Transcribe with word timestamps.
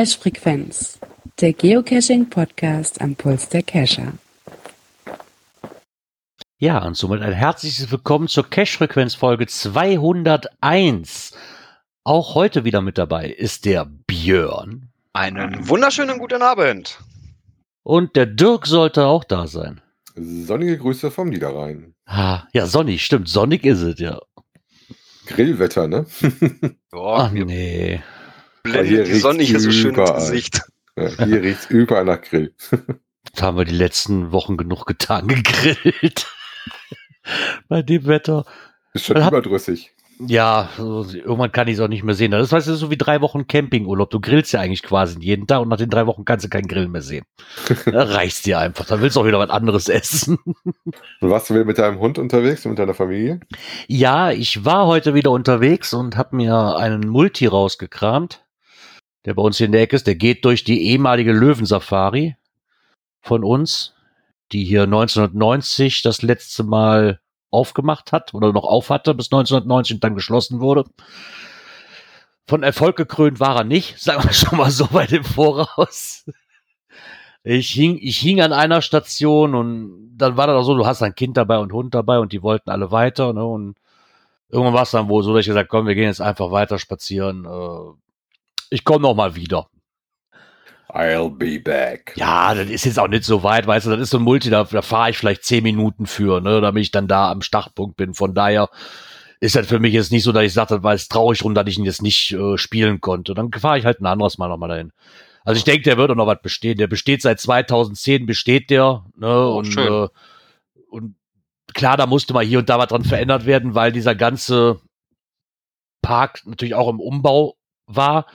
Cache-Frequenz, 0.00 0.98
der 1.42 1.52
Geocaching-Podcast 1.52 3.02
am 3.02 3.16
Puls 3.16 3.50
der 3.50 3.62
Cacher. 3.62 4.14
Ja, 6.58 6.82
und 6.86 6.96
somit 6.96 7.20
ein 7.20 7.34
herzliches 7.34 7.90
Willkommen 7.90 8.26
zur 8.26 8.48
Cache-Frequenz 8.48 9.14
Folge 9.14 9.46
201. 9.46 11.32
Auch 12.02 12.34
heute 12.34 12.64
wieder 12.64 12.80
mit 12.80 12.96
dabei 12.96 13.28
ist 13.28 13.66
der 13.66 13.84
Björn. 14.06 14.88
Einen 15.12 15.68
wunderschönen 15.68 16.18
guten 16.18 16.40
Abend. 16.40 16.98
Und 17.82 18.16
der 18.16 18.24
Dirk 18.24 18.66
sollte 18.66 19.04
auch 19.04 19.24
da 19.24 19.46
sein. 19.46 19.82
Sonnige 20.14 20.78
Grüße 20.78 21.10
vom 21.10 21.28
Niederrhein. 21.28 21.92
Ah, 22.06 22.44
ja, 22.54 22.64
sonnig, 22.64 23.04
stimmt. 23.04 23.28
Sonnig 23.28 23.66
ist 23.66 23.82
es, 23.82 24.00
ja. 24.00 24.18
Grillwetter, 25.26 25.88
ne? 25.88 26.06
Boah, 26.90 27.24
Ach 27.24 27.32
nee. 27.32 28.00
Blendet 28.62 29.06
die 29.08 29.14
Sonne 29.14 29.42
hier 29.42 29.60
so 29.60 29.70
schön 29.70 29.90
ins 29.90 29.98
überall. 29.98 30.14
Gesicht. 30.20 30.62
Ja, 30.96 31.24
hier 31.24 31.42
riecht's 31.42 31.66
überall 31.70 32.04
nach 32.04 32.20
Grill. 32.20 32.54
Das 33.32 33.42
haben 33.42 33.56
wir 33.56 33.64
die 33.64 33.74
letzten 33.74 34.32
Wochen 34.32 34.56
genug 34.56 34.86
getan, 34.86 35.28
gegrillt. 35.28 36.26
Bei 37.68 37.82
dem 37.82 38.06
Wetter. 38.06 38.44
Ist 38.94 39.06
schon 39.06 39.14
Dann 39.14 39.24
hab- 39.24 39.32
überdrüssig. 39.32 39.92
Ja, 40.26 40.68
so, 40.76 41.06
irgendwann 41.14 41.50
kann 41.52 41.66
ich 41.68 41.74
es 41.74 41.80
auch 41.80 41.88
nicht 41.88 42.02
mehr 42.02 42.14
sehen. 42.14 42.30
Das 42.32 42.52
heißt, 42.52 42.66
das 42.66 42.74
ist 42.74 42.80
so 42.80 42.90
wie 42.90 42.98
drei 42.98 43.22
Wochen 43.22 43.46
Campingurlaub. 43.46 44.10
Du 44.10 44.20
grillst 44.20 44.52
ja 44.52 44.60
eigentlich 44.60 44.82
quasi 44.82 45.16
jeden 45.20 45.46
Tag 45.46 45.60
und 45.62 45.68
nach 45.70 45.78
den 45.78 45.88
drei 45.88 46.06
Wochen 46.06 46.26
kannst 46.26 46.44
du 46.44 46.50
keinen 46.50 46.66
Grill 46.68 46.88
mehr 46.88 47.00
sehen. 47.00 47.24
Da 47.86 48.02
reicht's 48.02 48.42
dir 48.42 48.58
einfach. 48.58 48.84
Dann 48.84 49.00
willst 49.00 49.16
du 49.16 49.20
auch 49.20 49.26
wieder 49.26 49.38
was 49.38 49.48
anderes 49.48 49.88
essen. 49.88 50.38
Und 50.44 51.30
warst 51.30 51.48
du 51.48 51.54
wieder 51.54 51.64
mit 51.64 51.78
deinem 51.78 52.00
Hund 52.00 52.18
unterwegs 52.18 52.66
und 52.66 52.72
mit 52.72 52.78
deiner 52.78 52.92
Familie? 52.92 53.40
Ja, 53.86 54.30
ich 54.30 54.62
war 54.66 54.86
heute 54.86 55.14
wieder 55.14 55.30
unterwegs 55.30 55.94
und 55.94 56.18
habe 56.18 56.36
mir 56.36 56.76
einen 56.76 57.08
Multi 57.08 57.46
rausgekramt, 57.46 58.44
der 59.24 59.34
bei 59.34 59.42
uns 59.42 59.58
hier 59.58 59.66
in 59.66 59.72
der 59.72 59.82
Ecke 59.82 59.96
ist. 59.96 60.06
Der 60.06 60.14
geht 60.14 60.44
durch 60.44 60.64
die 60.64 60.88
ehemalige 60.88 61.32
Löwensafari 61.32 62.36
von 63.20 63.44
uns, 63.44 63.94
die 64.52 64.64
hier 64.64 64.84
1990 64.84 66.02
das 66.02 66.22
letzte 66.22 66.64
Mal 66.64 67.20
aufgemacht 67.50 68.12
hat 68.12 68.32
oder 68.34 68.52
noch 68.52 68.64
auf 68.64 68.90
hatte, 68.90 69.14
bis 69.14 69.26
1990 69.26 69.94
und 69.96 70.04
dann 70.04 70.14
geschlossen 70.14 70.60
wurde. 70.60 70.84
Von 72.46 72.62
Erfolg 72.62 72.96
gekrönt 72.96 73.40
war 73.40 73.56
er 73.56 73.64
nicht, 73.64 73.98
sagen 74.02 74.24
wir 74.24 74.32
schon 74.32 74.58
mal 74.58 74.70
so 74.70 74.92
weit 74.92 75.12
im 75.12 75.24
Voraus. 75.24 76.24
Ich 77.42 77.70
hing, 77.70 77.98
ich 78.00 78.18
hing 78.18 78.40
an 78.40 78.52
einer 78.52 78.82
Station 78.82 79.54
und 79.54 80.16
dann 80.16 80.36
war 80.36 80.46
das 80.46 80.56
auch 80.56 80.64
so, 80.64 80.76
du 80.76 80.86
hast 80.86 81.02
ein 81.02 81.14
Kind 81.14 81.36
dabei 81.36 81.58
und 81.58 81.72
Hund 81.72 81.94
dabei 81.94 82.18
und 82.18 82.32
die 82.32 82.42
wollten 82.42 82.68
alle 82.68 82.90
weiter, 82.90 83.32
ne? 83.32 83.44
Und 83.44 83.76
irgendwann 84.50 84.74
war 84.74 84.82
es 84.82 84.90
dann 84.90 85.08
wohl 85.08 85.22
so, 85.22 85.32
dass 85.32 85.40
ich 85.40 85.46
gesagt 85.46 85.70
komm, 85.70 85.86
wir 85.86 85.94
gehen 85.94 86.04
jetzt 86.04 86.20
einfach 86.20 86.50
weiter 86.50 86.78
spazieren. 86.78 87.46
Äh, 87.46 88.09
ich 88.70 88.84
komme 88.84 89.02
noch 89.02 89.14
mal 89.14 89.34
wieder. 89.36 89.68
I'll 90.88 91.30
be 91.30 91.60
back. 91.60 92.14
Ja, 92.16 92.52
das 92.54 92.68
ist 92.68 92.84
jetzt 92.84 92.98
auch 92.98 93.06
nicht 93.06 93.22
so 93.24 93.44
weit, 93.44 93.66
weißt 93.66 93.86
du, 93.86 93.90
das 93.90 94.00
ist 94.00 94.10
so 94.10 94.18
ein 94.18 94.24
Multi, 94.24 94.50
da, 94.50 94.64
da 94.64 94.82
fahre 94.82 95.10
ich 95.10 95.18
vielleicht 95.18 95.44
zehn 95.44 95.62
Minuten 95.62 96.06
für, 96.06 96.40
ne, 96.40 96.60
damit 96.60 96.82
ich 96.82 96.90
dann 96.90 97.06
da 97.06 97.30
am 97.30 97.42
Startpunkt 97.42 97.96
bin. 97.96 98.12
Von 98.14 98.34
daher 98.34 98.68
ist 99.38 99.54
das 99.54 99.68
für 99.68 99.78
mich 99.78 99.94
jetzt 99.94 100.10
nicht 100.10 100.24
so, 100.24 100.32
dass 100.32 100.42
ich 100.42 100.52
sage, 100.52 100.74
das 100.74 100.82
war 100.82 100.92
jetzt 100.92 101.10
traurig 101.12 101.38
drum, 101.38 101.54
dass 101.54 101.66
ich 101.68 101.78
ihn 101.78 101.84
jetzt 101.84 102.02
nicht 102.02 102.32
äh, 102.32 102.58
spielen 102.58 103.00
konnte. 103.00 103.34
Dann 103.34 103.52
fahre 103.52 103.78
ich 103.78 103.84
halt 103.84 104.00
ein 104.00 104.06
anderes 104.06 104.36
Mal 104.38 104.48
nochmal 104.48 104.68
dahin. 104.68 104.92
Also 105.44 105.58
ich 105.58 105.64
denke, 105.64 105.82
der 105.84 105.96
wird 105.96 106.10
auch 106.10 106.16
noch 106.16 106.26
was 106.26 106.42
bestehen. 106.42 106.76
Der 106.76 106.88
besteht 106.88 107.22
seit 107.22 107.38
2010, 107.40 108.26
besteht 108.26 108.68
der, 108.70 109.04
ne, 109.16 109.28
Oh, 109.28 109.58
und, 109.58 109.66
schön. 109.66 110.04
äh, 110.04 110.08
und 110.90 111.14
klar, 111.72 111.96
da 111.96 112.06
musste 112.06 112.34
mal 112.34 112.44
hier 112.44 112.58
und 112.58 112.68
da 112.68 112.78
was 112.78 112.88
dran 112.88 113.04
verändert 113.04 113.46
werden, 113.46 113.76
weil 113.76 113.92
dieser 113.92 114.16
ganze 114.16 114.80
Park 116.02 116.42
natürlich 116.46 116.74
auch 116.74 116.88
im 116.88 116.98
Umbau 117.00 117.54
war. 117.86 118.26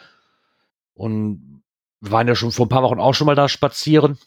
Und 0.96 1.62
wir 2.02 2.12
waren 2.12 2.28
ja 2.28 2.36
schon 2.36 2.52
vor 2.52 2.66
ein 2.66 2.70
paar 2.70 2.84
Wochen 2.84 3.00
auch 3.00 3.14
schon 3.14 3.28
mal 3.28 3.36
da 3.36 3.48
spazieren. 3.48 4.18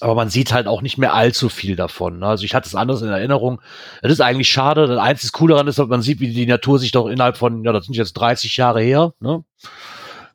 Aber 0.00 0.14
man 0.14 0.30
sieht 0.30 0.52
halt 0.52 0.68
auch 0.68 0.82
nicht 0.82 0.98
mehr 0.98 1.14
allzu 1.14 1.48
viel 1.48 1.74
davon. 1.74 2.20
ne? 2.20 2.26
Also 2.26 2.44
ich 2.44 2.54
hatte 2.54 2.68
es 2.68 2.76
anders 2.76 3.02
in 3.02 3.08
Erinnerung. 3.08 3.60
Es 4.02 4.12
ist 4.12 4.20
eigentlich 4.20 4.48
schade. 4.48 4.86
Das 4.86 4.98
einzige 4.98 5.32
Coole 5.32 5.54
daran 5.54 5.66
ist, 5.66 5.80
dass 5.80 5.88
man 5.88 6.00
sieht, 6.00 6.20
wie 6.20 6.32
die 6.32 6.46
Natur 6.46 6.78
sich 6.78 6.92
doch 6.92 7.08
innerhalb 7.08 7.36
von, 7.36 7.64
ja, 7.64 7.72
das 7.72 7.86
sind 7.86 7.96
jetzt 7.96 8.12
30 8.12 8.56
Jahre 8.56 8.80
her, 8.80 9.14
ne? 9.18 9.42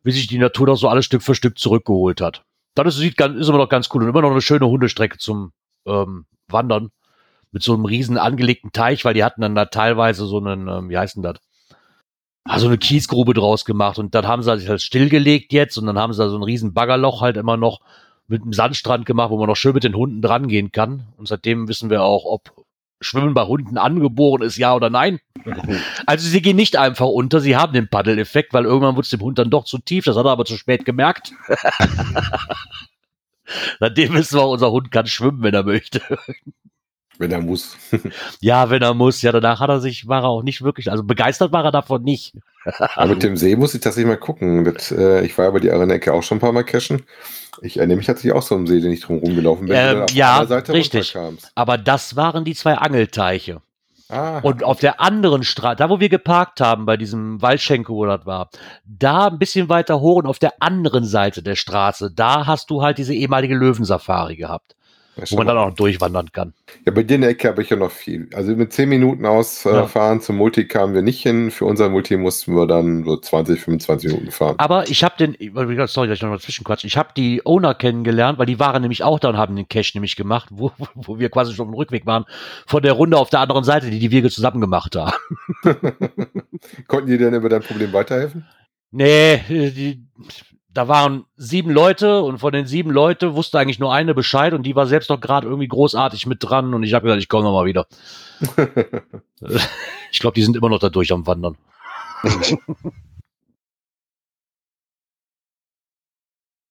wie 0.03 0.11
sich 0.11 0.27
die 0.27 0.37
Natur 0.37 0.67
doch 0.67 0.75
so 0.75 0.89
alles 0.89 1.05
Stück 1.05 1.23
für 1.23 1.35
Stück 1.35 1.57
zurückgeholt 1.57 2.19
hat. 2.19 2.43
Das 2.75 2.87
ist, 2.87 2.97
sieht 2.97 3.15
ganz, 3.15 3.39
ist 3.39 3.47
immer 3.47 3.57
noch 3.57 3.69
ganz 3.69 3.87
cool 3.93 4.03
und 4.03 4.09
immer 4.09 4.21
noch 4.21 4.31
eine 4.31 4.41
schöne 4.41 4.67
Hundestrecke 4.67 5.17
zum 5.17 5.53
ähm, 5.85 6.25
Wandern 6.47 6.91
mit 7.51 7.63
so 7.63 7.73
einem 7.73 7.85
riesen 7.85 8.17
angelegten 8.17 8.73
Teich, 8.73 9.05
weil 9.05 9.13
die 9.13 9.23
hatten 9.23 9.41
dann 9.41 9.55
da 9.55 9.65
teilweise 9.65 10.25
so 10.25 10.37
einen, 10.37 10.67
ähm, 10.67 10.89
wie 10.89 10.97
heißt 10.97 11.15
denn 11.15 11.23
das? 11.23 11.37
Ah, 12.47 12.59
so 12.59 12.67
eine 12.67 12.77
Kiesgrube 12.77 13.33
draus 13.33 13.65
gemacht 13.65 13.97
und 13.97 14.13
dann 14.13 14.27
haben 14.27 14.43
sie 14.43 14.55
sich 14.59 14.69
halt 14.69 14.81
stillgelegt 14.81 15.51
jetzt 15.51 15.77
und 15.77 15.87
dann 15.87 15.97
haben 15.97 16.13
sie 16.13 16.21
da 16.21 16.29
so 16.29 16.37
ein 16.37 16.43
riesen 16.43 16.73
Baggerloch 16.73 17.21
halt 17.21 17.37
immer 17.37 17.57
noch 17.57 17.81
mit 18.27 18.43
einem 18.43 18.53
Sandstrand 18.53 19.07
gemacht, 19.07 19.31
wo 19.31 19.37
man 19.37 19.47
noch 19.47 19.55
schön 19.55 19.73
mit 19.73 19.83
den 19.83 19.95
Hunden 19.95 20.21
dran 20.21 20.47
gehen 20.47 20.71
kann. 20.71 21.07
Und 21.17 21.27
seitdem 21.27 21.67
wissen 21.67 21.89
wir 21.89 22.03
auch, 22.03 22.23
ob 22.25 22.51
Schwimmen 23.01 23.33
bei 23.33 23.45
Hunden 23.45 23.79
angeboren 23.79 24.43
ist, 24.43 24.57
ja 24.57 24.75
oder 24.75 24.89
nein. 24.89 25.19
Also 26.05 26.27
sie 26.27 26.41
gehen 26.41 26.55
nicht 26.55 26.77
einfach 26.77 27.07
unter, 27.07 27.39
sie 27.39 27.55
haben 27.55 27.73
den 27.73 27.87
Paddeleffekt, 27.87 28.53
weil 28.53 28.65
irgendwann 28.65 28.95
wird 28.95 29.05
es 29.05 29.11
dem 29.11 29.21
Hund 29.21 29.37
dann 29.37 29.49
doch 29.49 29.65
zu 29.65 29.79
tief, 29.79 30.05
das 30.05 30.15
hat 30.15 30.25
er 30.25 30.31
aber 30.31 30.45
zu 30.45 30.57
spät 30.57 30.85
gemerkt. 30.85 31.33
Seitdem 33.79 34.13
wissen 34.13 34.39
wir, 34.39 34.47
unser 34.47 34.71
Hund 34.71 34.91
kann 34.91 35.07
schwimmen, 35.07 35.43
wenn 35.43 35.53
er 35.53 35.63
möchte. 35.63 36.01
Wenn 37.17 37.31
er 37.31 37.41
muss. 37.41 37.77
Ja, 38.41 38.69
wenn 38.69 38.81
er 38.81 38.93
muss. 38.93 39.21
Ja, 39.21 39.31
danach 39.31 39.59
hat 39.59 39.69
er 39.69 39.79
sich, 39.79 40.07
war 40.07 40.23
er 40.23 40.29
auch 40.29 40.43
nicht 40.43 40.61
wirklich, 40.61 40.91
also 40.91 41.03
begeistert 41.03 41.51
war 41.51 41.63
er 41.63 41.71
davon 41.71 42.03
nicht. 42.03 42.33
Aber 42.95 43.13
mit 43.13 43.23
dem 43.23 43.37
See 43.37 43.55
muss 43.55 43.73
ich 43.73 43.81
tatsächlich 43.81 44.09
mal 44.09 44.17
gucken. 44.17 44.65
Das, 44.65 44.91
äh, 44.91 45.25
ich 45.25 45.37
war 45.37 45.51
bei 45.51 45.59
die 45.59 45.69
Ecke 45.69 46.13
auch 46.13 46.23
schon 46.23 46.37
ein 46.37 46.41
paar 46.41 46.51
Mal 46.51 46.63
cashen. 46.63 47.03
Ich 47.61 47.77
erinnere 47.77 47.97
mich 47.97 48.05
tatsächlich 48.05 48.33
auch 48.33 48.41
so 48.41 48.55
am 48.55 48.67
See, 48.67 48.81
den 48.81 48.91
ich 48.91 49.01
drum 49.01 49.19
rumgelaufen 49.19 49.67
bin. 49.67 49.75
Ähm, 49.77 50.05
ja, 50.11 50.39
richtig. 50.39 51.15
Aber 51.55 51.77
das 51.77 52.15
waren 52.15 52.43
die 52.43 52.55
zwei 52.55 52.75
Angelteiche. 52.75 53.61
Ah, 54.07 54.37
Und 54.39 54.63
auf 54.63 54.79
der 54.79 55.01
anderen 55.01 55.43
Straße, 55.43 55.77
da 55.77 55.89
wo 55.89 55.99
wir 55.99 56.09
geparkt 56.09 56.61
haben, 56.61 56.85
bei 56.85 56.95
diesem 56.95 57.41
Waldschenke, 57.41 57.91
wo 57.91 58.05
das 58.05 58.25
war, 58.25 58.49
da 58.85 59.27
ein 59.27 59.39
bisschen 59.39 59.67
weiter 59.67 59.99
hoch 59.99 60.17
und 60.17 60.27
auf 60.27 60.37
der 60.37 60.53
anderen 60.61 61.05
Seite 61.05 61.41
der 61.41 61.55
Straße, 61.55 62.11
da 62.11 62.45
hast 62.45 62.69
du 62.69 62.83
halt 62.83 62.99
diese 62.99 63.15
ehemalige 63.15 63.55
Löwensafari 63.55 64.35
gehabt, 64.35 64.75
wo 65.29 65.37
man 65.37 65.47
dann 65.47 65.57
auch 65.57 65.73
durchwandern 65.73 66.31
kann. 66.31 66.53
Ja, 66.85 66.91
bei 66.91 67.03
dir 67.03 67.15
in 67.15 67.21
der 67.21 67.29
Ecke 67.31 67.47
habe 67.47 67.61
ich 67.61 67.69
ja 67.69 67.77
noch 67.77 67.91
viel. 67.91 68.29
Also 68.33 68.55
mit 68.55 68.73
10 68.73 68.89
Minuten 68.89 69.25
ausfahren 69.25 69.89
Ja. 69.93 70.13
äh, 70.15 70.19
zum 70.19 70.37
Multi 70.37 70.67
kamen 70.67 70.93
wir 70.93 71.01
nicht 71.01 71.21
hin. 71.21 71.51
Für 71.51 71.65
unser 71.65 71.89
Multi 71.89 72.17
mussten 72.17 72.55
wir 72.55 72.67
dann 72.67 73.03
so 73.05 73.17
20, 73.17 73.59
25 73.59 74.11
Minuten 74.11 74.31
fahren. 74.31 74.55
Aber 74.57 74.89
ich 74.89 75.03
habe 75.03 75.15
den, 75.17 75.35
sorry, 75.87 76.07
dass 76.07 76.17
ich 76.17 76.21
noch 76.21 76.29
mal 76.29 76.39
zwischenquatsch, 76.39 76.83
ich 76.83 76.97
habe 76.97 77.09
die 77.15 77.45
Owner 77.45 77.73
kennengelernt, 77.73 78.37
weil 78.39 78.45
die 78.45 78.59
waren 78.59 78.81
nämlich 78.81 79.03
auch 79.03 79.19
da 79.19 79.29
und 79.29 79.37
haben 79.37 79.55
den 79.55 79.67
Cash 79.67 79.93
nämlich 79.95 80.15
gemacht, 80.15 80.49
wo, 80.51 80.71
wo 80.95 81.19
wir 81.19 81.29
quasi 81.29 81.53
schon 81.53 81.67
auf 81.67 81.71
dem 81.71 81.75
Rückweg 81.77 82.05
waren, 82.05 82.25
von 82.67 82.83
der 82.83 82.93
Runde 82.93 83.17
auf 83.17 83.29
der 83.29 83.39
anderen 83.39 83.63
Seite, 83.63 83.89
die 83.89 83.99
die 83.99 84.11
Wege 84.11 84.29
zusammen 84.29 84.61
gemacht 84.61 84.95
haben. 84.95 85.13
Konnten 86.87 87.09
die 87.09 87.17
denn 87.17 87.33
über 87.33 87.49
dein 87.49 87.61
Problem 87.61 87.93
weiterhelfen? 87.93 88.45
Nee, 88.91 89.41
die, 89.49 90.05
da 90.75 90.89
waren 90.89 91.25
sieben 91.37 91.71
Leute 91.71 92.21
und 92.21 92.39
von 92.39 92.51
den 92.51 92.67
sieben 92.67 92.91
Leute 92.91 93.33
wusste 93.33 93.57
eigentlich 93.57 93.79
nur 93.79 93.93
eine 93.93 94.13
Bescheid 94.13 94.53
und 94.53 94.63
die 94.63 94.75
war 94.75 94.87
selbst 94.87 95.09
noch 95.09 95.21
gerade 95.21 95.47
irgendwie 95.47 95.69
großartig 95.69 96.27
mit 96.27 96.39
dran 96.43 96.73
und 96.73 96.83
ich 96.83 96.93
habe 96.93 97.05
gesagt, 97.05 97.21
ich 97.21 97.29
komme 97.29 97.45
noch 97.45 97.53
mal 97.53 97.65
wieder. 97.65 97.87
Ich 100.11 100.21
glaube, 100.21 100.35
die 100.35 100.43
sind 100.43 100.55
immer 100.55 100.69
noch 100.69 100.79
da 100.79 100.87
durch 100.89 101.11
am 101.11 101.27
Wandern. 101.27 101.57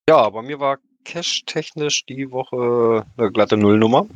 Ja, 0.06 0.28
bei 0.28 0.43
mir 0.43 0.60
war 0.60 0.78
cash-technisch 1.04 2.04
die 2.04 2.31
Woche 2.31 3.06
eine 3.17 3.32
glatte 3.32 3.56
Nullnummer. 3.56 4.06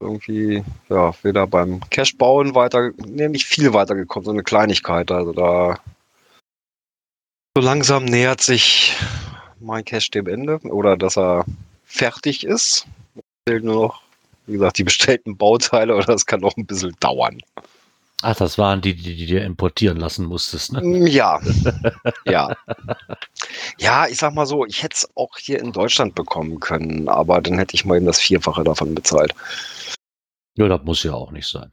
Irgendwie, 0.00 0.62
ja, 0.88 1.12
weder 1.24 1.48
beim 1.48 1.80
Cash-Bauen 1.90 2.54
weiter, 2.54 2.92
nee, 2.96 3.28
nicht 3.28 3.46
viel 3.46 3.72
weitergekommen, 3.74 4.24
so 4.24 4.30
eine 4.30 4.44
Kleinigkeit. 4.44 5.10
Also 5.10 5.32
da 5.32 5.80
so 7.56 7.62
langsam 7.62 8.04
nähert 8.04 8.40
sich 8.40 8.94
mein 9.60 9.84
Cash 9.84 10.10
dem 10.10 10.26
Ende 10.26 10.58
oder 10.62 10.96
dass 10.96 11.16
er 11.16 11.44
fertig 11.84 12.44
ist. 12.44 12.86
Fehlt 13.48 13.64
nur 13.64 13.74
noch, 13.74 14.02
wie 14.46 14.54
gesagt, 14.54 14.78
die 14.78 14.84
bestellten 14.84 15.36
Bauteile 15.36 15.94
oder 15.96 16.06
das 16.06 16.26
kann 16.26 16.40
noch 16.40 16.56
ein 16.56 16.66
bisschen 16.66 16.94
dauern. 17.00 17.38
Ach, 18.22 18.36
das 18.36 18.58
waren 18.58 18.82
die, 18.82 18.94
die, 18.94 19.16
die 19.16 19.26
dir 19.26 19.44
importieren 19.44 19.96
lassen 19.96 20.26
musstest, 20.26 20.72
ne? 20.72 20.82
Mm, 20.82 21.06
Ja. 21.06 21.40
ja. 22.26 22.54
Ja, 23.78 24.06
ich 24.06 24.18
sag 24.18 24.34
mal 24.34 24.44
so, 24.46 24.66
ich 24.66 24.82
hätte 24.82 24.96
es 24.96 25.08
auch 25.14 25.38
hier 25.38 25.58
in 25.58 25.72
Deutschland 25.72 26.14
bekommen 26.14 26.60
können, 26.60 27.08
aber 27.08 27.40
dann 27.40 27.58
hätte 27.58 27.74
ich 27.74 27.86
mal 27.86 27.96
eben 27.96 28.06
das 28.06 28.20
Vierfache 28.20 28.62
davon 28.62 28.94
bezahlt. 28.94 29.34
Ja, 30.56 30.68
das 30.68 30.82
muss 30.82 31.02
ja 31.04 31.12
auch 31.12 31.30
nicht 31.30 31.48
sein. 31.48 31.70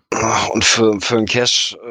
Und 0.53 0.63
für, 0.63 0.99
für 1.01 1.17
einen 1.17 1.25
Cash 1.25 1.75
äh, 1.83 1.87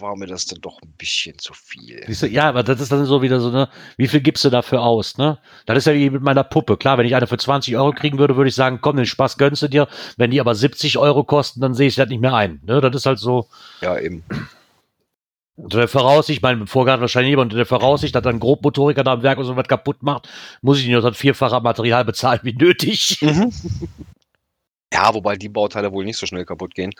war 0.00 0.14
mir 0.16 0.26
das 0.26 0.44
dann 0.46 0.60
doch 0.60 0.80
ein 0.82 0.92
bisschen 0.98 1.38
zu 1.38 1.54
viel. 1.54 2.04
Du, 2.06 2.26
ja, 2.26 2.48
aber 2.48 2.62
das 2.62 2.80
ist 2.80 2.92
dann 2.92 3.04
so 3.06 3.22
wieder 3.22 3.40
so, 3.40 3.50
ne, 3.50 3.68
wie 3.96 4.08
viel 4.08 4.20
gibst 4.20 4.44
du 4.44 4.50
dafür 4.50 4.82
aus, 4.82 5.16
ne? 5.16 5.38
Das 5.66 5.78
ist 5.78 5.86
ja 5.86 5.94
wie 5.94 6.10
mit 6.10 6.22
meiner 6.22 6.44
Puppe. 6.44 6.76
Klar, 6.76 6.98
wenn 6.98 7.06
ich 7.06 7.16
eine 7.16 7.26
für 7.26 7.38
20 7.38 7.76
Euro 7.76 7.92
kriegen 7.92 8.18
würde, 8.18 8.36
würde 8.36 8.48
ich 8.48 8.54
sagen, 8.54 8.78
komm, 8.80 8.96
den 8.96 9.06
Spaß 9.06 9.38
gönnst 9.38 9.62
du 9.62 9.68
dir. 9.68 9.88
Wenn 10.16 10.30
die 10.30 10.40
aber 10.40 10.54
70 10.54 10.98
Euro 10.98 11.24
kosten, 11.24 11.60
dann 11.60 11.74
sehe 11.74 11.88
ich 11.88 11.96
das 11.96 12.08
nicht 12.08 12.20
mehr 12.20 12.34
ein. 12.34 12.60
Ne? 12.64 12.80
Das 12.80 12.94
ist 12.94 13.06
halt 13.06 13.18
so, 13.18 13.48
Ja, 13.80 13.98
eben. 13.98 14.22
Unter 15.56 15.78
der 15.78 15.88
Voraussicht, 15.88 16.38
ich 16.38 16.42
meine, 16.42 16.68
Vorgarten 16.68 17.00
wahrscheinlich 17.00 17.30
nicht, 17.30 17.36
aber 17.36 17.42
unter 17.42 17.56
der 17.56 17.66
Voraussicht, 17.66 18.14
dass 18.14 18.22
dann 18.22 18.38
Grobmotoriker 18.38 19.02
da 19.02 19.14
am 19.14 19.24
Werk 19.24 19.38
und 19.38 19.44
so 19.44 19.56
was 19.56 19.66
kaputt 19.66 20.04
macht, 20.04 20.28
muss 20.62 20.78
ich 20.78 20.88
noch 20.88 21.02
das 21.02 21.16
vierfache 21.16 21.60
Material 21.60 22.04
bezahlen 22.04 22.38
wie 22.44 22.54
nötig. 22.54 23.18
Mhm. 23.22 23.52
Ja, 24.92 25.12
wobei 25.14 25.36
die 25.36 25.48
Bauteile 25.48 25.92
wohl 25.92 26.04
nicht 26.04 26.16
so 26.18 26.26
schnell 26.26 26.44
kaputt 26.44 26.74
gehen. 26.74 26.92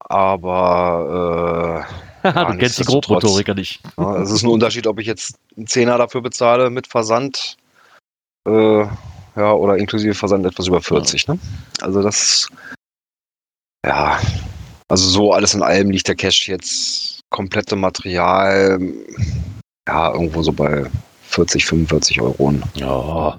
Aber 0.00 1.86
du 2.22 2.28
Ja, 2.28 2.54
kennst 2.54 2.78
die. 2.78 2.84
Grobmotoriker 2.84 3.54
nicht. 3.54 3.80
äh, 3.96 4.02
ja, 4.02 4.16
es 4.22 4.30
ist 4.30 4.42
ein 4.42 4.50
Unterschied, 4.50 4.86
ob 4.86 4.98
ich 5.00 5.06
jetzt 5.06 5.36
einen 5.56 5.66
Zehner 5.66 5.98
dafür 5.98 6.20
bezahle 6.20 6.70
mit 6.70 6.86
Versand 6.86 7.56
äh, 8.46 8.84
ja, 9.36 9.52
oder 9.52 9.76
inklusive 9.76 10.14
Versand 10.14 10.46
etwas 10.46 10.66
über 10.68 10.80
40. 10.80 11.28
Ne? 11.28 11.38
Also 11.82 12.02
das, 12.02 12.48
ja, 13.84 14.20
also 14.88 15.08
so 15.08 15.32
alles 15.32 15.54
in 15.54 15.62
allem 15.62 15.90
liegt 15.90 16.08
der 16.08 16.14
Cache 16.16 16.50
jetzt 16.52 17.20
komplette 17.30 17.76
Material, 17.76 18.78
ja, 19.88 20.12
irgendwo 20.12 20.42
so 20.42 20.52
bei 20.52 20.86
40, 21.28 21.66
45 21.66 22.20
Euro. 22.20 22.54
Ja. 22.74 23.38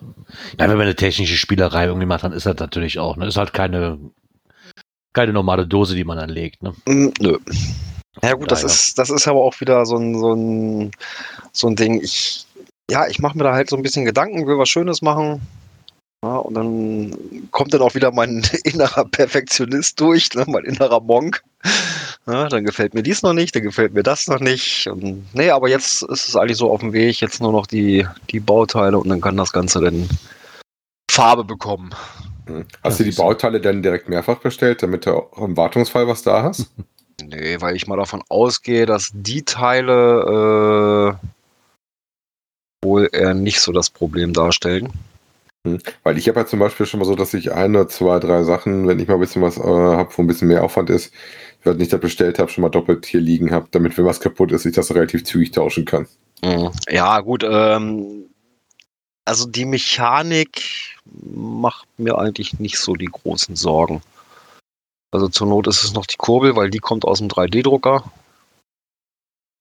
Ja, 0.59 0.67
wenn 0.67 0.77
man 0.77 0.81
eine 0.81 0.95
technische 0.95 1.37
Spielerei 1.37 1.85
irgendwie 1.85 2.07
macht, 2.07 2.23
dann 2.23 2.33
ist 2.33 2.45
das 2.45 2.57
natürlich 2.57 2.99
auch. 2.99 3.17
Ne? 3.17 3.27
Ist 3.27 3.37
halt 3.37 3.53
keine, 3.53 3.99
keine 5.13 5.33
normale 5.33 5.67
Dose, 5.67 5.95
die 5.95 6.03
man 6.03 6.19
anlegt. 6.19 6.63
Ne? 6.63 6.73
Mm, 6.85 7.09
Nö. 7.19 7.37
Ja 8.23 8.33
gut, 8.33 8.51
das 8.51 8.63
Leider. 8.63 8.73
ist, 8.73 8.97
das 8.97 9.09
ist 9.09 9.27
aber 9.27 9.41
auch 9.41 9.59
wieder 9.61 9.85
so 9.85 9.97
ein, 9.97 10.17
so 10.17 10.33
ein, 10.33 10.91
so 11.51 11.67
ein 11.67 11.75
Ding. 11.75 12.01
Ich, 12.01 12.45
ja, 12.89 13.07
ich 13.07 13.19
mache 13.19 13.37
mir 13.37 13.43
da 13.43 13.53
halt 13.53 13.69
so 13.69 13.75
ein 13.75 13.83
bisschen 13.83 14.05
Gedanken, 14.05 14.47
will 14.47 14.57
was 14.57 14.69
Schönes 14.69 15.01
machen. 15.01 15.41
Ja, 16.27 16.35
und 16.39 16.55
dann 16.55 17.47
kommt 17.51 17.73
dann 17.73 17.81
auch 17.81 17.95
wieder 17.95 18.11
mein 18.11 18.43
innerer 18.65 19.05
Perfektionist 19.05 19.99
durch, 20.01 20.33
ne, 20.33 20.43
mein 20.45 20.65
innerer 20.65 20.99
Monk. 20.99 21.41
Ja, 22.25 22.49
dann 22.49 22.65
gefällt 22.65 22.93
mir 22.93 23.03
dies 23.03 23.23
noch 23.23 23.31
nicht, 23.31 23.55
dann 23.55 23.63
gefällt 23.63 23.93
mir 23.93 24.03
das 24.03 24.27
noch 24.27 24.41
nicht. 24.41 24.87
Und, 24.87 25.33
nee, 25.33 25.49
aber 25.49 25.69
jetzt 25.69 26.01
ist 26.01 26.27
es 26.27 26.35
eigentlich 26.35 26.57
so 26.57 26.69
auf 26.69 26.81
dem 26.81 26.91
Weg, 26.91 27.21
jetzt 27.21 27.39
nur 27.39 27.53
noch 27.53 27.65
die, 27.65 28.05
die 28.29 28.41
Bauteile 28.41 28.97
und 28.99 29.07
dann 29.07 29.21
kann 29.21 29.37
das 29.37 29.53
Ganze 29.53 29.79
dann 29.79 30.09
Farbe 31.09 31.45
bekommen. 31.45 31.91
Hm. 32.47 32.65
Hast 32.83 32.99
du 32.99 33.05
die 33.05 33.11
Bauteile 33.11 33.61
dann 33.61 33.81
direkt 33.81 34.09
mehrfach 34.09 34.39
bestellt, 34.39 34.83
damit 34.83 35.05
du 35.05 35.11
auch 35.11 35.37
im 35.37 35.55
Wartungsfall 35.55 36.07
was 36.07 36.23
da 36.23 36.43
hast? 36.43 36.69
Nee, 37.19 37.59
weil 37.61 37.75
ich 37.75 37.87
mal 37.87 37.97
davon 37.97 38.23
ausgehe, 38.29 38.85
dass 38.85 39.09
die 39.11 39.43
Teile 39.43 41.17
äh, 41.19 42.85
wohl 42.85 43.09
eher 43.11 43.33
nicht 43.33 43.59
so 43.59 43.71
das 43.71 43.89
Problem 43.89 44.33
darstellen. 44.33 44.93
Hm. 45.73 45.81
Weil 46.03 46.17
ich 46.17 46.27
habe 46.27 46.39
ja 46.39 46.45
zum 46.45 46.59
Beispiel 46.59 46.85
schon 46.85 46.99
mal 46.99 47.05
so, 47.05 47.15
dass 47.15 47.33
ich 47.33 47.51
eine, 47.51 47.87
zwei, 47.87 48.19
drei 48.19 48.43
Sachen, 48.43 48.87
wenn 48.87 48.99
ich 48.99 49.07
mal 49.07 49.15
ein 49.15 49.19
bisschen 49.19 49.41
was 49.41 49.57
äh, 49.57 49.61
habe, 49.61 50.09
wo 50.15 50.21
ein 50.21 50.27
bisschen 50.27 50.47
mehr 50.47 50.63
Aufwand 50.63 50.89
ist, 50.89 51.13
ich 51.59 51.65
halt 51.65 51.77
nicht 51.79 51.93
da 51.93 51.97
bestellt 51.97 52.39
habe, 52.39 52.51
schon 52.51 52.61
mal 52.61 52.69
doppelt 52.69 53.05
hier 53.05 53.19
liegen 53.19 53.51
habe, 53.51 53.67
damit 53.71 53.97
wenn 53.97 54.05
was 54.05 54.19
kaputt 54.19 54.51
ist, 54.51 54.65
ich 54.65 54.75
das 54.75 54.93
relativ 54.93 55.23
zügig 55.23 55.51
tauschen 55.51 55.85
kann. 55.85 56.07
Mhm. 56.43 56.71
Ja, 56.89 57.19
gut. 57.21 57.43
Ähm, 57.43 58.29
also 59.25 59.45
die 59.47 59.65
Mechanik 59.65 60.95
macht 61.05 61.87
mir 61.97 62.17
eigentlich 62.17 62.59
nicht 62.59 62.79
so 62.79 62.93
die 62.93 63.09
großen 63.11 63.55
Sorgen. 63.55 64.01
Also 65.11 65.27
zur 65.29 65.47
Not 65.47 65.67
ist 65.67 65.83
es 65.83 65.93
noch 65.93 66.05
die 66.05 66.17
Kurbel, 66.17 66.55
weil 66.55 66.69
die 66.69 66.79
kommt 66.79 67.05
aus 67.05 67.19
dem 67.19 67.27
3D-Drucker. 67.27 68.03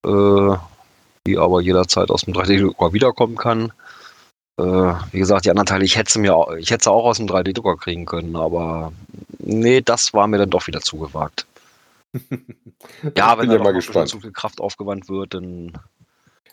Äh, 0.06 0.56
die 1.26 1.38
aber 1.38 1.60
jederzeit 1.60 2.10
aus 2.10 2.22
dem 2.22 2.34
3D-Drucker 2.34 2.92
wiederkommen 2.92 3.36
kann. 3.36 3.72
Äh, 4.58 4.62
wie 5.12 5.18
gesagt, 5.18 5.44
die 5.44 5.50
anderen 5.50 5.66
Teile, 5.66 5.84
ich 5.84 5.96
hätte 5.96 6.12
sie 6.12 6.18
mir 6.18 6.34
auch, 6.34 6.52
ich 6.54 6.70
hätte 6.70 6.84
sie 6.84 6.90
auch 6.90 7.04
aus 7.04 7.18
dem 7.18 7.26
3D-Drucker 7.26 7.76
kriegen 7.76 8.06
können, 8.06 8.36
aber 8.36 8.92
nee, 9.38 9.82
das 9.82 10.14
war 10.14 10.26
mir 10.28 10.38
dann 10.38 10.50
doch 10.50 10.66
wieder 10.66 10.80
zugewagt. 10.80 11.46
Ja, 13.16 13.38
wenn 13.38 13.48
da 13.48 13.56
ja 13.56 13.62
mal 13.62 13.72
gespannt. 13.72 14.08
zu 14.08 14.20
viel 14.20 14.32
Kraft 14.32 14.60
aufgewandt 14.60 15.08
wird, 15.08 15.34
dann 15.34 15.72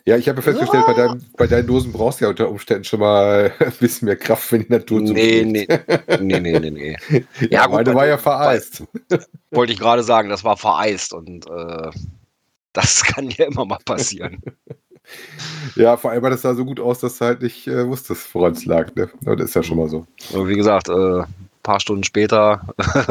Ja, 0.06 0.18
ich 0.18 0.28
habe 0.28 0.38
ja 0.40 0.42
festgestellt, 0.44 0.86
bei, 0.86 0.94
deinem, 0.94 1.24
bei 1.38 1.48
deinen 1.48 1.68
Dosen 1.68 1.94
brauchst 1.94 2.20
du 2.20 2.26
ja 2.26 2.30
unter 2.32 2.50
Umständen 2.50 2.84
schon 2.84 3.00
mal 3.00 3.54
ein 3.60 3.72
bisschen 3.80 4.06
mehr 4.08 4.18
Kraft, 4.18 4.52
wenn 4.52 4.64
die 4.64 4.72
Natur 4.72 5.02
Nee, 5.02 5.44
nee, 5.46 5.68
zuschlägt. 5.68 6.22
nee, 6.22 6.40
nee, 6.40 6.60
nee, 6.60 6.72
nee. 6.72 6.98
Ja, 7.50 7.66
Ja, 7.66 7.68
gut, 7.68 7.86
meine 7.86 7.94
war 7.96 8.06
ja 8.08 8.18
vereist. 8.18 8.84
Wollte 9.52 9.74
ich 9.74 9.80
gerade 9.80 10.04
sagen, 10.04 10.30
das 10.30 10.44
war 10.44 10.58
vereist 10.58 11.14
und 11.14 11.48
äh, 11.48 11.92
das 12.74 13.04
kann 13.04 13.30
ja 13.30 13.46
immer 13.46 13.66
mal 13.66 13.80
passieren. 13.86 14.42
Ja, 15.76 15.98
vor 15.98 16.12
allem, 16.12 16.24
weil 16.24 16.32
das 16.32 16.42
sah 16.42 16.54
so 16.54 16.66
gut 16.66 16.80
aus, 16.80 17.00
dass 17.00 17.18
du 17.18 17.26
halt 17.26 17.42
nicht 17.42 17.68
äh, 17.68 17.88
wusstest, 17.88 18.34
woran 18.34 18.54
es 18.54 18.66
lag. 18.66 18.94
Ne? 18.96 19.10
Aber 19.26 19.36
das 19.36 19.50
ist 19.50 19.56
ja 19.56 19.64
schon 19.64 19.78
mal 19.78 19.90
so. 19.90 20.06
Und 20.32 20.48
wie 20.48 20.56
gesagt, 20.56 20.90
äh, 20.90 21.22
ein 21.22 21.28
paar 21.62 21.80
Stunden 21.80 22.04
später 22.04 22.62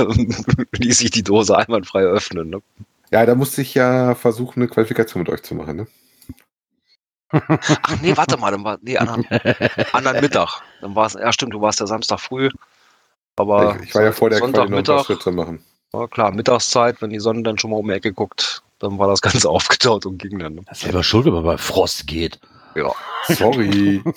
ließ 0.73 0.99
sich 0.99 1.11
die 1.11 1.23
Dose 1.23 1.57
einwandfrei 1.57 2.03
öffnen. 2.03 2.51
Ne? 2.51 2.63
Ja, 3.11 3.27
da 3.27 3.35
musste 3.35 3.63
ich 3.63 3.75
ja 3.75 4.15
versuchen, 4.15 4.61
eine 4.63 4.69
Qualifikation 4.69 5.23
mit 5.23 5.31
euch 5.31 5.43
zu 5.43 5.55
machen. 5.55 5.77
Ne? 5.77 5.87
Ach 7.83 8.01
nee, 8.03 8.17
warte 8.17 8.37
mal, 8.37 8.51
dann 8.51 8.65
war 8.65 8.79
nee, 8.83 8.97
anderen, 8.97 9.27
anderen 9.93 10.21
Mittag. 10.21 10.63
Dann 10.81 10.95
war 10.95 11.07
es, 11.07 11.15
ja 11.15 11.33
stimmt, 11.33 11.55
du 11.55 11.61
warst 11.61 11.81
ja 11.81 11.87
Samstag 11.87 12.21
früh. 12.21 12.51
Aber 13.37 13.77
ich, 13.77 13.89
ich 13.89 13.95
war 13.95 14.03
ja 14.03 14.13
vor 14.13 14.31
der 14.31 14.41
Quali 14.41 14.53
noch 14.53 14.61
ein 14.61 14.69
paar 14.69 14.69
Sonntagmittag, 14.69 15.07
Schritte 15.07 15.31
machen. 15.31 15.65
ja, 15.95 16.07
klar, 16.07 16.33
Mittagszeit, 16.33 17.01
wenn 17.01 17.11
die 17.11 17.21
Sonne 17.21 17.43
dann 17.43 17.59
schon 17.59 17.71
mal 17.71 17.79
um 17.79 17.89
die 17.89 17.95
Ecke 17.95 18.13
guckt, 18.13 18.63
dann 18.83 18.99
war 18.99 19.09
das 19.09 19.21
Ganze 19.21 19.49
aufgetaut 19.49 20.07
und 20.07 20.19
ging 20.19 20.39
dann. 20.39 20.55
Ne? 20.55 20.63
Das 20.67 20.79
ist 20.79 20.85
selber 20.85 21.05
schuld, 21.05 21.27
wenn 21.27 21.35
man 21.35 21.45
bei 21.45 21.59
Frost 21.59 22.07
geht. 22.07 22.41
Sorry. 23.29 24.03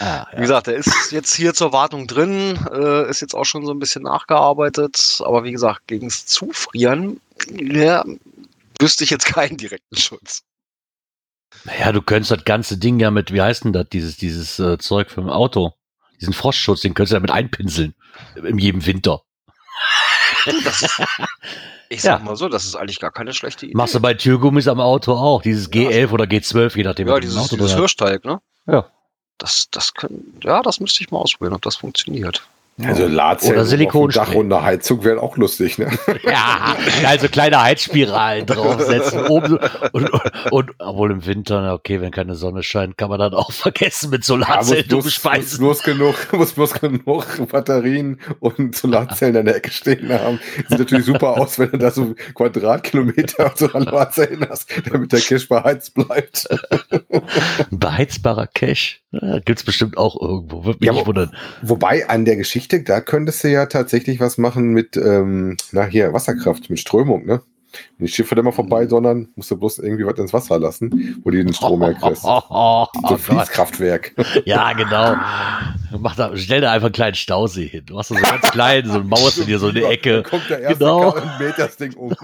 Ah, 0.00 0.28
Wie 0.32 0.42
gesagt, 0.42 0.68
er 0.68 0.76
ist 0.76 1.10
jetzt 1.10 1.34
hier 1.34 1.54
zur 1.54 1.72
Wartung 1.72 2.06
drin, 2.06 2.56
äh, 2.72 3.10
ist 3.10 3.20
jetzt 3.20 3.34
auch 3.34 3.44
schon 3.44 3.66
so 3.66 3.72
ein 3.72 3.80
bisschen 3.80 4.04
nachgearbeitet, 4.04 5.20
aber 5.24 5.42
wie 5.42 5.50
gesagt, 5.50 5.88
gegens 5.88 6.24
Zufrieren 6.24 7.20
ja, 7.50 8.04
wüsste 8.78 9.02
ich 9.02 9.10
jetzt 9.10 9.26
keinen 9.26 9.56
direkten 9.56 9.96
Schutz. 9.96 10.44
Naja, 11.64 11.90
du 11.90 12.00
könntest 12.00 12.30
das 12.30 12.44
ganze 12.44 12.78
Ding 12.78 13.00
ja 13.00 13.10
mit, 13.10 13.32
wie 13.32 13.42
heißt 13.42 13.64
denn 13.64 13.72
das, 13.72 13.88
dieses, 13.88 14.16
dieses 14.16 14.60
äh, 14.60 14.78
Zeug 14.78 15.10
für 15.10 15.20
ein 15.20 15.30
Auto? 15.30 15.74
Diesen 16.20 16.32
Frostschutz, 16.32 16.82
den 16.82 16.94
könntest 16.94 17.12
du 17.12 17.16
damit 17.16 17.32
einpinseln. 17.32 17.94
In 18.36 18.58
jedem 18.58 18.86
Winter. 18.86 19.22
Das 20.64 20.82
ich 21.88 22.02
sag 22.02 22.20
Ja. 22.20 22.24
mal 22.24 22.36
so, 22.36 22.48
das 22.48 22.64
ist 22.64 22.74
eigentlich 22.76 23.00
gar 23.00 23.10
keine 23.10 23.32
schlechte 23.32 23.66
Idee. 23.66 23.76
Machst 23.76 23.94
du 23.94 24.00
bei 24.00 24.14
Türgummis 24.14 24.68
am 24.68 24.80
Auto 24.80 25.12
auch. 25.14 25.42
Dieses 25.42 25.68
Ja. 25.72 25.88
G11 25.88 26.10
oder 26.10 26.24
G12, 26.24 26.76
je 26.76 26.82
nachdem, 26.84 27.08
ja, 27.08 27.18
dieses, 27.20 27.36
Auto 27.36 27.56
dieses. 27.56 27.74
Hirschteig, 27.74 28.24
ne? 28.24 28.40
Ja. 28.66 28.86
Das, 29.38 29.68
das 29.70 29.94
können, 29.94 30.38
ja, 30.42 30.62
das 30.62 30.80
müsste 30.80 31.02
ich 31.04 31.10
mal 31.10 31.18
ausprobieren, 31.18 31.54
ob 31.54 31.62
das 31.62 31.76
funktioniert. 31.76 32.42
Also 32.84 33.06
Ladzellen 33.06 33.54
Oder 33.54 33.64
Silikonstrich. 33.64 34.26
Dach 34.28 34.34
und 34.34 34.52
eine 34.52 34.62
Heizung 34.62 35.02
wären 35.04 35.18
auch 35.18 35.36
lustig. 35.36 35.78
Ne? 35.78 35.90
Ja, 36.24 36.76
also 37.06 37.28
kleine 37.28 37.60
Heizspiralen 37.62 38.44
draufsetzen. 38.46 39.26
Oben, 39.26 39.58
und, 39.92 40.10
und, 40.10 40.52
und, 40.52 40.70
obwohl 40.78 41.10
im 41.10 41.24
Winter, 41.26 41.60
na 41.62 41.72
okay, 41.74 42.00
wenn 42.00 42.10
keine 42.10 42.34
Sonne 42.34 42.62
scheint, 42.62 42.96
kann 42.98 43.08
man 43.08 43.18
dann 43.18 43.34
auch 43.34 43.50
vergessen 43.52 44.10
mit 44.10 44.22
Ja, 44.22 44.26
Solarzellen 44.26 44.88
zu 44.88 44.96
muss, 44.96 45.04
muss, 45.04 45.04
muss 45.04 45.04
bespeisen. 45.04 45.58
bloß 45.58 45.82
genug, 45.82 46.14
muss 46.32 46.52
bloß 46.52 46.74
genug 46.74 47.48
Batterien 47.50 48.20
und 48.40 48.76
Solarzellen 48.76 49.36
in 49.36 49.46
der 49.46 49.56
Ecke 49.56 49.70
stehen 49.70 50.08
haben. 50.12 50.38
Sieht 50.68 50.78
natürlich 50.78 51.06
super 51.06 51.36
aus, 51.38 51.58
wenn 51.58 51.70
du 51.70 51.78
da 51.78 51.90
so 51.90 52.14
Quadratkilometer 52.34 53.52
Solarzellen 53.56 54.46
hast, 54.48 54.70
damit 54.90 55.12
der 55.12 55.20
Cache 55.20 55.46
beheizt 55.48 55.94
bleibt. 55.94 56.46
Ein 57.10 57.78
beheizbarer 57.78 58.46
Cache. 58.46 58.96
Ja, 59.10 59.38
gibt's 59.38 59.64
bestimmt 59.64 59.96
auch 59.96 60.20
irgendwo. 60.20 60.64
Würde 60.64 60.78
mich 60.80 60.86
Ja, 60.86 60.92
nicht 60.92 61.06
wundern. 61.06 61.34
Wobei 61.62 62.08
an 62.08 62.24
der 62.26 62.36
Geschichte, 62.36 62.82
da 62.82 63.00
könntest 63.00 63.42
du 63.42 63.48
ja 63.48 63.66
tatsächlich 63.66 64.20
was 64.20 64.36
machen 64.38 64.68
mit, 64.68 64.96
ähm, 64.98 65.56
na 65.72 65.84
hier, 65.86 66.12
Wasserkraft, 66.12 66.68
mit 66.68 66.78
Strömung, 66.78 67.24
ne? 67.24 67.40
Die 67.98 68.08
Schiffe 68.08 68.34
da 68.34 68.42
mal 68.42 68.50
vorbei, 68.52 68.86
sondern 68.86 69.28
musst 69.36 69.50
du 69.50 69.56
bloß 69.56 69.78
irgendwie 69.80 70.06
was 70.06 70.18
ins 70.18 70.32
Wasser 70.32 70.58
lassen, 70.58 71.20
wo 71.22 71.30
du 71.30 71.36
den 71.36 71.52
Strom 71.52 71.82
herkriegst. 71.82 72.24
Oh, 72.26 72.40
oh, 72.48 72.86
So 73.08 73.14
oh. 73.14 73.16
Fließkraftwerk. 73.18 74.14
Ja, 74.46 74.72
genau. 74.72 75.16
Mach 75.98 76.16
da, 76.16 76.34
stell 76.36 76.62
da 76.62 76.72
einfach 76.72 76.86
einen 76.86 76.94
kleinen 76.94 77.14
Stausee 77.14 77.66
hin. 77.66 77.84
Du 77.86 77.94
machst 77.94 78.08
so 78.08 78.14
ganz 78.14 78.50
klein, 78.50 78.86
so 78.86 78.94
ein 79.00 79.06
Mauerst 79.06 79.38
in 79.38 79.46
dir 79.46 79.58
so 79.58 79.68
eine 79.68 79.80
Da 79.82 79.90
Ecke. 79.90 80.22
kommt 80.22 80.48
der 80.48 80.60
erste 80.60 80.78
Genau. 80.78 81.12
Karren 81.12 81.28
und 81.30 81.38
mäht 81.46 81.58
das 81.58 81.76
Ding 81.76 81.92
um. 81.94 82.14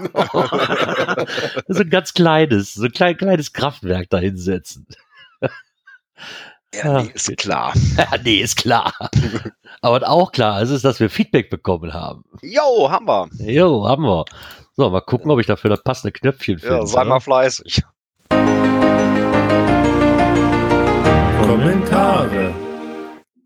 so 1.67 1.81
ein 1.81 1.89
ganz 1.91 2.13
kleines, 2.15 2.73
so 2.73 2.85
ein 2.85 2.91
klein, 2.91 3.15
kleines 3.17 3.53
Kraftwerk 3.53 4.09
da 4.09 4.17
hinsetzen. 4.17 4.87
Ja, 6.83 6.97
Ja. 6.97 7.01
nee, 7.03 7.11
ist 7.13 7.37
klar. 7.37 7.73
Ja, 7.97 8.07
nee, 8.23 8.37
ist 8.41 8.57
klar. 8.57 8.93
Aber 9.81 10.01
was 10.01 10.07
auch 10.09 10.31
klar 10.31 10.61
ist, 10.61 10.69
ist, 10.71 10.85
dass 10.85 10.99
wir 10.99 11.09
Feedback 11.09 11.49
bekommen 11.49 11.93
haben. 11.93 12.23
Jo, 12.41 12.89
haben 12.89 13.07
wir. 13.07 13.27
Jo, 13.39 13.87
haben 13.87 14.03
wir. 14.03 14.25
So, 14.75 14.89
mal 14.89 15.01
gucken, 15.01 15.31
ob 15.31 15.39
ich 15.39 15.45
dafür 15.47 15.69
das 15.69 15.83
passende 15.83 16.11
Knöpfchen 16.11 16.59
finde. 16.59 16.75
Ja, 16.75 16.85
sei 16.85 17.03
mal 17.05 17.19
fleißig. 17.19 17.81
Kommentare. 21.41 22.53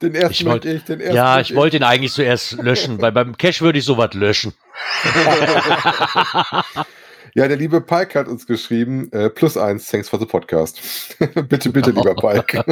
Den 0.01 0.15
ersten 0.15 0.31
Ich 0.33 0.45
wollt- 0.45 0.65
ich, 0.65 0.83
den 0.85 0.99
ersten 1.01 1.15
Ja, 1.15 1.39
ich 1.41 1.53
wollte 1.55 1.77
ihn 1.77 1.83
eigentlich 1.83 2.13
zuerst 2.13 2.53
löschen, 2.53 3.01
weil 3.01 3.11
beim 3.11 3.37
Cache 3.37 3.61
würde 3.61 3.79
ich 3.79 3.85
sowas 3.85 4.13
löschen. 4.13 4.53
Ja, 7.35 7.47
der 7.47 7.57
liebe 7.57 7.81
Pike 7.81 8.19
hat 8.19 8.27
uns 8.27 8.45
geschrieben, 8.47 9.11
äh, 9.11 9.29
plus 9.29 9.57
eins, 9.57 9.87
thanks 9.89 10.09
for 10.09 10.19
the 10.19 10.25
podcast. 10.25 11.17
bitte, 11.49 11.69
bitte, 11.69 11.91
lieber 11.91 12.15
Pike. 12.15 12.63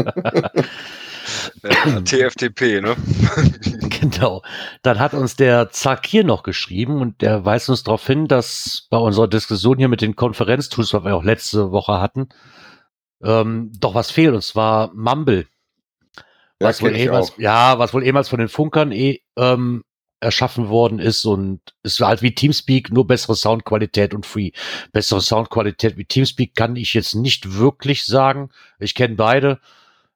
Äh, 1.64 2.02
TFTP, 2.04 2.82
ne? 2.82 2.96
Genau. 4.00 4.44
Dann 4.84 5.00
hat 5.00 5.14
uns 5.14 5.36
der 5.36 5.72
Zakir 5.72 6.24
noch 6.24 6.44
geschrieben 6.44 7.02
und 7.02 7.22
der 7.22 7.46
weist 7.46 7.70
uns 7.70 7.84
darauf 7.84 8.06
hin, 8.06 8.28
dass 8.28 8.88
bei 8.90 8.98
unserer 8.98 9.28
Diskussion 9.28 9.78
hier 9.78 9.88
mit 9.88 10.02
den 10.02 10.16
Konferenztools, 10.16 10.94
was 10.94 11.04
wir 11.04 11.16
auch 11.16 11.24
letzte 11.24 11.72
Woche 11.72 12.00
hatten, 12.00 12.30
ähm, 13.24 13.72
doch 13.80 13.96
was 13.96 14.12
fehlt 14.12 14.34
und 14.34 14.44
zwar 14.44 14.94
Mumble. 14.94 15.48
Ja, 16.60 16.70
was 16.70 16.82
wohl 16.82 16.90
kenn 16.90 17.00
ich 17.00 17.06
ehemals, 17.06 17.32
auch. 17.32 17.38
ja, 17.40 17.80
was 17.80 17.94
wohl 17.94 18.04
ehemals 18.04 18.30
von 18.30 18.40
den 18.40 18.50
Funkern 18.50 18.92
eh, 18.92 19.22
ähm, 19.36 19.84
erschaffen 20.20 20.70
worden 20.70 21.00
ist 21.00 21.26
und 21.26 21.62
ist 21.84 22.00
halt 22.00 22.22
wie 22.22 22.34
Teamspeak, 22.34 22.92
nur 22.92 23.06
bessere 23.06 23.36
Soundqualität 23.36 24.14
und 24.14 24.26
free. 24.26 24.52
Bessere 24.92 25.22
Soundqualität 25.22 25.98
wie 25.98 26.06
Teamspeak 26.06 26.56
kann 26.56 26.76
ich 26.76 26.94
jetzt 26.94 27.14
nicht 27.16 27.58
wirklich 27.58 28.06
sagen. 28.06 28.50
Ich 28.80 28.96
kenne 28.96 29.16
beide. 29.16 29.60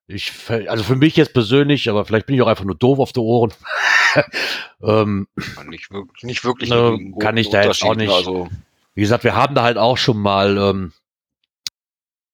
Ich, 0.07 0.33
also 0.49 0.83
für 0.83 0.95
mich 0.95 1.15
jetzt 1.15 1.33
persönlich, 1.33 1.89
aber 1.89 2.05
vielleicht 2.05 2.25
bin 2.25 2.35
ich 2.35 2.41
auch 2.41 2.47
einfach 2.47 2.65
nur 2.65 2.75
doof 2.75 2.99
auf 2.99 3.13
die 3.13 3.19
Ohren. 3.19 3.53
ähm, 4.83 5.27
Nicht 5.67 5.91
wirklich, 5.91 6.23
nicht 6.23 6.43
wirklich 6.43 6.71
einen 6.71 7.17
kann 7.17 7.37
ich 7.37 7.49
da 7.49 7.63
jetzt 7.63 7.83
auch 7.83 7.95
nicht. 7.95 8.11
Also, 8.11 8.49
Wie 8.93 9.01
gesagt, 9.01 9.23
wir 9.23 9.35
haben 9.35 9.55
da 9.55 9.63
halt 9.63 9.77
auch 9.77 9.97
schon 9.97 10.17
mal 10.17 10.57
ähm, 10.57 10.93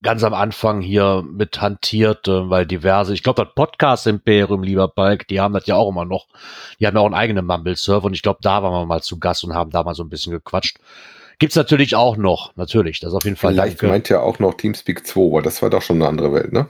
ganz 0.03 0.23
am 0.23 0.33
Anfang 0.33 0.81
hier 0.81 1.23
mit 1.27 1.59
hantiert, 1.59 2.27
äh, 2.27 2.49
weil 2.49 2.65
diverse, 2.65 3.13
ich 3.13 3.23
glaube, 3.23 3.43
das 3.43 3.53
Podcast 3.53 4.07
Imperium, 4.07 4.63
lieber 4.63 4.87
Balk, 4.87 5.27
die 5.27 5.39
haben 5.39 5.53
das 5.53 5.65
ja 5.65 5.75
auch 5.75 5.89
immer 5.89 6.05
noch. 6.05 6.27
Die 6.79 6.87
haben 6.87 6.95
ja 6.95 7.01
auch 7.01 7.05
einen 7.05 7.15
eigenen 7.15 7.45
Mumble-Server 7.45 8.05
und 8.05 8.13
ich 8.13 8.21
glaube, 8.21 8.39
da 8.41 8.63
waren 8.63 8.73
wir 8.73 8.85
mal 8.85 9.01
zu 9.01 9.19
Gast 9.19 9.43
und 9.43 9.53
haben 9.53 9.71
da 9.71 9.83
mal 9.83 9.95
so 9.95 10.03
ein 10.03 10.09
bisschen 10.09 10.31
gequatscht. 10.31 10.77
Gibt's 11.39 11.55
natürlich 11.55 11.95
auch 11.95 12.17
noch, 12.17 12.55
natürlich, 12.55 12.99
das 12.99 13.13
auf 13.13 13.23
jeden 13.23 13.37
Fall. 13.37 13.53
Vielleicht 13.53 13.81
danke. 13.81 13.87
meint 13.87 14.09
ja 14.09 14.21
auch 14.21 14.39
noch 14.39 14.55
Teamspeak 14.55 15.05
2, 15.05 15.33
weil 15.33 15.41
das 15.43 15.61
war 15.61 15.69
doch 15.69 15.81
schon 15.81 15.97
eine 15.97 16.07
andere 16.07 16.33
Welt, 16.33 16.51
ne? 16.51 16.67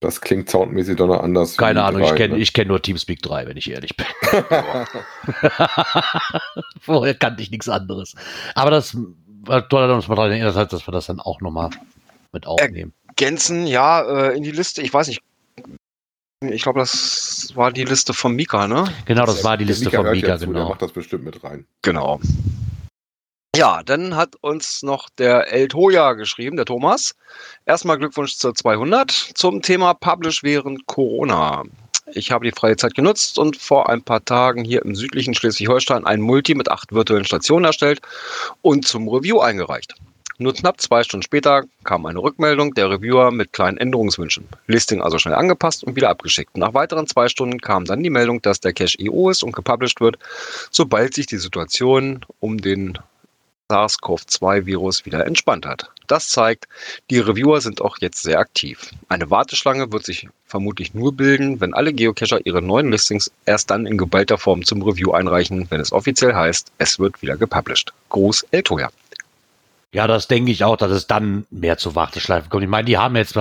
Das 0.00 0.20
klingt 0.20 0.50
soundmäßig 0.50 0.96
doch 0.96 1.06
noch 1.06 1.22
anders. 1.22 1.56
Keine 1.56 1.82
Ahnung, 1.82 2.02
ich 2.02 2.08
drei, 2.08 2.16
kenne 2.16 2.34
ne? 2.34 2.40
ich 2.40 2.52
kenn 2.52 2.68
nur 2.68 2.82
Teamspeak 2.82 3.22
3, 3.22 3.46
wenn 3.46 3.56
ich 3.56 3.70
ehrlich 3.70 3.96
bin. 3.96 4.06
Vorher 6.80 7.14
kannte 7.14 7.42
ich 7.42 7.50
nichts 7.50 7.68
anderes. 7.68 8.14
Aber 8.54 8.70
das 8.70 8.96
toll, 9.46 9.88
dass 9.88 9.96
uns 9.96 10.08
mal 10.08 10.14
daran 10.14 10.32
erinnert 10.32 10.56
hat, 10.56 10.72
dass 10.72 10.86
wir 10.86 10.92
das 10.92 11.06
dann 11.06 11.20
auch 11.20 11.40
nochmal 11.40 11.70
mit 12.32 12.46
aufnehmen. 12.46 12.92
Gänzen, 13.16 13.66
ja, 13.66 14.02
äh, 14.02 14.36
in 14.36 14.42
die 14.42 14.50
Liste, 14.50 14.82
ich 14.82 14.92
weiß 14.92 15.08
nicht. 15.08 15.22
Ich 16.42 16.62
glaube, 16.62 16.80
das 16.80 17.52
war 17.54 17.72
die 17.72 17.84
Liste 17.84 18.12
von 18.12 18.34
Mika, 18.34 18.68
ne? 18.68 18.84
Genau, 19.06 19.24
das 19.24 19.42
war 19.42 19.56
die 19.56 19.64
Der 19.64 19.74
Liste 19.74 19.90
von 19.90 20.04
hört 20.04 20.14
Mika, 20.14 20.28
ja 20.28 20.38
zu, 20.38 20.44
Der 20.46 20.54
genau. 20.54 20.68
macht 20.68 20.82
das 20.82 20.92
bestimmt 20.92 21.24
mit 21.24 21.42
rein. 21.42 21.66
Genau. 21.82 22.20
Ja, 23.56 23.82
dann 23.82 24.16
hat 24.16 24.36
uns 24.42 24.82
noch 24.82 25.08
der 25.08 25.50
El 25.50 25.68
Toya 25.68 26.12
geschrieben, 26.12 26.56
der 26.56 26.66
Thomas. 26.66 27.14
Erstmal 27.64 27.96
Glückwunsch 27.96 28.36
zur 28.36 28.54
200 28.54 29.10
zum 29.10 29.62
Thema 29.62 29.94
Publish 29.94 30.42
während 30.42 30.86
Corona. 30.86 31.62
Ich 32.12 32.30
habe 32.30 32.44
die 32.44 32.52
freie 32.52 32.76
Zeit 32.76 32.94
genutzt 32.94 33.38
und 33.38 33.56
vor 33.56 33.88
ein 33.88 34.02
paar 34.02 34.24
Tagen 34.24 34.64
hier 34.64 34.84
im 34.84 34.94
südlichen 34.94 35.34
Schleswig-Holstein 35.34 36.06
ein 36.06 36.20
Multi 36.20 36.54
mit 36.54 36.70
acht 36.70 36.92
virtuellen 36.92 37.24
Stationen 37.24 37.64
erstellt 37.64 38.00
und 38.62 38.86
zum 38.86 39.08
Review 39.08 39.40
eingereicht. 39.40 39.94
Nur 40.38 40.52
knapp 40.52 40.80
zwei 40.80 41.02
Stunden 41.02 41.22
später 41.22 41.64
kam 41.84 42.04
eine 42.04 42.18
Rückmeldung 42.18 42.74
der 42.74 42.90
Reviewer 42.90 43.30
mit 43.30 43.54
kleinen 43.54 43.78
Änderungswünschen. 43.78 44.46
Listing 44.66 45.00
also 45.00 45.18
schnell 45.18 45.34
angepasst 45.34 45.82
und 45.82 45.96
wieder 45.96 46.10
abgeschickt. 46.10 46.58
Nach 46.58 46.74
weiteren 46.74 47.06
zwei 47.06 47.28
Stunden 47.28 47.58
kam 47.58 47.86
dann 47.86 48.02
die 48.02 48.10
Meldung, 48.10 48.42
dass 48.42 48.60
der 48.60 48.74
Cache 48.74 48.98
EO 49.00 49.30
ist 49.30 49.42
und 49.42 49.52
gepublished 49.52 50.00
wird, 50.00 50.18
sobald 50.70 51.14
sich 51.14 51.26
die 51.26 51.38
Situation 51.38 52.24
um 52.38 52.58
den 52.58 52.98
SARS-CoV-2-Virus 53.70 55.06
wieder 55.06 55.26
entspannt 55.26 55.66
hat. 55.66 55.90
Das 56.06 56.28
zeigt, 56.28 56.68
die 57.10 57.18
Reviewer 57.18 57.60
sind 57.60 57.80
auch 57.80 57.98
jetzt 58.00 58.22
sehr 58.22 58.38
aktiv. 58.38 58.90
Eine 59.08 59.30
Warteschlange 59.30 59.90
wird 59.92 60.04
sich 60.04 60.28
vermutlich 60.44 60.94
nur 60.94 61.12
bilden, 61.12 61.60
wenn 61.60 61.74
alle 61.74 61.92
Geocacher 61.92 62.44
ihre 62.44 62.62
neuen 62.62 62.92
Listings 62.92 63.30
erst 63.44 63.70
dann 63.70 63.86
in 63.86 63.98
geballter 63.98 64.38
Form 64.38 64.64
zum 64.64 64.82
Review 64.82 65.12
einreichen, 65.12 65.66
wenn 65.70 65.80
es 65.80 65.92
offiziell 65.92 66.34
heißt, 66.34 66.72
es 66.78 66.98
wird 66.98 67.20
wieder 67.22 67.36
gepublished. 67.36 67.92
Gruß, 68.10 68.46
El 68.52 68.62
Toya. 68.62 68.90
Ja, 69.92 70.06
das 70.06 70.28
denke 70.28 70.52
ich 70.52 70.62
auch, 70.62 70.76
dass 70.76 70.90
es 70.90 71.06
dann 71.06 71.46
mehr 71.50 71.78
zu 71.78 71.94
Warteschleifen 71.94 72.50
kommt. 72.50 72.62
Ich 72.62 72.68
meine, 72.68 72.86
die 72.86 72.98
haben 72.98 73.16
jetzt 73.16 73.36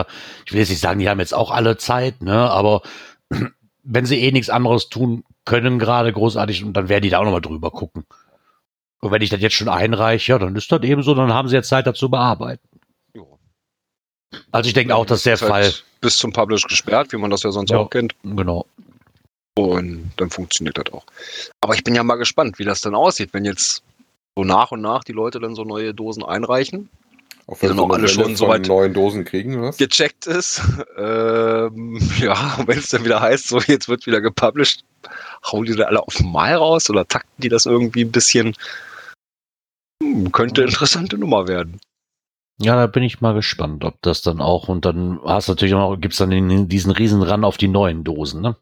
ich 0.46 0.54
will 0.54 0.60
jetzt 0.60 0.70
nicht 0.70 0.80
sagen, 0.80 1.00
die 1.00 1.10
haben 1.10 1.20
jetzt 1.20 1.34
auch 1.34 1.52
alle 1.52 1.78
Zeit, 1.78 2.22
ne, 2.22 2.50
aber 2.50 2.82
wenn 3.84 4.06
sie 4.06 4.22
eh 4.22 4.32
nichts 4.32 4.50
anderes 4.50 4.90
tun 4.90 5.24
können, 5.44 5.78
gerade 5.78 6.12
großartig, 6.12 6.64
und 6.64 6.74
dann 6.74 6.90
werden 6.90 7.04
die 7.04 7.10
da 7.10 7.20
auch 7.20 7.24
nochmal 7.24 7.42
drüber 7.42 7.70
gucken. 7.70 8.06
Und 9.06 9.12
wenn 9.12 9.22
ich 9.22 9.30
das 9.30 9.40
jetzt 9.40 9.54
schon 9.54 9.70
einreiche, 9.70 10.32
ja, 10.32 10.40
dann 10.40 10.56
ist 10.56 10.72
das 10.72 10.82
eben 10.82 11.04
so, 11.04 11.14
dann 11.14 11.32
haben 11.32 11.48
sie 11.48 11.56
jetzt 11.56 11.70
Zeit 11.70 11.86
dazu 11.86 12.10
bearbeiten. 12.10 12.68
Jo. 13.14 13.38
Also 14.52 14.68
ich 14.68 14.74
denke 14.74 14.96
auch, 14.96 15.06
dass 15.06 15.22
der 15.22 15.36
Ist 15.36 15.44
halt 15.44 15.52
Fall, 15.52 15.74
bis 16.02 16.18
zum 16.18 16.34
Publish 16.34 16.64
gesperrt, 16.64 17.12
wie 17.14 17.18
man 17.18 17.30
das 17.30 17.44
ja 17.44 17.52
sonst 17.52 17.70
Ja. 17.70 17.78
auch 17.78 17.90
kennt. 17.92 18.16
genau. 18.24 18.66
Und 19.56 20.12
dann 20.18 20.32
funktioniert 20.32 20.80
das 20.80 20.92
auch. 20.92 21.06
Aber 21.62 21.76
ich 21.76 21.84
bin 21.84 21.94
ja 21.94 22.04
mal 22.04 22.16
gespannt, 22.16 22.58
wie 22.58 22.64
das 22.66 22.82
dann 22.82 22.96
aussieht, 22.96 23.30
wenn 23.34 23.46
jetzt 23.46 23.84
so 24.36 24.44
nach 24.44 24.72
und 24.72 24.82
nach 24.82 25.04
die 25.04 25.12
Leute 25.14 25.40
dann 25.40 25.54
so 25.54 25.64
neue 25.66 25.94
Dosen 25.94 26.24
einreichen. 26.24 26.90
Auch 27.46 27.60
Die 27.60 27.70
wenn 27.70 27.76
sie 27.78 27.80
auch 27.84 27.90
alle 27.92 28.08
schon 28.08 28.24
von 28.24 28.36
soweit- 28.36 28.68
neuen 28.68 28.92
Dosen 28.96 29.24
kriegen, 29.24 29.62
was? 29.62 29.78
gecheckt 29.78 30.26
ist. 30.26 30.64
Ähm, 30.98 32.00
ja, 32.20 32.58
wenn 32.66 32.80
es 32.80 32.90
dann 32.90 33.06
wieder 33.06 33.20
heißt, 33.22 33.50
so 33.50 33.60
jetzt 33.60 33.88
wird 33.88 34.08
wieder 34.08 34.20
gepublished, 34.20 34.84
hauen 35.52 35.66
die 35.66 35.76
da 35.76 35.84
alle 35.84 36.02
auf 36.02 36.20
Mal 36.22 36.56
raus 36.56 36.90
oder 36.90 37.08
takten 37.08 37.42
die 37.44 37.50
das 37.50 37.68
irgendwie 37.68 38.04
ein 38.04 38.12
bisschen? 38.12 38.56
Hm, 40.02 40.32
könnte 40.32 40.64
interessante 40.64 41.18
Nummer 41.18 41.48
werden. 41.48 41.80
Ja, 42.58 42.76
da 42.76 42.88
bin 42.88 43.04
ich 43.04 43.20
mal 43.20 43.34
gespannt, 43.34 43.84
ob 43.84 44.02
das 44.02 44.22
dann 44.22 44.40
auch, 44.40 44.70
und 44.70 44.86
dann 44.86 45.20
hast 45.26 45.48
du 45.48 45.52
natürlich 45.52 45.74
auch 45.74 45.92
noch, 45.92 45.98
gibt's 46.00 46.18
dann 46.18 46.30
den, 46.30 46.70
diesen 46.70 46.92
riesen 46.92 47.22
Ran 47.22 47.44
auf 47.44 47.58
die 47.58 47.68
neuen 47.68 48.04
Dosen, 48.04 48.42
ne? 48.42 48.56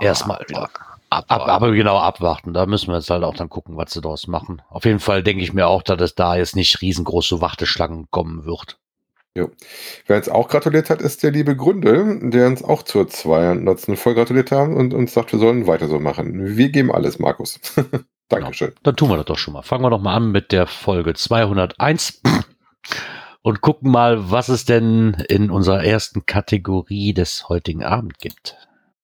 Erstmal 0.00 0.44
wieder. 0.48 0.68
Ab, 1.08 1.24
Aber, 1.28 1.48
aber 1.48 1.72
genau 1.72 1.98
abwarten. 1.98 2.52
Da 2.52 2.66
müssen 2.66 2.88
wir 2.88 2.96
jetzt 2.96 3.08
halt 3.10 3.22
auch 3.22 3.36
dann 3.36 3.48
gucken, 3.48 3.76
was 3.76 3.92
sie 3.92 4.00
daraus 4.00 4.26
machen. 4.26 4.60
Auf 4.68 4.84
jeden 4.84 4.98
Fall 4.98 5.22
denke 5.22 5.42
ich 5.42 5.52
mir 5.52 5.66
auch, 5.66 5.82
dass 5.82 6.00
es 6.00 6.14
da 6.14 6.36
jetzt 6.36 6.56
nicht 6.56 6.82
riesengroße 6.82 7.40
Warteschlangen 7.40 8.08
kommen 8.10 8.44
wird. 8.44 8.78
Wer 10.06 10.16
uns 10.16 10.28
auch 10.28 10.48
gratuliert 10.48 10.90
hat, 10.90 11.02
ist 11.02 11.22
der 11.22 11.30
liebe 11.30 11.56
Gründe, 11.56 12.18
der 12.30 12.46
uns 12.46 12.64
auch 12.64 12.82
zur 12.82 13.08
200. 13.08 13.98
voll 13.98 14.14
gratuliert 14.14 14.50
haben 14.50 14.74
und 14.74 14.94
uns 14.94 15.12
sagt, 15.12 15.32
wir 15.32 15.38
sollen 15.38 15.66
weiter 15.66 15.88
so 15.88 16.00
machen. 16.00 16.56
Wir 16.56 16.70
geben 16.70 16.90
alles, 16.90 17.18
Markus. 17.18 17.60
Dankeschön. 18.28 18.72
Dann 18.82 18.96
tun 18.96 19.08
wir 19.10 19.16
das 19.16 19.26
doch 19.26 19.38
schon 19.38 19.54
mal. 19.54 19.62
Fangen 19.62 19.84
wir 19.84 19.90
doch 19.90 20.00
mal 20.00 20.14
an 20.14 20.32
mit 20.32 20.50
der 20.50 20.66
Folge 20.66 21.14
201 21.14 22.22
und 23.42 23.60
gucken 23.60 23.90
mal, 23.92 24.30
was 24.30 24.48
es 24.48 24.64
denn 24.64 25.14
in 25.28 25.50
unserer 25.50 25.84
ersten 25.84 26.26
Kategorie 26.26 27.14
des 27.14 27.48
heutigen 27.48 27.84
Abend 27.84 28.18
gibt. 28.18 28.56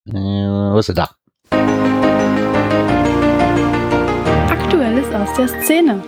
Äh, 0.07 0.13
was 0.13 0.89
ist 0.89 0.97
denn 0.97 1.07
da? 1.07 1.11
Aktuelles 4.51 5.15
aus 5.15 5.37
der 5.37 5.49
Szene. 5.63 6.03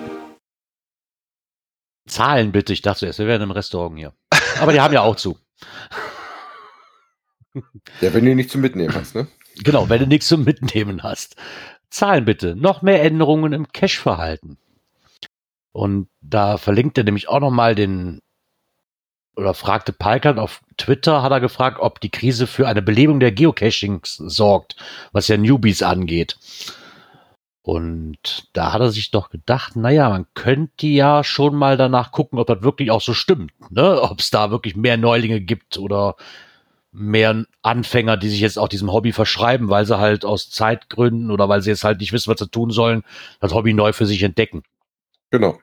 Zahlen 2.09 2.51
bitte. 2.51 2.73
Ich 2.73 2.83
dachte 2.83 3.01
zuerst, 3.01 3.21
wir 3.21 3.27
wären 3.27 3.43
im 3.43 3.53
Restaurant 3.53 3.97
hier. 3.97 4.13
Aber 4.61 4.73
die 4.73 4.81
haben 4.81 4.95
ja 4.95 5.03
auch 5.03 5.17
zu. 5.17 5.39
Ja, 8.01 8.13
wenn 8.13 8.25
du 8.25 8.35
nicht 8.35 8.51
zum 8.51 8.61
Mitnehmen 8.61 8.95
hast, 8.95 9.15
ne? 9.15 9.29
Genau, 9.63 9.89
wenn 9.89 10.01
du 10.01 10.07
nichts 10.09 10.27
zum 10.27 10.43
Mitnehmen 10.43 11.05
hast. 11.05 11.37
Zahlen 11.91 12.25
bitte. 12.25 12.57
Noch 12.57 12.83
mehr 12.83 13.03
Änderungen 13.03 13.53
im 13.53 13.69
Cache-Verhalten. 13.73 14.59
Und 15.73 16.09
da 16.21 16.57
verlinkt 16.57 16.99
er 16.99 17.05
nämlich 17.05 17.29
auch 17.29 17.41
nochmal 17.41 17.75
den, 17.75 18.21
oder 19.37 19.55
fragte 19.55 19.93
Palkert 19.93 20.39
auf 20.39 20.63
Twitter, 20.77 21.23
hat 21.23 21.33
er 21.33 21.41
gefragt, 21.41 21.79
ob 21.81 22.01
die 22.01 22.11
Krise 22.11 22.47
für 22.47 22.69
eine 22.69 22.83
Belebung 22.83 23.19
der 23.19 23.33
Geocachings 23.33 24.17
sorgt, 24.17 24.77
was 25.13 25.29
ja 25.29 25.37
Newbies 25.37 25.83
angeht. 25.83 26.39
Und 27.63 28.49
da 28.53 28.75
hat 28.75 28.83
er 28.83 28.91
sich 28.91 29.11
doch 29.11 29.31
gedacht, 29.31 29.75
naja, 29.75 30.11
man 30.11 30.27
könnte 30.35 30.87
ja 30.87 31.25
schon 31.25 31.55
mal 31.57 31.79
danach 31.79 32.13
gucken, 32.13 32.39
ob 32.39 32.47
das 32.47 32.63
wirklich 32.63 32.91
auch 32.91 33.01
so 33.01 33.15
stimmt, 33.15 33.53
ne? 33.71 34.03
Ob 34.03 34.21
es 34.21 34.31
da 34.31 34.51
wirklich 34.51 34.77
mehr 34.77 34.99
Neulinge 34.99 35.41
gibt 35.41 35.79
oder 35.79 36.15
mehr 36.95 37.45
Anfänger, 37.63 38.17
die 38.17 38.29
sich 38.29 38.41
jetzt 38.41 38.59
auch 38.59 38.69
diesem 38.69 38.93
Hobby 38.93 39.13
verschreiben, 39.13 39.69
weil 39.69 39.85
sie 39.85 39.99
halt 39.99 40.25
aus 40.25 40.49
Zeitgründen 40.49 41.31
oder 41.31 41.49
weil 41.49 41.61
sie 41.61 41.71
jetzt 41.71 41.85
halt 41.85 42.01
nicht 42.01 42.13
wissen, 42.13 42.31
was 42.31 42.39
sie 42.39 42.49
tun 42.49 42.71
sollen, 42.71 43.03
das 43.41 43.53
Hobby 43.53 43.75
neu 43.75 43.93
für 43.93 44.07
sich 44.07 44.23
entdecken. 44.23 44.63
Genau. 45.35 45.51
Und 45.51 45.59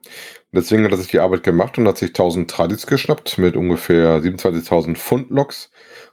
deswegen 0.52 0.84
hat 0.84 0.92
er 0.92 0.98
sich 0.98 1.08
die 1.08 1.20
Arbeit 1.20 1.44
gemacht 1.44 1.78
und 1.78 1.88
hat 1.88 1.98
sich 1.98 2.10
1000 2.10 2.52
Tradis 2.52 2.88
geschnappt 2.88 3.38
mit 3.38 3.56
ungefähr 3.56 4.22
27.000 4.22 4.98
Pfund 4.98 5.30
Loks 5.30 5.72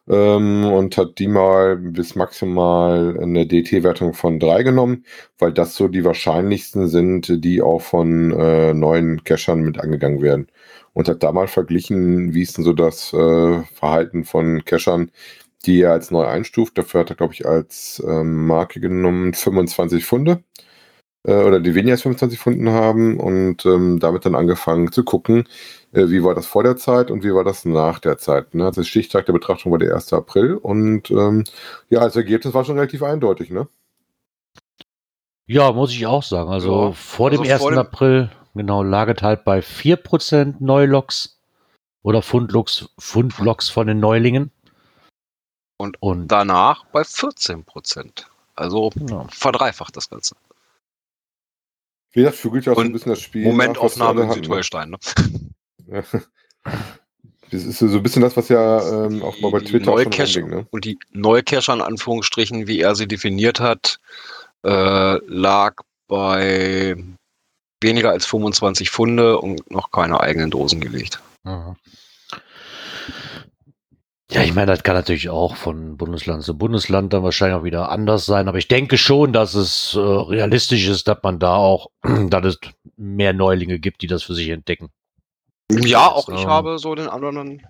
ähm, 0.09 0.65
und 0.65 0.97
hat 0.97 1.19
die 1.19 1.27
mal 1.27 1.75
bis 1.75 2.15
maximal 2.15 3.19
eine 3.21 3.49
DT-Wertung 3.49 4.15
von 4.15 4.39
3 4.39 4.63
genommen, 4.63 5.05
weil 5.41 5.53
das 5.53 5.75
so 5.75 5.89
die 5.89 6.05
wahrscheinlichsten 6.05 6.87
sind, 6.87 7.45
die 7.45 7.61
auch 7.61 7.81
von 7.81 8.31
äh, 8.31 8.75
neuen 8.75 9.25
Cachern 9.25 9.63
mit 9.63 9.81
angegangen 9.81 10.23
werden. 10.23 10.47
Und 10.93 11.09
hat 11.09 11.25
da 11.25 11.33
mal 11.33 11.49
verglichen, 11.49 12.33
wie 12.33 12.43
ist 12.43 12.59
denn 12.59 12.65
so 12.65 12.75
das 12.75 13.13
äh, 13.13 13.63
Verhalten 13.75 14.23
von 14.25 14.65
Cachern, 14.65 15.11
die 15.67 15.81
er 15.81 15.93
als 15.93 16.13
neu 16.13 16.25
einstuft. 16.27 16.79
Dafür 16.79 17.01
hat 17.01 17.11
er, 17.11 17.17
glaube 17.17 17.35
ich, 17.35 17.45
als 17.45 18.01
ähm, 18.07 18.47
Marke 18.47 18.79
genommen 18.79 19.35
25 19.35 20.05
Funde. 20.05 20.45
Äh, 21.25 21.35
oder 21.43 21.61
die 21.61 21.75
weniger 21.75 21.93
als 21.95 22.03
25 22.03 22.39
Funden 22.39 22.71
haben 22.71 23.19
und 23.19 23.65
ähm, 23.67 23.99
damit 23.99 24.25
dann 24.25 24.35
angefangen 24.35 24.93
zu 24.93 25.05
gucken, 25.05 25.49
äh, 25.93 26.09
wie 26.09 26.23
war 26.23 26.35
das 26.35 26.47
vor 26.47 26.63
der 26.63 26.77
Zeit 26.77 27.11
und 27.11 27.23
wie 27.25 27.35
war 27.35 27.45
das 27.45 27.65
nach 27.65 27.99
der 27.99 28.19
Zeit. 28.19 28.55
Ne? 28.55 28.65
Also 28.67 28.83
Stichtag 28.83 29.27
der 29.27 29.33
Betrachtung 29.33 29.73
war 29.73 29.79
der 29.79 29.95
1. 29.95 30.13
April 30.13 30.55
und 30.55 31.11
ähm, 31.11 31.45
ja, 31.91 32.01
als 32.01 32.17
Ergebnis 32.17 32.55
war 32.55 32.65
schon 32.65 32.77
relativ 32.79 33.03
eindeutig, 33.03 33.51
ne? 33.51 33.69
Ja, 35.47 35.73
muss 35.73 35.93
ich 35.93 36.07
auch 36.07 36.23
sagen. 36.23 36.51
Also 36.51 36.89
Ja, 36.89 36.93
vor 36.93 37.31
dem 37.31 37.41
also 37.41 37.53
1. 37.53 37.61
vor 37.63 37.71
dem- 37.71 37.79
April, 37.79 38.31
genau, 38.55 38.83
lag 38.83 39.09
es 39.09 39.23
halt 39.23 39.45
bei 39.45 39.61
4% 39.63 40.57
Neuloks 40.61 41.41
oder 42.03 42.21
Fundloks, 42.23 42.91
Fundloks 42.99 43.69
von 43.71 43.87
den 43.87 43.99
Neulingen. 43.99 44.51
Und 45.79 45.97
und 46.03 46.29
Danach 46.29 46.85
bei 46.87 47.03
14 47.05 47.65
Prozent. 47.65 48.29
Also 48.57 48.91
ja. 49.09 49.25
verdreifacht 49.31 49.97
das 49.97 50.11
Ganze. 50.11 50.35
Wie 52.13 52.21
gesagt, 52.21 52.37
fügelt 52.37 52.67
ja 52.67 52.73
auch 52.73 52.77
so 52.77 52.83
ein 52.83 52.89
Und 52.89 52.93
bisschen 52.93 53.11
das 53.11 53.21
Spiel. 53.21 53.43
nach, 53.43 53.51
Momentaufnahme 53.53 54.21
wir 54.21 54.23
in 54.25 54.29
ne? 54.29 54.35
Südholstein. 54.35 54.91
Ne? 54.91 54.99
Ja. 55.87 56.03
Das 57.51 57.65
ist 57.65 57.79
so 57.79 57.87
ein 57.87 58.03
bisschen 58.03 58.21
das, 58.21 58.37
was 58.37 58.51
ja 58.51 59.07
ähm, 59.07 59.23
auch 59.23 59.41
mal 59.41 59.51
bei 59.51 59.61
Twitter 59.61 59.93
auch 59.93 60.05
neue 60.05 60.27
schon 60.27 60.51
ne? 60.51 60.67
Und 60.71 60.85
die 60.85 60.99
neue 61.13 61.43
Cache 61.43 61.73
in 61.73 61.81
Anführungsstrichen, 61.81 62.67
wie 62.67 62.81
er 62.81 62.95
sie 62.95 63.09
definiert 63.09 63.59
hat, 63.59 64.01
äh, 64.65 65.19
lag 65.27 65.77
bei 66.09 66.97
weniger 67.81 68.11
als 68.11 68.27
25 68.27 68.91
Funde 68.91 69.39
und 69.39 69.71
noch 69.71 69.91
keine 69.91 70.21
eigenen 70.21 70.51
Dosen 70.51 70.81
gelegt. 70.81 71.23
Mhm. 71.45 71.77
Ja, 74.31 74.43
ich 74.43 74.55
meine, 74.55 74.67
das 74.67 74.83
kann 74.83 74.95
natürlich 74.95 75.31
auch 75.31 75.57
von 75.57 75.97
Bundesland 75.97 76.43
zu 76.43 76.57
Bundesland 76.57 77.13
dann 77.15 77.23
wahrscheinlich 77.23 77.59
auch 77.59 77.65
wieder 77.65 77.91
anders 77.91 78.27
sein, 78.27 78.47
aber 78.47 78.59
ich 78.59 78.69
denke 78.69 78.99
schon, 78.99 79.33
dass 79.33 79.55
es 79.55 79.95
äh, 79.95 80.01
realistisch 80.01 80.87
ist, 80.87 81.09
dass 81.09 81.23
man 81.23 81.39
da 81.39 81.55
auch, 81.57 81.91
dass 82.29 82.45
es 82.45 82.59
mehr 82.97 83.33
Neulinge 83.33 83.79
gibt, 83.79 84.03
die 84.03 84.07
das 84.07 84.23
für 84.23 84.35
sich 84.35 84.51
entdecken. 84.51 84.91
Ja, 85.71 86.09
auch 86.09 86.29
ich 86.29 86.43
ähm, 86.43 86.49
habe 86.49 86.79
so 86.79 86.95
den 86.95 87.09
anderen 87.09 87.67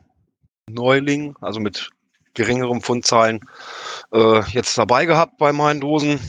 Neuling, 0.68 1.36
also 1.40 1.60
mit 1.60 1.90
geringerem 2.34 2.80
Fundzahlen, 2.80 3.40
äh, 4.12 4.42
jetzt 4.50 4.76
dabei 4.76 5.06
gehabt 5.06 5.38
bei 5.38 5.52
meinen 5.52 5.80
Dosen. 5.80 6.20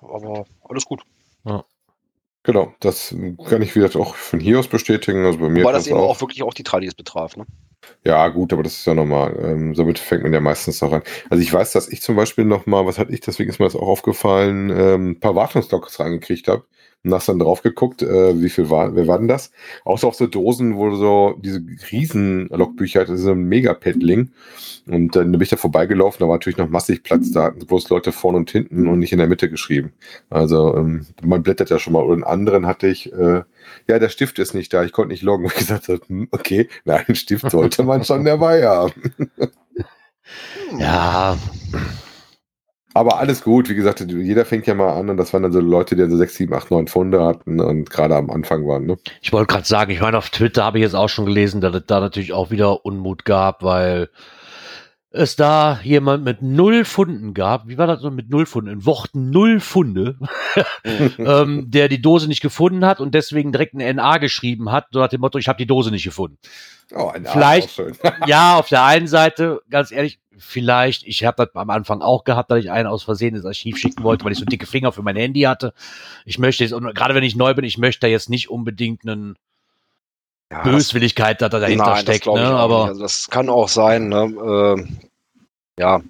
Aber 0.00 0.44
alles 0.68 0.84
gut. 0.84 1.02
Genau, 2.44 2.74
das 2.80 3.14
kann 3.46 3.62
ich 3.62 3.76
wieder 3.76 3.88
auch 4.00 4.16
von 4.16 4.40
hier 4.40 4.58
aus 4.58 4.66
bestätigen. 4.66 5.24
Also 5.24 5.38
bei 5.38 5.48
mir 5.48 5.64
Weil 5.64 5.72
das 5.72 5.86
eben 5.86 5.98
auch. 5.98 6.16
auch 6.16 6.20
wirklich 6.20 6.42
auch 6.42 6.54
die 6.54 6.64
Tradis 6.64 6.94
betraf. 6.94 7.36
Ne? 7.36 7.46
Ja, 8.04 8.28
gut, 8.28 8.52
aber 8.52 8.62
das 8.62 8.74
ist 8.74 8.86
ja 8.86 8.94
normal. 8.94 9.36
Ähm, 9.42 9.74
somit 9.74 9.98
fängt 9.98 10.22
man 10.22 10.32
ja 10.32 10.40
meistens 10.40 10.80
noch 10.80 10.92
an. 10.92 11.02
Also 11.30 11.42
ich 11.42 11.52
weiß, 11.52 11.72
dass 11.72 11.88
ich 11.88 12.02
zum 12.02 12.16
Beispiel 12.16 12.44
noch 12.44 12.66
mal, 12.66 12.84
was 12.86 12.98
hatte 12.98 13.12
ich, 13.12 13.20
deswegen 13.20 13.50
ist 13.50 13.58
mir 13.58 13.66
das 13.66 13.76
auch 13.76 13.86
aufgefallen, 13.88 14.70
ähm, 14.70 15.10
ein 15.10 15.20
paar 15.20 15.34
Wartungslogs 15.34 15.98
reingekriegt 16.00 16.48
habe. 16.48 16.64
Und 17.04 17.12
hast 17.12 17.28
dann 17.28 17.40
drauf 17.40 17.62
geguckt, 17.62 18.02
äh, 18.02 18.40
wie 18.40 18.48
viel 18.48 18.70
war, 18.70 18.94
wer 18.94 19.08
war 19.08 19.18
denn 19.18 19.26
das? 19.26 19.50
Außer 19.84 20.06
auf 20.06 20.14
so 20.14 20.28
Dosen, 20.28 20.76
wo 20.76 20.94
so 20.94 21.36
diese 21.42 21.60
riesen 21.90 22.48
Logbücher 22.48 23.00
hatte, 23.00 23.16
so 23.16 23.32
ein 23.32 23.42
Mega-Paddling. 23.44 24.30
Und 24.86 25.16
dann 25.16 25.32
bin 25.32 25.40
ich 25.40 25.48
da 25.48 25.56
vorbeigelaufen, 25.56 26.20
da 26.20 26.28
war 26.28 26.36
natürlich 26.36 26.58
noch 26.58 26.68
massig 26.68 27.02
Platz, 27.02 27.32
da 27.32 27.44
hatten 27.44 27.66
bloß 27.66 27.88
Leute 27.88 28.12
vorne 28.12 28.38
und 28.38 28.50
hinten 28.50 28.86
und 28.86 29.00
nicht 29.00 29.12
in 29.12 29.18
der 29.18 29.26
Mitte 29.26 29.50
geschrieben. 29.50 29.92
Also 30.30 30.76
ähm, 30.76 31.06
man 31.22 31.42
blättert 31.42 31.70
ja 31.70 31.78
schon 31.80 31.92
mal. 31.92 32.04
Und 32.04 32.14
einen 32.14 32.24
anderen 32.24 32.66
hatte 32.66 32.86
ich, 32.86 33.12
äh, 33.12 33.42
ja, 33.88 33.98
der 33.98 34.08
Stift 34.08 34.38
ist 34.38 34.54
nicht 34.54 34.72
da, 34.72 34.84
ich 34.84 34.92
konnte 34.92 35.12
nicht 35.12 35.22
loggen. 35.22 35.44
Und 35.44 35.52
ich 35.54 35.58
gesagt 35.58 35.88
habe, 35.88 36.00
hm, 36.06 36.28
okay, 36.30 36.68
nein, 36.84 37.04
einen 37.08 37.16
Stift 37.16 37.50
sollte 37.50 37.82
man 37.82 38.04
schon 38.04 38.24
dabei 38.24 38.66
haben. 38.66 38.92
Ja, 40.78 41.36
Aber 42.94 43.18
alles 43.18 43.42
gut, 43.42 43.68
wie 43.68 43.74
gesagt, 43.74 44.00
jeder 44.00 44.44
fängt 44.44 44.66
ja 44.66 44.74
mal 44.74 44.92
an 44.92 45.08
und 45.08 45.16
das 45.16 45.32
waren 45.32 45.42
dann 45.42 45.52
so 45.52 45.60
Leute, 45.60 45.94
die 45.94 46.02
dann 46.02 46.10
so 46.10 46.16
6, 46.16 46.34
7, 46.34 46.54
8, 46.54 46.70
9 46.70 46.88
Funde 46.88 47.24
hatten 47.24 47.60
und 47.60 47.90
gerade 47.90 48.16
am 48.16 48.30
Anfang 48.30 48.66
waren. 48.66 48.86
Ne? 48.86 48.98
ich 49.20 49.32
wollte 49.32 49.52
gerade 49.52 49.66
sagen, 49.66 49.92
ich 49.92 50.00
meine, 50.00 50.18
auf 50.18 50.30
Twitter 50.30 50.64
habe 50.64 50.78
ich 50.78 50.82
jetzt 50.82 50.94
auch 50.94 51.08
schon 51.08 51.26
gelesen, 51.26 51.60
dass 51.60 51.74
es 51.74 51.86
da 51.86 52.00
natürlich 52.00 52.32
auch 52.32 52.50
wieder 52.50 52.84
Unmut 52.84 53.24
gab, 53.24 53.62
weil 53.62 54.10
es 55.12 55.36
da 55.36 55.78
jemand 55.82 56.24
mit 56.24 56.40
null 56.42 56.84
Funden 56.84 57.34
gab. 57.34 57.68
Wie 57.68 57.76
war 57.76 57.86
das 57.86 58.00
so 58.00 58.10
mit 58.10 58.30
null 58.30 58.46
Funden? 58.46 58.70
In 58.70 58.86
Worten 58.86 59.30
null 59.30 59.60
Funde, 59.60 60.16
ähm, 61.18 61.70
der 61.70 61.88
die 61.88 62.00
Dose 62.00 62.28
nicht 62.28 62.40
gefunden 62.40 62.84
hat 62.84 63.00
und 63.00 63.14
deswegen 63.14 63.52
direkt 63.52 63.74
ein 63.74 63.96
NA 63.96 64.18
geschrieben 64.18 64.72
hat, 64.72 64.86
so 64.90 65.00
nach 65.00 65.08
dem 65.08 65.20
Motto, 65.20 65.38
ich 65.38 65.48
habe 65.48 65.58
die 65.58 65.66
Dose 65.66 65.90
nicht 65.90 66.04
gefunden. 66.04 66.38
Oh, 66.94 67.08
ein 67.08 67.24
Vielleicht- 67.26 67.78
Arsch, 67.78 67.90
auch 67.90 68.10
schön. 68.10 68.22
ja, 68.26 68.58
auf 68.58 68.68
der 68.68 68.84
einen 68.84 69.06
Seite, 69.06 69.62
ganz 69.70 69.90
ehrlich, 69.92 70.18
vielleicht, 70.38 71.04
ich 71.06 71.24
habe 71.24 71.46
das 71.46 71.54
am 71.54 71.70
Anfang 71.70 72.02
auch 72.02 72.24
gehabt, 72.24 72.50
dass 72.50 72.58
ich 72.58 72.70
einen 72.70 72.88
aus 72.88 73.02
Versehen 73.04 73.34
ins 73.36 73.44
Archiv 73.44 73.78
schicken 73.78 74.02
wollte, 74.02 74.24
weil 74.24 74.32
ich 74.32 74.38
so 74.38 74.44
dicke 74.44 74.66
Finger 74.66 74.92
für 74.92 75.02
mein 75.02 75.16
Handy 75.16 75.42
hatte. 75.42 75.72
Ich 76.24 76.38
möchte 76.38 76.64
jetzt, 76.64 76.72
und 76.72 76.92
gerade 76.94 77.14
wenn 77.14 77.22
ich 77.22 77.36
neu 77.36 77.54
bin, 77.54 77.64
ich 77.64 77.78
möchte 77.78 78.00
da 78.00 78.06
jetzt 78.08 78.28
nicht 78.30 78.50
unbedingt 78.50 79.02
einen 79.06 79.36
Ja, 80.50 80.58
das- 80.62 80.72
Böswilligkeit 80.72 81.40
da 81.40 81.48
dahinter 81.48 81.84
Nein, 81.84 81.92
das 81.94 82.00
steckt, 82.02 82.22
glaub 82.24 82.36
ne? 82.36 82.46
Aber. 82.46 82.86
Also 82.86 83.02
das 83.02 83.28
kann 83.30 83.48
auch 83.48 83.68
sein, 83.68 84.08
ne? 84.08 84.76
äh, 84.78 85.80
ja, 85.80 86.00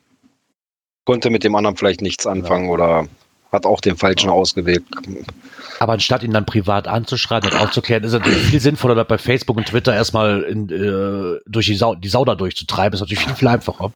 konnte 1.05 1.31
mit 1.31 1.45
dem 1.45 1.55
anderen 1.55 1.77
vielleicht 1.77 2.01
nichts 2.01 2.27
anfangen 2.27 2.68
oder 2.71 3.07
hat 3.53 3.67
auch 3.67 3.81
den 3.81 3.97
falschen 3.97 4.31
ausgewählt. 4.31 4.85
Aber 5.79 5.93
anstatt 5.93 6.23
ihn 6.23 6.33
dann 6.33 6.47
privat 6.47 6.88
anzuschreiben 6.88 7.51
und 7.51 7.61
aufzuklären, 7.61 8.03
ist 8.05 8.12
es 8.12 8.19
natürlich 8.19 8.43
viel 8.43 8.61
sinnvoller, 8.61 8.95
das 8.95 9.07
bei 9.07 9.19
Facebook 9.19 9.57
und 9.57 9.67
Twitter 9.67 9.95
erstmal 9.95 10.43
in, 10.43 10.69
äh, 10.71 11.41
durch 11.47 11.67
die 11.67 11.75
Sau, 11.75 11.95
die 11.95 12.09
Sau 12.09 12.25
da 12.25 12.35
durchzutreiben. 12.35 12.95
Ist 12.95 13.01
natürlich 13.01 13.25
viel, 13.25 13.35
viel 13.35 13.49
einfacher. 13.49 13.93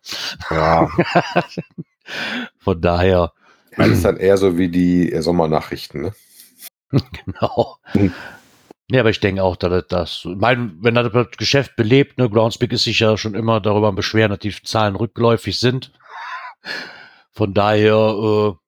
Ja, 0.51 0.89
Von 2.59 2.81
daher, 2.81 3.33
Das 3.77 3.89
ist 3.89 4.05
dann 4.05 4.17
eher 4.17 4.37
so 4.37 4.57
wie 4.59 4.69
die 4.69 5.13
äh, 5.13 5.23
Sommernachrichten. 5.23 6.03
Ne? 6.03 6.13
genau. 7.25 7.77
Mhm. 7.95 8.13
Ja, 8.89 9.01
aber 9.01 9.11
ich 9.11 9.19
denke 9.19 9.43
auch, 9.43 9.57
dass 9.57 9.85
das, 9.89 10.25
ich 10.25 10.37
meine, 10.37 10.73
wenn 10.81 10.95
das 10.95 11.11
das 11.13 11.31
Geschäft 11.37 11.75
belebt, 11.75 12.19
ne, 12.19 12.31
Groundspeak 12.31 12.73
ist 12.73 12.85
sich 12.85 13.01
ja 13.01 13.17
schon 13.17 13.35
immer 13.35 13.61
darüber 13.61 13.93
beschweren, 13.93 14.31
dass 14.31 14.39
die 14.39 14.55
Zahlen 14.63 14.95
rückläufig 14.95 15.59
sind. 15.59 15.93
Von 17.33 17.53
daher, 17.53 17.95
äh, 17.95 18.66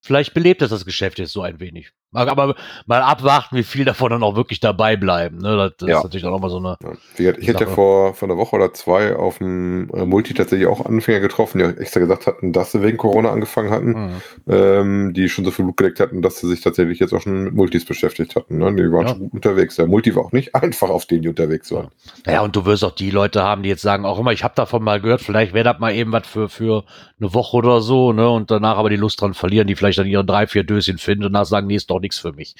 vielleicht 0.00 0.34
belebt 0.34 0.62
das 0.62 0.70
das 0.70 0.84
Geschäft 0.84 1.18
jetzt 1.18 1.32
so 1.32 1.42
ein 1.42 1.60
wenig. 1.60 1.92
Mal- 2.10 2.28
Aber 2.28 2.54
mal 2.86 3.02
abwarten, 3.02 3.56
wie 3.56 3.62
viel 3.62 3.84
davon 3.84 4.10
dann 4.10 4.22
auch 4.22 4.34
wirklich 4.34 4.60
dabei 4.60 4.96
bleiben. 4.96 5.38
Ne? 5.38 5.56
Das, 5.56 5.72
das 5.78 5.88
Ja. 5.88 5.98
ist 5.98 6.04
natürlich 6.04 6.24
auch 6.24 6.30
nochmal 6.30 6.48
so 6.50 6.56
eine. 6.58 6.76
Ja. 7.18 7.32
Ich 7.38 7.46
hätte 7.48 7.64
ja 7.64 7.70
vor, 7.70 8.14
vor 8.14 8.28
einer 8.28 8.38
Woche 8.38 8.56
oder 8.56 8.72
zwei 8.72 9.14
auf 9.14 9.38
dem 9.38 9.90
äh, 9.92 10.06
Multi 10.06 10.32
tatsächlich 10.32 10.66
auch 10.68 10.86
Anfänger 10.86 11.20
getroffen, 11.20 11.58
die 11.58 11.64
extra 11.64 12.00
gesagt 12.00 12.26
hatten, 12.26 12.52
dass 12.54 12.72
sie 12.72 12.82
wegen 12.82 12.96
Corona 12.96 13.30
angefangen 13.30 13.70
hatten, 13.70 13.88
Mhm. 13.92 14.12
ähm, 14.48 15.12
die 15.14 15.28
schon 15.28 15.44
so 15.44 15.50
viel 15.50 15.64
Blut 15.66 15.76
geleckt 15.76 16.00
hatten, 16.00 16.22
dass 16.22 16.38
sie 16.38 16.48
sich 16.48 16.62
tatsächlich 16.62 16.98
jetzt 16.98 17.12
auch 17.12 17.20
schon 17.20 17.44
mit 17.44 17.54
Multis 17.54 17.84
beschäftigt 17.84 18.36
hatten. 18.36 18.58
Ne? 18.58 18.74
Die 18.74 18.90
waren 18.90 19.02
Ja. 19.02 19.08
schon 19.10 19.18
gut 19.20 19.32
unterwegs. 19.34 19.76
Der 19.76 19.86
Multi 19.86 20.14
war 20.16 20.24
auch 20.24 20.32
nicht 20.32 20.54
einfach, 20.54 20.88
auf 20.88 21.04
denen 21.06 21.22
die 21.22 21.28
unterwegs 21.28 21.70
waren. 21.72 21.88
Ja, 22.26 22.40
und 22.40 22.56
du 22.56 22.64
wirst 22.64 22.84
auch 22.84 22.94
die 22.94 23.10
Leute 23.10 23.42
haben, 23.42 23.62
die 23.62 23.68
jetzt 23.68 23.82
sagen, 23.82 24.06
auch 24.06 24.18
immer, 24.18 24.32
ich 24.32 24.44
habe 24.44 24.54
davon 24.56 24.82
mal 24.82 25.00
gehört, 25.00 25.20
vielleicht 25.20 25.52
wäre 25.52 25.64
das 25.64 25.78
mal 25.78 25.92
eben 25.94 26.10
was 26.12 26.26
für, 26.26 26.48
für 26.48 26.84
eine 27.20 27.34
Woche 27.34 27.56
oder 27.58 27.80
so, 27.82 28.12
ne? 28.14 28.30
Und 28.30 28.50
danach 28.50 28.78
aber 28.78 28.88
die 28.88 28.96
Lust 28.96 29.20
dran 29.20 29.34
verlieren, 29.34 29.66
die 29.66 29.74
vielleicht 29.74 29.98
dann 29.98 30.06
ihre 30.06 30.24
drei, 30.24 30.46
vier 30.46 30.64
Döschen 30.64 30.96
finden 30.98 31.24
und 31.26 31.32
danach 31.34 31.44
sagen, 31.46 31.66
nee, 31.66 31.74
ist 31.76 31.90
doch 31.90 31.97
nichts 32.00 32.18
für 32.18 32.32
mich. 32.32 32.54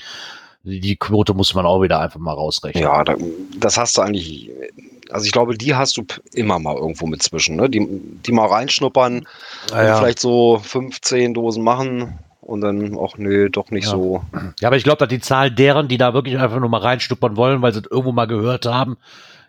Die, 0.64 0.96
Quote 0.96 1.34
muss 1.34 1.54
man 1.54 1.66
auch 1.66 1.82
wieder 1.82 2.00
einfach 2.00 2.18
mal 2.20 2.32
rausrechnen. 2.32 2.82
ja 2.82 3.04
da, 3.04 3.16
das 3.56 3.78
hast 3.78 3.96
du 3.96 4.02
eigentlich. 4.02 4.50
Also 5.10 5.24
ich 5.24 5.32
glaube, 5.32 5.56
die 5.56 5.74
hast 5.74 5.96
du 5.96 6.04
immer 6.34 6.58
mal 6.58 6.76
irgendwo 6.76 7.06
mit 7.06 7.22
zwischen. 7.22 7.56
Ne? 7.56 7.70
Die, 7.70 7.86
die 8.26 8.32
mal 8.32 8.46
reinschnuppern, 8.46 9.26
ja, 9.70 9.84
ja. 9.84 9.98
vielleicht 9.98 10.18
so 10.18 10.58
15 10.58 11.32
Dosen 11.32 11.64
machen 11.64 12.18
und 12.40 12.60
dann 12.60 12.96
auch, 12.96 13.16
nö, 13.16 13.48
doch 13.48 13.70
nicht 13.70 13.84
Ja. 13.84 13.90
so. 13.90 14.24
ja, 14.60 14.68
aber 14.68 14.76
ich 14.76 14.84
glaube, 14.84 14.98
dass 14.98 15.08
die 15.08 15.20
Zahl 15.20 15.50
deren, 15.50 15.88
die 15.88 15.96
da 15.96 16.12
wirklich 16.12 16.38
einfach 16.38 16.58
nur 16.60 16.68
mal 16.68 16.80
reinstuppern 16.80 17.36
wollen, 17.36 17.62
weil 17.62 17.72
sie 17.72 17.80
es 17.80 17.90
irgendwo 17.90 18.12
mal 18.12 18.26
gehört 18.26 18.66
haben, 18.66 18.96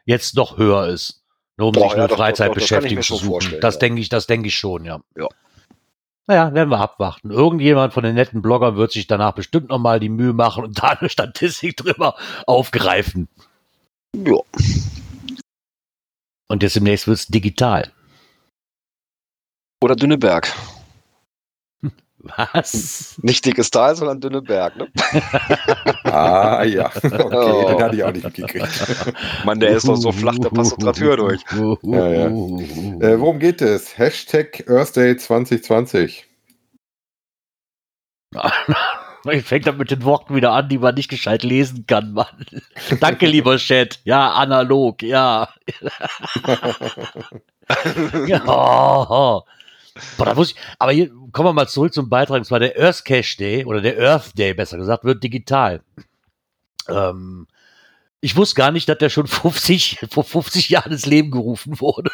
jetzt 0.06 0.36
noch 0.36 0.58
höher 0.58 0.88
ist. 0.88 1.24
Nur 1.58 1.68
um 1.68 1.74
Boah, 1.74 1.90
sich 1.90 1.98
ja, 1.98 2.06
ich 2.06 2.12
Freizeitbeschäftigung 2.12 2.98
mir 2.98 3.04
zu 3.04 3.16
suchen. 3.18 3.56
Das 3.62 3.76
ja. 3.76 3.80
denke 3.80 4.02
ich, 4.02 4.10
das 4.10 4.28
denke 4.28 4.48
ich 4.48 4.56
schon, 4.56 4.86
ja. 4.86 5.02
Ja. 5.18 5.28
Naja, 6.30 6.54
werden 6.54 6.70
wir 6.70 6.78
abwarten. 6.80 7.32
Irgendjemand 7.32 7.92
von 7.92 8.04
den 8.04 8.14
netten 8.14 8.44
Bloggern 8.44 8.76
wird 8.76 8.92
sich 8.92 9.08
danach 9.08 9.34
bestimmt 9.34 9.70
nochmal 9.70 10.00
die 10.00 10.10
Mühe 10.10 10.32
machen 10.32 10.64
und 10.64 10.78
da 10.78 10.90
eine 10.90 11.10
Statistik 11.10 11.76
drüber 11.76 12.14
aufgreifen. 12.46 13.28
Ja. 14.16 14.38
Und 16.48 16.62
jetzt 16.62 16.76
demnächst 16.76 17.08
wird 17.08 17.18
es 17.18 17.26
digital. 17.26 17.92
Oder 19.82 19.96
Dünneberg. 19.96 20.54
Was? 22.22 23.18
Nicht 23.22 23.46
dickes 23.46 23.72
Tal, 23.72 23.96
sondern 23.96 24.20
Dünneberg. 24.20 24.76
Ne? 24.76 24.88
Ah 26.04 26.64
ja, 26.64 26.88
okay, 26.88 27.24
Oh. 27.32 27.68
den 27.70 27.84
hatte 27.84 27.96
ich 27.96 28.04
auch 28.04 28.12
nicht 28.12 28.24
mitgekriegt. 28.24 28.68
Mann, 29.46 29.60
der 29.60 29.70
ist 29.70 29.88
doch 29.88 29.96
so 29.96 30.12
flach, 30.12 30.38
da 30.40 30.50
passt 30.50 30.78
grad 30.80 30.96
Tür 30.98 31.18
durch. 31.18 31.42
Ja, 31.84 32.08
ja. 32.08 32.26
äh, 32.28 33.20
worum 33.20 33.40
geht 33.40 33.62
es? 33.62 33.98
Hashtag 33.98 34.64
Earth 34.68 34.96
Day 34.96 35.16
2020. 35.16 36.26
Ich 39.32 39.44
fängt 39.46 39.68
dann 39.68 39.78
mit 39.78 39.92
den 39.92 40.04
Worten 40.04 40.36
wieder 40.36 40.52
an, 40.52 40.68
die 40.70 40.78
man 40.78 40.96
nicht 40.96 41.10
gescheit 41.10 41.44
lesen 41.44 41.86
kann, 41.88 42.14
Mann. 42.14 42.46
Danke, 43.00 43.28
lieber 43.28 43.58
Chat. 43.58 44.00
Ja, 44.04 44.32
analog, 44.32 45.04
ja. 45.04 45.50
ja. 48.26 49.44
Boah, 50.18 50.26
da 50.26 50.36
muss 50.36 50.52
ich, 50.52 50.58
aber 50.78 50.92
hier 50.92 51.10
kommen 51.32 51.50
wir 51.50 51.54
mal 51.54 51.68
zurück 51.68 51.94
zum 51.94 52.10
Beitrag. 52.10 52.40
Und 52.40 52.46
zwar 52.46 52.60
der 52.60 52.78
Earth 52.80 53.06
Cache 53.06 53.38
Day 53.38 53.66
oder 53.66 53.82
der 53.82 53.98
Earth 54.00 54.38
Day, 54.38 54.54
besser 54.54 54.78
gesagt, 54.78 55.04
wird 55.04 55.24
digital. 55.24 55.82
Ähm, 56.88 57.48
ich 58.22 58.36
wusste 58.36 58.56
gar 58.56 58.72
nicht, 58.72 58.90
dass 58.90 58.98
der 58.98 59.10
schon 59.10 59.28
50, 59.28 60.00
vor 60.10 60.24
50 60.24 60.70
Jahren 60.70 60.92
ins 60.92 61.06
Leben 61.06 61.32
gerufen 61.32 61.80
wurde. 61.80 62.12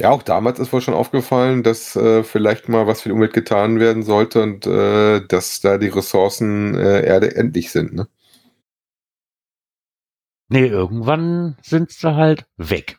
Ja, 0.00 0.10
auch 0.10 0.22
damals 0.22 0.58
ist 0.58 0.72
wohl 0.72 0.80
schon 0.80 0.94
aufgefallen, 0.94 1.62
dass 1.62 1.94
äh, 1.94 2.24
vielleicht 2.24 2.70
mal 2.70 2.86
was 2.86 3.02
für 3.02 3.10
die 3.10 3.12
Umwelt 3.12 3.34
getan 3.34 3.78
werden 3.80 4.02
sollte 4.02 4.42
und 4.42 4.66
äh, 4.66 5.20
dass 5.26 5.60
da 5.60 5.76
die 5.76 5.88
Ressourcen 5.88 6.74
äh, 6.74 7.04
Erde 7.04 7.36
endlich 7.36 7.70
sind. 7.70 7.92
Ne? 7.92 8.08
Nee, 10.48 10.66
irgendwann 10.66 11.58
sind 11.62 11.90
sie 11.90 12.14
halt 12.14 12.46
weg. 12.56 12.98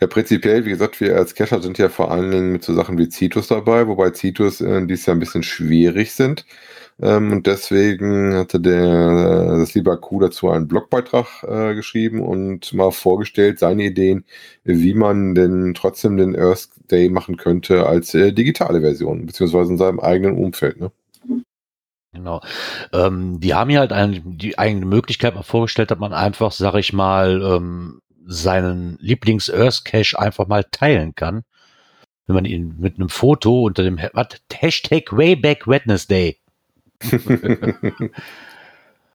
Ja, 0.00 0.06
prinzipiell, 0.06 0.64
wie 0.64 0.70
gesagt, 0.70 1.00
wir 1.00 1.16
als 1.16 1.34
Cacher 1.34 1.60
sind 1.60 1.78
ja 1.78 1.88
vor 1.88 2.10
allen 2.10 2.30
Dingen 2.30 2.52
mit 2.52 2.64
so 2.64 2.74
Sachen 2.74 2.98
wie 2.98 3.08
Citus 3.08 3.48
dabei, 3.48 3.86
wobei 3.88 4.10
Citus 4.10 4.60
äh, 4.60 4.86
dies 4.86 5.06
Jahr 5.06 5.16
ein 5.16 5.20
bisschen 5.20 5.42
schwierig 5.42 6.12
sind. 6.12 6.44
Ähm, 7.00 7.32
und 7.32 7.46
deswegen 7.46 8.34
hatte 8.34 8.60
der, 8.60 9.58
das 9.58 9.74
lieber 9.74 9.96
Q 9.98 10.20
dazu 10.20 10.50
einen 10.50 10.68
Blogbeitrag 10.68 11.44
äh, 11.44 11.74
geschrieben 11.74 12.20
und 12.20 12.72
mal 12.74 12.90
vorgestellt, 12.90 13.58
seine 13.58 13.84
Ideen, 13.84 14.24
wie 14.64 14.94
man 14.94 15.34
denn 15.34 15.74
trotzdem 15.74 16.16
den 16.16 16.36
Earth 16.36 16.68
Day 16.90 17.08
machen 17.08 17.36
könnte 17.36 17.86
als 17.86 18.14
äh, 18.14 18.32
digitale 18.32 18.80
Version, 18.80 19.26
beziehungsweise 19.26 19.72
in 19.72 19.78
seinem 19.78 20.00
eigenen 20.00 20.36
Umfeld. 20.36 20.80
Ne? 20.80 20.90
Genau. 22.12 22.40
Ähm, 22.92 23.38
die 23.38 23.54
haben 23.54 23.70
hier 23.70 23.80
halt 23.80 23.92
eine, 23.92 24.20
die 24.20 24.58
eigene 24.58 24.86
Möglichkeit 24.86 25.34
mal 25.34 25.42
vorgestellt, 25.42 25.90
dass 25.90 25.98
man 25.98 26.12
einfach, 26.12 26.52
sag 26.52 26.74
ich 26.74 26.92
mal, 26.92 27.40
ähm, 27.42 28.00
seinen 28.30 28.98
Lieblings-Earth 29.00 29.84
Cache 29.84 30.18
einfach 30.18 30.46
mal 30.46 30.64
teilen 30.64 31.14
kann. 31.14 31.44
Wenn 32.26 32.34
man 32.34 32.44
ihn 32.44 32.76
mit 32.78 32.96
einem 32.96 33.08
Foto 33.08 33.62
unter 33.62 33.82
dem 33.82 33.98
Hashtag 33.98 35.12
Wayback 35.12 35.66
Wednesday 35.66 36.38
ähm, 37.02 38.10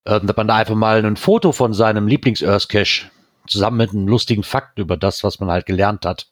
dass 0.05 0.35
man 0.37 0.47
da 0.47 0.55
einfach 0.55 0.75
mal 0.75 1.03
ein 1.03 1.17
Foto 1.17 1.51
von 1.51 1.73
seinem 1.73 2.07
Lieblings-Earth 2.07 2.69
Cache 2.69 3.11
zusammen 3.47 3.77
mit 3.77 3.91
einem 3.91 4.07
lustigen 4.07 4.43
Fakt 4.43 4.79
über 4.79 4.97
das, 4.97 5.23
was 5.23 5.39
man 5.39 5.49
halt 5.49 5.65
gelernt 5.65 6.05
hat. 6.05 6.27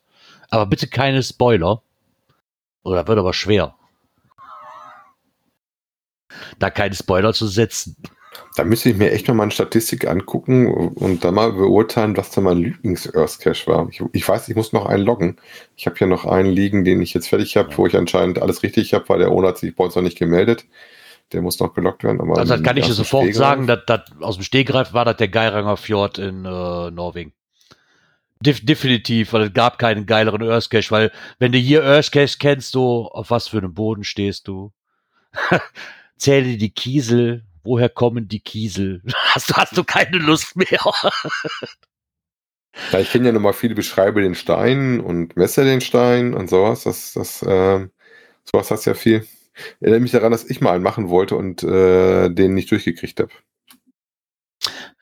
Aber 0.49 0.65
bitte 0.65 0.87
keine 0.87 1.23
Spoiler. 1.23 1.81
Oder 2.83 3.07
wird 3.07 3.19
aber 3.19 3.33
schwer. 3.33 3.75
Da 6.57 6.69
keine 6.69 6.95
Spoiler 6.95 7.33
zu 7.33 7.47
setzen. 7.47 7.97
Da 8.55 8.63
müsste 8.63 8.89
ich 8.89 8.97
mir 8.97 9.11
echt 9.11 9.27
noch 9.27 9.35
mal 9.35 9.43
eine 9.43 9.51
Statistik 9.51 10.07
angucken 10.07 10.67
und 10.67 11.23
dann 11.23 11.33
mal 11.33 11.51
beurteilen, 11.51 12.15
was 12.15 12.31
da 12.31 12.41
mein 12.41 12.57
Lieblings-Earth 12.57 13.39
Cache 13.39 13.67
war. 13.67 13.87
Ich, 13.89 14.01
ich, 14.13 14.27
weiß, 14.27 14.47
ich 14.47 14.55
muss 14.55 14.71
noch 14.71 14.85
einen 14.85 15.03
loggen. 15.03 15.37
Ich 15.75 15.85
habe 15.85 15.97
hier 15.97 16.07
noch 16.07 16.25
einen 16.25 16.49
liegen, 16.49 16.85
den 16.85 17.01
ich 17.01 17.13
jetzt 17.13 17.27
fertig 17.27 17.57
habe, 17.57 17.75
wo 17.77 17.87
ich 17.87 17.95
anscheinend 17.95 18.41
alles 18.41 18.63
richtig 18.63 18.93
habe, 18.93 19.07
weil 19.09 19.19
der 19.19 19.31
Owner 19.31 19.49
hat 19.49 19.57
sich 19.57 19.75
bei 19.75 19.83
uns 19.83 19.95
noch 19.95 20.01
nicht 20.01 20.17
gemeldet. 20.17 20.65
Der 21.33 21.41
muss 21.41 21.59
noch 21.59 21.73
gelockt 21.73 22.03
werden. 22.03 22.21
Aber 22.21 22.37
also 22.37 22.55
das 22.55 22.63
kann 22.63 22.77
ich 22.77 22.85
dir 22.85 22.93
sofort 22.93 23.23
Stegreif. 23.23 23.37
sagen, 23.37 23.67
dass, 23.67 23.85
dass 23.85 24.01
aus 24.21 24.35
dem 24.35 24.43
Stegreif 24.43 24.93
war 24.93 25.05
das 25.05 25.17
der 25.17 25.29
Geiranger 25.29 25.77
Fjord 25.77 26.17
in 26.17 26.45
äh, 26.45 26.91
Norwegen. 26.91 27.33
Def 28.41 28.65
definitiv, 28.65 29.33
weil 29.33 29.43
es 29.43 29.53
gab 29.53 29.77
keinen 29.77 30.05
geileren 30.05 30.41
Earth 30.43 30.69
Cache, 30.69 30.91
weil 30.91 31.11
wenn 31.37 31.51
du 31.51 31.57
hier 31.57 31.83
Earth 31.83 32.11
Cache 32.11 32.37
kennst, 32.39 32.75
du, 32.75 33.07
auf 33.07 33.29
was 33.29 33.49
für 33.49 33.57
einem 33.57 33.73
Boden 33.73 34.03
stehst 34.03 34.47
du? 34.47 34.71
Zähle 36.17 36.57
die 36.57 36.71
Kiesel, 36.71 37.45
woher 37.63 37.89
kommen 37.89 38.27
die 38.27 38.39
Kiesel? 38.39 39.01
Hast, 39.33 39.55
hast 39.55 39.77
du 39.77 39.83
keine 39.83 40.17
Lust 40.17 40.55
mehr? 40.55 40.67
ja, 42.91 42.99
ich 42.99 43.11
kenne 43.11 43.27
ja 43.27 43.31
nochmal 43.31 43.53
viele 43.53 43.75
beschreibe 43.75 44.21
den 44.21 44.35
Stein 44.35 44.99
und 44.99 45.35
messe 45.35 45.63
den 45.63 45.81
Stein 45.81 46.33
und 46.33 46.49
sowas. 46.49 46.83
Das, 46.83 47.13
das, 47.13 47.41
äh, 47.43 47.87
sowas 48.51 48.71
hast 48.71 48.85
ja 48.85 48.93
viel. 48.93 49.25
Ich 49.53 49.81
erinnere 49.81 49.99
mich 50.01 50.11
daran, 50.11 50.31
dass 50.31 50.49
ich 50.49 50.61
mal 50.61 50.73
einen 50.73 50.83
machen 50.83 51.09
wollte 51.09 51.35
und 51.35 51.63
äh, 51.63 52.29
den 52.29 52.53
nicht 52.53 52.71
durchgekriegt 52.71 53.19
habe. 53.19 53.31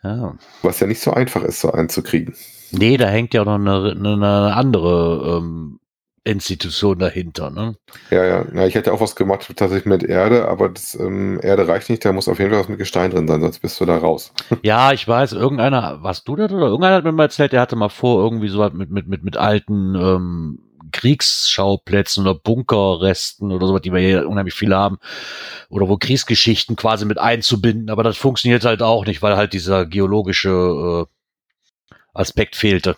Ja. 0.04 0.38
Was 0.62 0.80
ja 0.80 0.88
nicht 0.88 1.02
so 1.02 1.12
einfach 1.12 1.43
ist, 1.43 1.62
so 1.62 1.72
einen 1.72 1.89
zu 1.89 2.04
kriegen. 2.04 2.36
Nee, 2.72 2.98
da 2.98 3.08
hängt 3.08 3.34
ja 3.34 3.43
noch 3.43 3.56
eine, 3.56 3.91
eine 3.91 4.54
andere 4.56 5.38
ähm, 5.38 5.80
Institution 6.24 7.00
dahinter. 7.00 7.50
Ne? 7.50 7.76
Ja, 8.10 8.26
ja, 8.26 8.46
ja. 8.54 8.66
Ich 8.68 8.76
hätte 8.76 8.94
auch 8.94 9.02
was 9.02 9.16
gemacht 9.16 9.46
tatsächlich 9.56 9.86
mit 9.86 10.04
Erde, 10.04 10.48
aber 10.48 10.70
das, 10.70 10.96
ähm, 10.96 11.40
Erde 11.42 11.68
reicht 11.68 11.90
nicht, 11.90 12.04
da 12.06 12.12
muss 12.12 12.28
auf 12.28 12.40
jeden 12.40 12.52
Fall 12.52 12.60
was 12.60 12.70
mit 12.70 12.80
Gestein 12.80 13.12
drin 13.12 13.28
sein, 13.28 13.42
sonst 13.42 13.60
bist 13.60 13.80
du 13.80 13.86
da 13.86 13.98
raus. 13.98 14.34
ja, 14.62 14.92
ich 14.92 15.08
weiß, 15.08 15.34
irgendeiner, 15.34 16.02
warst 16.04 16.28
du 16.28 16.36
das 16.36 16.52
oder 16.52 16.68
irgendeiner 16.68 16.96
hat 16.96 17.04
mir 17.04 17.12
mal 17.12 17.24
erzählt, 17.24 17.54
der 17.54 17.62
hatte 17.62 17.76
mal 17.76 17.90
vor, 17.90 18.24
irgendwie 18.24 18.50
so 18.50 18.68
mit, 18.72 18.90
mit, 18.90 19.08
mit, 19.08 19.24
mit 19.24 19.38
alten 19.38 19.96
ähm, 19.96 20.60
Kriegsschauplätzen 20.92 22.26
oder 22.26 22.36
Bunkerresten 22.40 23.52
oder 23.52 23.68
sowas, 23.68 23.82
die 23.82 23.94
wir 23.94 24.00
hier 24.00 24.28
unheimlich 24.28 24.56
viele 24.56 24.76
haben, 24.76 24.98
oder 25.70 25.88
wo 25.88 25.98
Kriegsgeschichten 25.98 26.76
quasi 26.76 27.06
mit 27.06 27.18
einzubinden, 27.18 27.90
aber 27.90 28.04
das 28.04 28.18
funktioniert 28.18 28.66
halt 28.66 28.82
auch 28.82 29.06
nicht, 29.06 29.22
weil 29.22 29.36
halt 29.36 29.54
dieser 29.54 29.86
geologische 29.86 31.06
äh, 31.06 31.06
Aspekt 32.14 32.56
fehlte. 32.56 32.98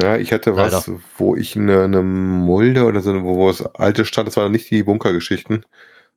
Ja, 0.00 0.16
ich 0.16 0.32
hatte 0.32 0.50
Leider. 0.50 0.72
was, 0.72 0.90
wo 1.18 1.36
ich 1.36 1.56
eine, 1.56 1.84
eine 1.84 2.02
Mulde 2.02 2.84
oder 2.84 3.00
so, 3.00 3.22
wo, 3.24 3.36
wo 3.36 3.50
es 3.50 3.62
alte 3.62 4.04
stand, 4.04 4.26
das 4.28 4.36
waren 4.36 4.52
nicht 4.52 4.70
die 4.70 4.82
Bunkergeschichten. 4.82 5.66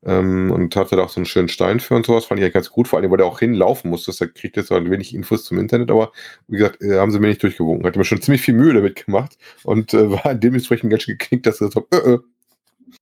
Ähm, 0.06 0.52
und 0.52 0.76
hatte 0.76 0.96
da 0.96 1.04
auch 1.04 1.10
so 1.10 1.20
einen 1.20 1.26
schönen 1.26 1.48
Stein 1.50 1.80
für 1.80 1.96
und 1.96 2.06
sowas, 2.06 2.26
fand 2.26 2.40
ich 2.40 2.44
eigentlich 2.44 2.54
ganz 2.54 2.70
gut, 2.70 2.88
vor 2.88 3.00
allem, 3.00 3.10
weil 3.10 3.18
der 3.18 3.26
auch 3.26 3.40
hinlaufen 3.40 3.90
musste, 3.90 4.14
da 4.18 4.28
kriegt 4.28 4.56
jetzt 4.56 4.70
halt 4.70 4.90
wenig 4.90 5.16
Infos 5.16 5.46
zum 5.46 5.58
Internet, 5.58 5.90
aber 5.90 6.12
wie 6.48 6.58
gesagt, 6.58 6.82
äh, 6.84 7.00
haben 7.00 7.12
sie 7.12 7.20
mir 7.20 7.28
nicht 7.28 7.42
durchgewunken. 7.42 7.86
Hatte 7.88 7.98
mir 7.98 8.06
schon 8.06 8.22
ziemlich 8.22 8.44
viel 8.44 8.54
Mühe 8.54 8.74
damit 8.74 9.04
gemacht 9.06 9.38
und 9.64 9.94
äh, 9.94 10.12
war 10.24 10.36
dementsprechend 10.36 10.92
ganz 10.92 11.04
schön 11.04 11.18
geknickt, 11.18 11.48
dass 11.48 11.60
gesagt 11.60 11.76
haben, 11.76 11.88
äh, 11.92 12.14
äh. 12.14 12.20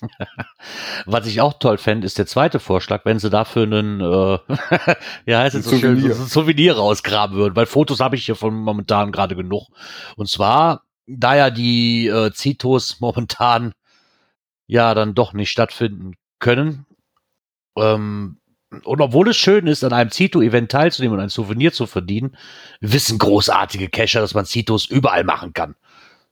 Was 1.05 1.27
ich 1.27 1.41
auch 1.41 1.53
toll 1.53 1.77
fände, 1.77 2.05
ist 2.05 2.17
der 2.17 2.25
zweite 2.25 2.59
Vorschlag, 2.59 3.05
wenn 3.05 3.19
sie 3.19 3.29
dafür 3.29 3.63
einen, 3.63 4.01
äh, 4.01 4.37
ja, 5.25 5.39
heißt 5.39 5.55
es 5.55 5.65
so 5.65 5.71
Souvenir. 5.71 6.01
schön, 6.01 6.13
so 6.13 6.23
ein 6.23 6.29
Souvenir 6.29 6.75
rausgraben 6.75 7.35
würden, 7.35 7.55
weil 7.55 7.65
Fotos 7.65 7.99
habe 7.99 8.15
ich 8.15 8.25
hier 8.25 8.35
von 8.35 8.53
momentan 8.53 9.11
gerade 9.11 9.35
genug. 9.35 9.67
Und 10.15 10.29
zwar, 10.29 10.83
da 11.07 11.35
ja 11.35 11.49
die 11.49 12.07
äh, 12.07 12.31
Zitos 12.31 12.97
momentan 13.01 13.73
ja 14.67 14.93
dann 14.93 15.13
doch 15.13 15.33
nicht 15.33 15.51
stattfinden 15.51 16.13
können, 16.39 16.85
ähm, 17.77 18.37
und 18.83 19.01
obwohl 19.01 19.29
es 19.29 19.37
schön 19.37 19.67
ist, 19.67 19.83
an 19.83 19.93
einem 19.93 20.09
Zito-Event 20.09 20.71
teilzunehmen 20.71 21.17
und 21.17 21.23
ein 21.23 21.29
Souvenir 21.29 21.73
zu 21.73 21.85
verdienen, 21.85 22.35
wissen 22.79 23.19
großartige 23.19 23.89
Cacher, 23.89 24.21
dass 24.21 24.33
man 24.33 24.45
Zitos 24.45 24.85
überall 24.85 25.23
machen 25.23 25.53
kann. 25.53 25.75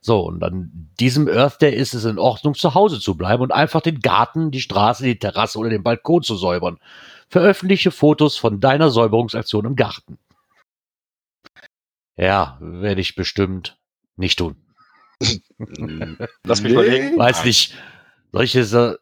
So, 0.04 0.20
und 0.26 0.42
an 0.42 0.90
diesem 0.98 1.28
Earth 1.28 1.62
Day 1.62 1.72
ist 1.72 1.94
es 1.94 2.04
in 2.04 2.18
Ordnung, 2.18 2.54
zu 2.54 2.74
Hause 2.74 2.98
zu 2.98 3.16
bleiben 3.16 3.40
und 3.40 3.52
einfach 3.52 3.80
den 3.80 4.00
Garten, 4.00 4.50
die 4.50 4.60
Straße, 4.60 5.04
die 5.04 5.18
Terrasse 5.18 5.58
oder 5.58 5.70
den 5.70 5.84
Balkon 5.84 6.22
zu 6.22 6.36
säubern. 6.36 6.78
Veröffentliche 7.28 7.92
Fotos 7.92 8.36
von 8.36 8.58
deiner 8.58 8.90
Säuberungsaktion 8.90 9.64
im 9.64 9.76
Garten. 9.76 10.18
Ja, 12.16 12.58
werde 12.60 13.00
ich 13.00 13.14
bestimmt 13.14 13.78
nicht 14.16 14.40
tun. 14.40 14.56
Lass 16.44 16.62
mich 16.62 16.72
nee. 16.72 16.80
überlegen. 16.80 17.16
Weiß 17.16 17.44
nicht. 17.44 17.74
Solche, 18.32 18.98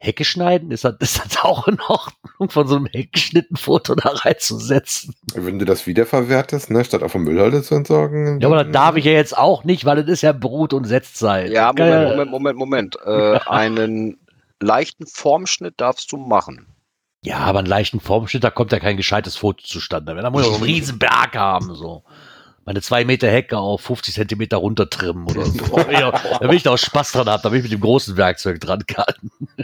Hecke 0.00 0.24
schneiden? 0.24 0.70
Ist 0.70 0.84
das, 0.84 0.94
ist 1.00 1.18
das 1.18 1.38
auch 1.42 1.66
in 1.66 1.78
Ordnung, 1.80 2.50
von 2.50 2.68
so 2.68 2.76
einem 2.76 2.86
Heckgeschnitten-Foto 2.86 3.96
da 3.96 4.10
reinzusetzen? 4.10 5.14
Wenn 5.34 5.58
du 5.58 5.64
das 5.64 5.86
wiederverwertest, 5.86 6.70
ne, 6.70 6.84
statt 6.84 7.02
auf 7.02 7.12
dem 7.12 7.24
Müllhalde 7.24 7.62
zu 7.62 7.74
entsorgen. 7.74 8.40
Ja, 8.40 8.48
aber 8.48 8.64
das 8.64 8.72
darf 8.72 8.96
ich 8.96 9.04
ja 9.04 9.12
jetzt 9.12 9.36
auch 9.36 9.64
nicht, 9.64 9.84
weil 9.84 9.98
es 9.98 10.08
ist 10.08 10.22
ja 10.22 10.32
Brut- 10.32 10.72
und 10.72 10.84
Setzzeit. 10.84 11.50
Ja, 11.50 11.72
Moment, 11.76 12.10
Moment, 12.10 12.30
Moment, 12.30 12.58
Moment. 12.58 12.96
Äh, 13.04 13.40
einen 13.46 14.18
leichten 14.60 15.06
Formschnitt 15.06 15.74
darfst 15.78 16.12
du 16.12 16.16
machen. 16.16 16.66
Ja, 17.24 17.38
aber 17.38 17.58
einen 17.58 17.68
leichten 17.68 17.98
Formschnitt, 17.98 18.44
da 18.44 18.50
kommt 18.50 18.70
ja 18.70 18.78
kein 18.78 18.96
gescheites 18.96 19.36
Foto 19.36 19.64
zustande. 19.64 20.14
Da 20.14 20.30
muss 20.30 20.44
ja 20.44 20.50
so 20.50 20.54
einen 20.56 20.64
riesen 20.64 20.98
Berg 21.00 21.36
haben, 21.36 21.74
so 21.74 22.04
meine 22.68 22.82
zwei 22.82 23.06
Meter 23.06 23.30
Hecke 23.30 23.56
auf 23.56 23.80
50 23.80 24.12
Zentimeter 24.12 24.58
runtertrimmen 24.58 25.24
oder 25.26 25.46
so. 25.46 25.58
da 25.78 26.40
will 26.42 26.54
ich 26.54 26.64
da 26.64 26.72
auch 26.72 26.76
Spaß 26.76 27.12
dran 27.12 27.26
haben, 27.26 27.40
damit 27.42 27.60
ich 27.60 27.62
mit 27.62 27.72
dem 27.72 27.80
großen 27.80 28.18
Werkzeug 28.18 28.60
dran 28.60 28.84
kann. 28.86 29.14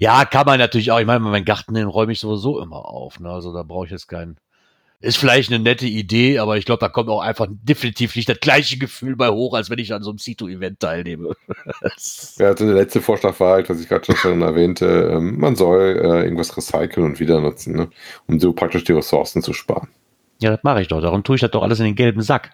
ja, 0.00 0.24
kann 0.24 0.46
man 0.46 0.58
natürlich 0.58 0.90
auch. 0.90 0.98
Ich 1.00 1.04
meine, 1.04 1.20
meinen 1.20 1.44
Garten 1.44 1.74
den 1.74 1.86
räume 1.86 2.12
ich 2.12 2.20
sowieso 2.20 2.62
immer 2.62 2.86
auf. 2.86 3.20
Ne? 3.20 3.28
Also 3.28 3.52
da 3.52 3.62
brauche 3.62 3.84
ich 3.84 3.90
jetzt 3.90 4.08
keinen. 4.08 4.38
Ist 5.00 5.18
vielleicht 5.18 5.52
eine 5.52 5.62
nette 5.62 5.84
Idee, 5.84 6.38
aber 6.38 6.56
ich 6.56 6.64
glaube, 6.64 6.80
da 6.80 6.88
kommt 6.88 7.10
auch 7.10 7.20
einfach 7.20 7.46
definitiv 7.50 8.16
nicht 8.16 8.30
das 8.30 8.40
gleiche 8.40 8.78
Gefühl 8.78 9.16
bei 9.16 9.28
hoch, 9.28 9.52
als 9.52 9.68
wenn 9.68 9.78
ich 9.78 9.92
an 9.92 10.02
so 10.02 10.08
einem 10.08 10.18
Cito-Event 10.18 10.80
teilnehme. 10.80 11.36
ja, 12.38 12.46
also 12.46 12.64
der 12.64 12.74
letzte 12.74 13.02
Vorschlag 13.02 13.38
war 13.38 13.56
halt, 13.56 13.68
was 13.68 13.82
ich 13.82 13.88
gerade 13.88 14.16
schon 14.16 14.40
erwähnte, 14.40 15.10
ähm, 15.12 15.38
man 15.38 15.56
soll 15.56 16.00
äh, 16.02 16.22
irgendwas 16.22 16.56
recyceln 16.56 17.04
und 17.04 17.20
wieder 17.20 17.42
nutzen, 17.42 17.76
ne? 17.76 17.90
um 18.28 18.40
so 18.40 18.54
praktisch 18.54 18.84
die 18.84 18.92
Ressourcen 18.92 19.42
zu 19.42 19.52
sparen. 19.52 19.88
Ja, 20.44 20.50
das 20.50 20.62
mache 20.62 20.82
ich 20.82 20.88
doch. 20.88 21.00
Darum 21.00 21.24
tue 21.24 21.36
ich 21.36 21.40
das 21.40 21.50
doch 21.52 21.62
alles 21.62 21.78
in 21.78 21.86
den 21.86 21.94
gelben 21.94 22.20
Sack. 22.20 22.50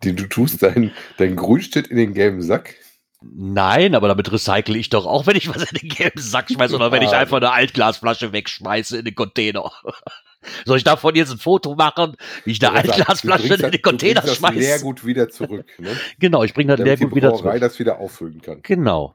Die, 0.03 0.15
du 0.17 0.27
tust 0.27 0.63
dein, 0.63 0.93
dein 1.19 1.37
Grünstück 1.37 1.91
in 1.91 1.99
den 1.99 2.15
gelben 2.15 2.41
Sack? 2.41 2.75
Nein, 3.23 3.95
aber 3.95 4.09
damit 4.09 4.33
recycle 4.33 4.77
ich 4.77 4.89
doch 4.89 5.05
auch, 5.05 5.27
wenn 5.27 5.37
ich 5.37 5.47
was 5.55 5.71
in 5.71 5.77
den 5.79 5.91
gelben 5.91 6.23
Sack 6.23 6.51
schmeiße 6.51 6.75
oder 6.75 6.91
wenn 6.91 7.03
ich 7.03 7.11
einfach 7.13 7.37
eine 7.37 7.53
Altglasflasche 7.53 8.33
wegschmeiße 8.33 8.97
in 9.01 9.05
den 9.05 9.15
Container. 9.15 9.71
Soll 10.65 10.79
ich 10.79 10.85
davon 10.85 11.15
jetzt 11.15 11.31
ein 11.31 11.37
Foto 11.37 11.75
machen, 11.75 12.17
wie 12.47 12.53
ich 12.53 12.67
eine 12.67 12.75
Ja, 12.75 12.81
Altglasflasche 12.83 13.43
in 13.55 13.61
das- 13.61 13.71
den 13.73 13.83
Container 13.83 14.23
du 14.23 14.27
bringst 14.27 14.29
das 14.31 14.37
schmeiße? 14.39 14.59
Leergut 14.59 15.05
wieder 15.05 15.29
zurück. 15.29 15.67
Ne? 15.79 15.91
Genau, 16.19 16.45
ich 16.45 16.55
bringe 16.55 16.75
das 16.75 16.83
Leergut 16.87 17.15
wieder 17.15 17.35
zurück. 17.35 17.61
das 17.61 17.79
wieder 17.79 17.99
auffüllen 17.99 18.41
kann. 18.41 18.61
Genau. 18.63 19.15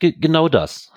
Ge 0.00 0.12
genau 0.20 0.50
das. 0.50 0.92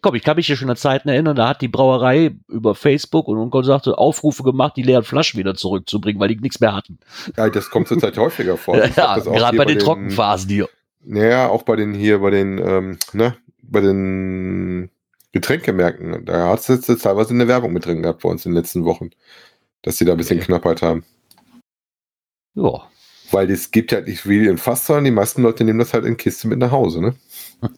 Komm, 0.00 0.14
ich 0.16 0.24
kann 0.24 0.36
mich 0.36 0.46
hier 0.46 0.56
schon 0.56 0.70
an 0.70 0.76
Zeiten 0.76 1.08
erinnern, 1.08 1.36
da 1.36 1.48
hat 1.48 1.62
die 1.62 1.68
Brauerei 1.68 2.34
über 2.48 2.74
Facebook 2.74 3.28
und 3.28 3.38
Onkel 3.38 3.64
sagte, 3.64 3.96
Aufrufe 3.96 4.42
gemacht, 4.42 4.76
die 4.76 4.82
leeren 4.82 5.04
Flaschen 5.04 5.38
wieder 5.38 5.54
zurückzubringen, 5.54 6.20
weil 6.20 6.28
die 6.28 6.36
nichts 6.36 6.60
mehr 6.60 6.74
hatten. 6.74 6.98
Ja, 7.36 7.48
das 7.48 7.70
kommt 7.70 7.88
zurzeit 7.88 8.16
häufiger 8.18 8.56
vor. 8.56 8.76
Ja, 8.96 9.18
gerade 9.18 9.56
bei 9.56 9.64
den 9.64 9.78
Trockenphasen 9.78 10.50
hier. 10.50 10.68
Naja, 11.04 11.48
auch 11.48 11.62
bei 11.62 11.76
den 11.76 11.94
hier, 11.94 12.20
bei 12.20 12.30
den, 12.30 12.58
ähm, 12.58 12.98
ne, 13.12 13.36
bei 13.62 13.80
den 13.80 14.90
Getränkemärkten. 15.32 16.24
Da 16.24 16.48
hat 16.48 16.60
es 16.60 16.68
jetzt 16.68 17.02
teilweise 17.02 17.34
eine 17.34 17.48
Werbung 17.48 17.72
mit 17.72 17.84
drin 17.84 18.02
gehabt 18.02 18.22
bei 18.22 18.28
uns 18.28 18.46
in 18.46 18.52
den 18.52 18.56
letzten 18.56 18.84
Wochen, 18.84 19.10
dass 19.82 19.96
die 19.96 20.04
da 20.04 20.12
ein 20.12 20.16
bisschen 20.16 20.38
Okay. 20.38 20.46
Knappheit 20.46 20.82
haben. 20.82 21.04
Ja. 22.54 22.88
Weil 23.30 23.50
es 23.50 23.70
gibt 23.70 23.92
halt 23.92 24.06
nicht 24.06 24.20
viel 24.20 24.46
in 24.46 24.58
Fass, 24.58 24.86
sondern 24.86 25.04
die 25.04 25.10
meisten 25.10 25.42
Leute 25.42 25.64
nehmen 25.64 25.78
das 25.78 25.94
halt 25.94 26.04
in 26.04 26.16
Kiste 26.16 26.48
mit 26.48 26.58
nach 26.58 26.70
Hause, 26.70 27.00
ne? 27.00 27.14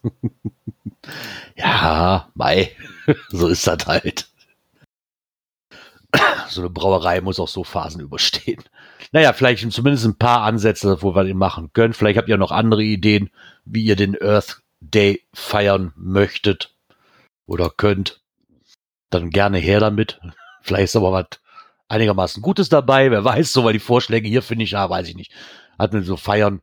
Ja, 1.55 2.29
Mai. 2.35 2.71
so 3.29 3.47
ist 3.47 3.67
das 3.67 3.85
halt. 3.85 4.29
So 6.49 6.61
eine 6.61 6.69
Brauerei 6.69 7.19
muss 7.21 7.39
auch 7.39 7.47
so 7.49 7.63
Phasen 7.63 8.01
überstehen. 8.01 8.63
Naja, 9.11 9.33
vielleicht 9.33 9.69
zumindest 9.71 10.05
ein 10.05 10.17
paar 10.17 10.41
Ansätze, 10.41 11.01
wo 11.01 11.13
wir 11.13 11.23
den 11.25 11.37
machen 11.37 11.71
können. 11.73 11.93
Vielleicht 11.93 12.17
habt 12.17 12.29
ihr 12.29 12.37
noch 12.37 12.51
andere 12.51 12.83
Ideen, 12.83 13.29
wie 13.65 13.83
ihr 13.83 13.95
den 13.95 14.19
Earth 14.19 14.61
Day 14.79 15.23
feiern 15.33 15.91
möchtet 15.95 16.73
oder 17.45 17.69
könnt. 17.69 18.21
Dann 19.09 19.29
gerne 19.29 19.57
her 19.57 19.79
damit. 19.79 20.19
Vielleicht 20.61 20.85
ist 20.85 20.95
aber 20.95 21.11
was 21.11 21.27
einigermaßen 21.89 22.41
Gutes 22.41 22.69
dabei. 22.69 23.11
Wer 23.11 23.23
weiß, 23.23 23.51
so, 23.53 23.63
weil 23.63 23.73
die 23.73 23.79
Vorschläge 23.79 24.27
hier 24.27 24.41
finde 24.41 24.63
ich, 24.63 24.71
ja, 24.71 24.89
weiß 24.89 25.07
ich 25.09 25.15
nicht. 25.15 25.31
Hat 25.79 25.93
man 25.93 26.03
so 26.03 26.17
feiern. 26.17 26.61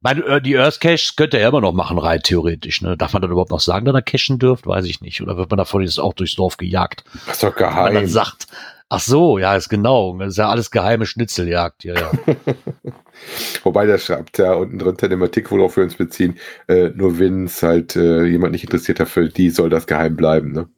Meine, 0.00 0.24
äh, 0.24 0.40
die 0.42 0.58
Earth 0.58 0.80
Cache 0.80 1.12
könnt 1.16 1.32
ihr 1.34 1.40
ja 1.40 1.48
immer 1.48 1.60
noch 1.60 1.72
machen, 1.72 1.98
rein 1.98 2.20
theoretisch. 2.22 2.82
Ne? 2.82 2.96
Darf 2.96 3.12
man 3.12 3.22
dann 3.22 3.30
überhaupt 3.30 3.52
noch 3.52 3.60
sagen, 3.60 3.84
dass 3.84 3.94
er 3.94 4.02
cashen 4.02 4.38
dürft? 4.38 4.66
Weiß 4.66 4.84
ich 4.86 5.00
nicht. 5.00 5.20
Oder 5.22 5.36
wird 5.36 5.50
man 5.50 5.58
davon 5.58 5.82
jetzt 5.82 6.00
auch 6.00 6.12
durchs 6.12 6.34
Dorf 6.34 6.56
gejagt? 6.56 7.04
Das 7.26 7.34
ist 7.36 7.42
doch 7.44 7.56
Wenn 7.56 7.66
man 7.66 7.94
dann 7.94 7.94
geheim. 7.94 8.08
sagt, 8.08 8.48
ach 8.88 9.00
so, 9.00 9.38
ja, 9.38 9.54
ist 9.54 9.68
genau. 9.68 10.16
Das 10.18 10.30
ist 10.30 10.38
ja 10.38 10.48
alles 10.48 10.72
geheime 10.72 11.06
Schnitzeljagd. 11.06 11.84
Ja, 11.84 11.94
ja. 11.94 12.10
Wobei 13.62 13.86
der 13.86 13.98
schreibt 13.98 14.38
ja 14.38 14.54
unten 14.54 14.78
drunter 14.80 15.08
dem 15.08 15.22
Artikel, 15.22 15.56
worauf 15.56 15.76
wir 15.76 15.84
uns 15.84 15.94
beziehen, 15.94 16.36
äh, 16.66 16.88
nur 16.88 17.20
wenn 17.20 17.44
es 17.44 17.62
halt 17.62 17.94
äh, 17.94 18.24
jemand 18.24 18.52
nicht 18.52 18.64
interessiert 18.64 18.98
hat, 18.98 19.08
für 19.08 19.28
die 19.28 19.50
soll 19.50 19.70
das 19.70 19.86
geheim 19.86 20.16
bleiben, 20.16 20.52
ne? 20.52 20.68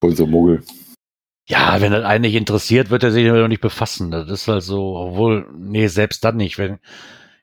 Unsere 0.00 0.28
Muggel. 0.28 0.62
Ja, 1.48 1.80
wenn 1.80 1.92
das 1.92 2.04
einen 2.04 2.22
nicht 2.22 2.34
interessiert, 2.34 2.90
wird 2.90 3.02
er 3.02 3.10
sich 3.10 3.24
damit 3.24 3.40
noch 3.40 3.48
nicht 3.48 3.62
befassen. 3.62 4.10
Das 4.10 4.28
ist 4.28 4.48
halt 4.48 4.62
so, 4.62 4.96
obwohl, 4.96 5.46
nee, 5.56 5.86
selbst 5.86 6.22
dann 6.22 6.36
nicht. 6.36 6.58
Wenn, 6.58 6.78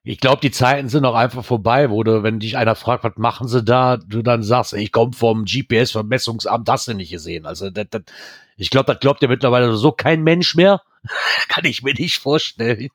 ich 0.04 0.20
glaube, 0.20 0.42
die 0.42 0.52
Zeiten 0.52 0.90
sind 0.90 1.06
auch 1.06 1.16
einfach 1.16 1.44
vorbei, 1.44 1.90
wo 1.90 2.04
du, 2.04 2.22
wenn 2.22 2.40
dich 2.40 2.56
einer 2.56 2.76
fragt, 2.76 3.04
was 3.04 3.18
machen 3.18 3.48
sie 3.48 3.64
da, 3.64 3.98
du 3.98 4.22
dann 4.22 4.44
sagst, 4.44 4.74
ich 4.74 4.92
komme 4.92 5.14
vom 5.14 5.46
GPS-Vermessungsamt, 5.46 6.70
hast 6.70 6.88
du 6.88 6.94
nicht 6.94 7.10
gesehen. 7.10 7.48
Also, 7.48 7.72
das, 7.72 7.88
das, 7.90 8.04
ich 8.58 8.70
glaube, 8.70 8.94
das 8.94 9.00
glaubt 9.00 9.24
ja 9.24 9.28
mittlerweile 9.28 9.76
so 9.76 9.92
kein 9.92 10.22
Mensch 10.22 10.54
mehr. 10.54 10.84
Kann 11.48 11.66
ich 11.66 11.82
mir 11.82 11.96
nicht 11.96 12.20
vorstellen. 12.20 12.90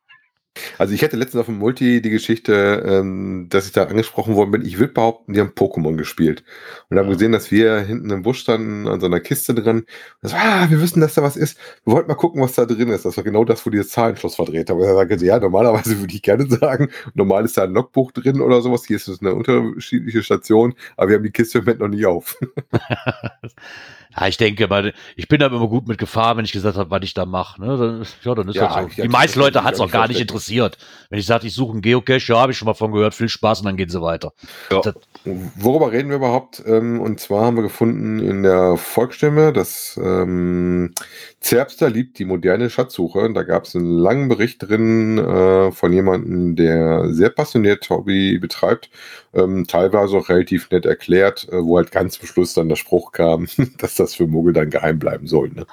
Also 0.78 0.94
ich 0.94 1.02
hatte 1.04 1.16
letztens 1.16 1.40
auf 1.40 1.46
dem 1.46 1.58
Multi 1.58 2.02
die 2.02 2.10
Geschichte, 2.10 2.82
ähm, 2.86 3.46
dass 3.50 3.66
ich 3.66 3.72
da 3.72 3.84
angesprochen 3.84 4.34
worden 4.34 4.50
bin. 4.50 4.62
Ich 4.64 4.78
würde 4.78 4.92
behaupten, 4.92 5.32
die 5.32 5.40
haben 5.40 5.50
Pokémon 5.50 5.96
gespielt. 5.96 6.42
Und 6.88 6.98
haben 6.98 7.06
Ja. 7.06 7.12
gesehen, 7.12 7.32
dass 7.32 7.50
wir 7.52 7.78
hinten 7.80 8.10
im 8.10 8.22
Busch 8.22 8.40
standen, 8.40 8.88
an 8.88 9.00
so 9.00 9.06
einer 9.06 9.20
Kiste 9.20 9.54
drin. 9.54 9.84
Und 10.22 10.28
so, 10.28 10.36
ah, 10.36 10.66
wir 10.68 10.80
wissen, 10.82 11.00
dass 11.00 11.14
da 11.14 11.22
was 11.22 11.36
ist. 11.36 11.56
Wir 11.84 11.92
wollten 11.94 12.08
mal 12.08 12.14
gucken, 12.16 12.42
was 12.42 12.54
da 12.54 12.66
drin 12.66 12.88
ist. 12.88 13.04
Das 13.04 13.16
war 13.16 13.24
genau 13.24 13.44
das, 13.44 13.64
wo 13.64 13.70
dieses 13.70 13.90
Zahlenschloss 13.90 14.34
verdreht 14.36 14.70
haben. 14.70 14.78
Und 14.80 14.86
er 14.86 14.94
sagte, 14.94 15.24
ja, 15.24 15.38
normalerweise 15.38 15.98
würde 16.00 16.14
ich 16.14 16.22
gerne 16.22 16.46
sagen, 16.50 16.90
normal 17.14 17.44
ist 17.44 17.56
da 17.56 17.62
ein 17.64 17.72
Logbuch 17.72 18.10
drin 18.12 18.40
oder 18.40 18.60
sowas. 18.60 18.84
Hier 18.86 18.96
ist 18.96 19.08
es 19.08 19.20
eine 19.20 19.34
unterschiedliche 19.34 20.22
Station, 20.22 20.74
aber 20.96 21.10
wir 21.10 21.16
haben 21.16 21.24
die 21.24 21.30
Kiste 21.32 21.58
im 21.58 21.64
Moment 21.64 21.80
noch 21.80 21.88
nicht 21.88 22.06
auf. 22.06 22.36
Ja, 24.16 24.26
ich 24.26 24.36
denke, 24.36 24.68
weil 24.70 24.92
ich 25.14 25.28
bin 25.28 25.38
da 25.38 25.46
immer 25.46 25.68
gut 25.68 25.86
mit 25.86 25.98
Gefahr, 25.98 26.36
wenn 26.36 26.44
ich 26.44 26.52
gesagt 26.52 26.76
habe, 26.76 26.90
was 26.90 27.00
ich 27.02 27.14
da 27.14 27.26
mache. 27.26 27.60
Ne? 27.60 27.76
Dann, 27.76 28.06
ja, 28.22 28.34
dann 28.34 28.48
ist 28.48 28.56
Ja, 28.56 28.82
das 28.82 28.96
so. 28.96 29.02
Die 29.02 29.08
meisten 29.08 29.38
Leute 29.38 29.62
hat 29.62 29.74
es 29.74 29.80
auch 29.80 29.90
gar 29.90 30.08
nicht 30.08 30.20
interessiert. 30.20 30.78
Wenn 31.10 31.18
ich 31.18 31.26
sage, 31.26 31.46
ich 31.46 31.54
suche 31.54 31.72
einen 31.72 31.82
Geocache, 31.82 32.32
ja, 32.32 32.40
habe 32.40 32.52
ich 32.52 32.58
schon 32.58 32.66
mal 32.66 32.74
von 32.74 32.92
gehört, 32.92 33.14
viel 33.14 33.28
Spaß 33.28 33.60
und 33.60 33.66
dann 33.66 33.76
gehen 33.76 33.88
sie 33.88 34.02
weiter. 34.02 34.32
Ja. 34.70 34.80
Das, 34.80 34.94
Worüber 35.24 35.92
reden 35.92 36.08
wir 36.08 36.16
überhaupt? 36.16 36.62
Ähm, 36.66 36.98
und 37.00 37.20
zwar 37.20 37.44
haben 37.44 37.56
wir 37.56 37.62
gefunden 37.62 38.20
in 38.20 38.42
der 38.42 38.78
Volksstimme, 38.78 39.52
dass 39.52 40.00
ähm, 40.02 40.94
Zerbster 41.40 41.90
liebt 41.90 42.18
die 42.18 42.24
moderne 42.24 42.70
Schatzsuche. 42.70 43.20
Und 43.20 43.34
Da 43.34 43.42
gab 43.42 43.64
es 43.64 43.76
einen 43.76 43.98
langen 43.98 44.28
Bericht 44.28 44.66
drin 44.66 45.18
äh, 45.18 45.72
von 45.72 45.92
jemandem, 45.92 46.56
der 46.56 47.12
sehr 47.12 47.30
passioniert 47.30 47.88
Hobby 47.90 48.38
betreibt, 48.38 48.90
ähm, 49.34 49.66
teilweise 49.66 50.16
auch 50.16 50.28
relativ 50.30 50.70
nett 50.70 50.86
erklärt, 50.86 51.46
äh, 51.50 51.62
wo 51.62 51.76
halt 51.76 51.92
ganz 51.92 52.18
zum 52.18 52.26
Schluss 52.26 52.54
dann 52.54 52.68
der 52.68 52.76
Spruch 52.76 53.12
kam, 53.12 53.46
dass 53.78 53.96
das 54.00 54.14
für 54.14 54.26
Muggel 54.26 54.52
dann 54.52 54.70
geheim 54.70 54.98
bleiben 54.98 55.26
soll. 55.26 55.50
Ne? 55.50 55.66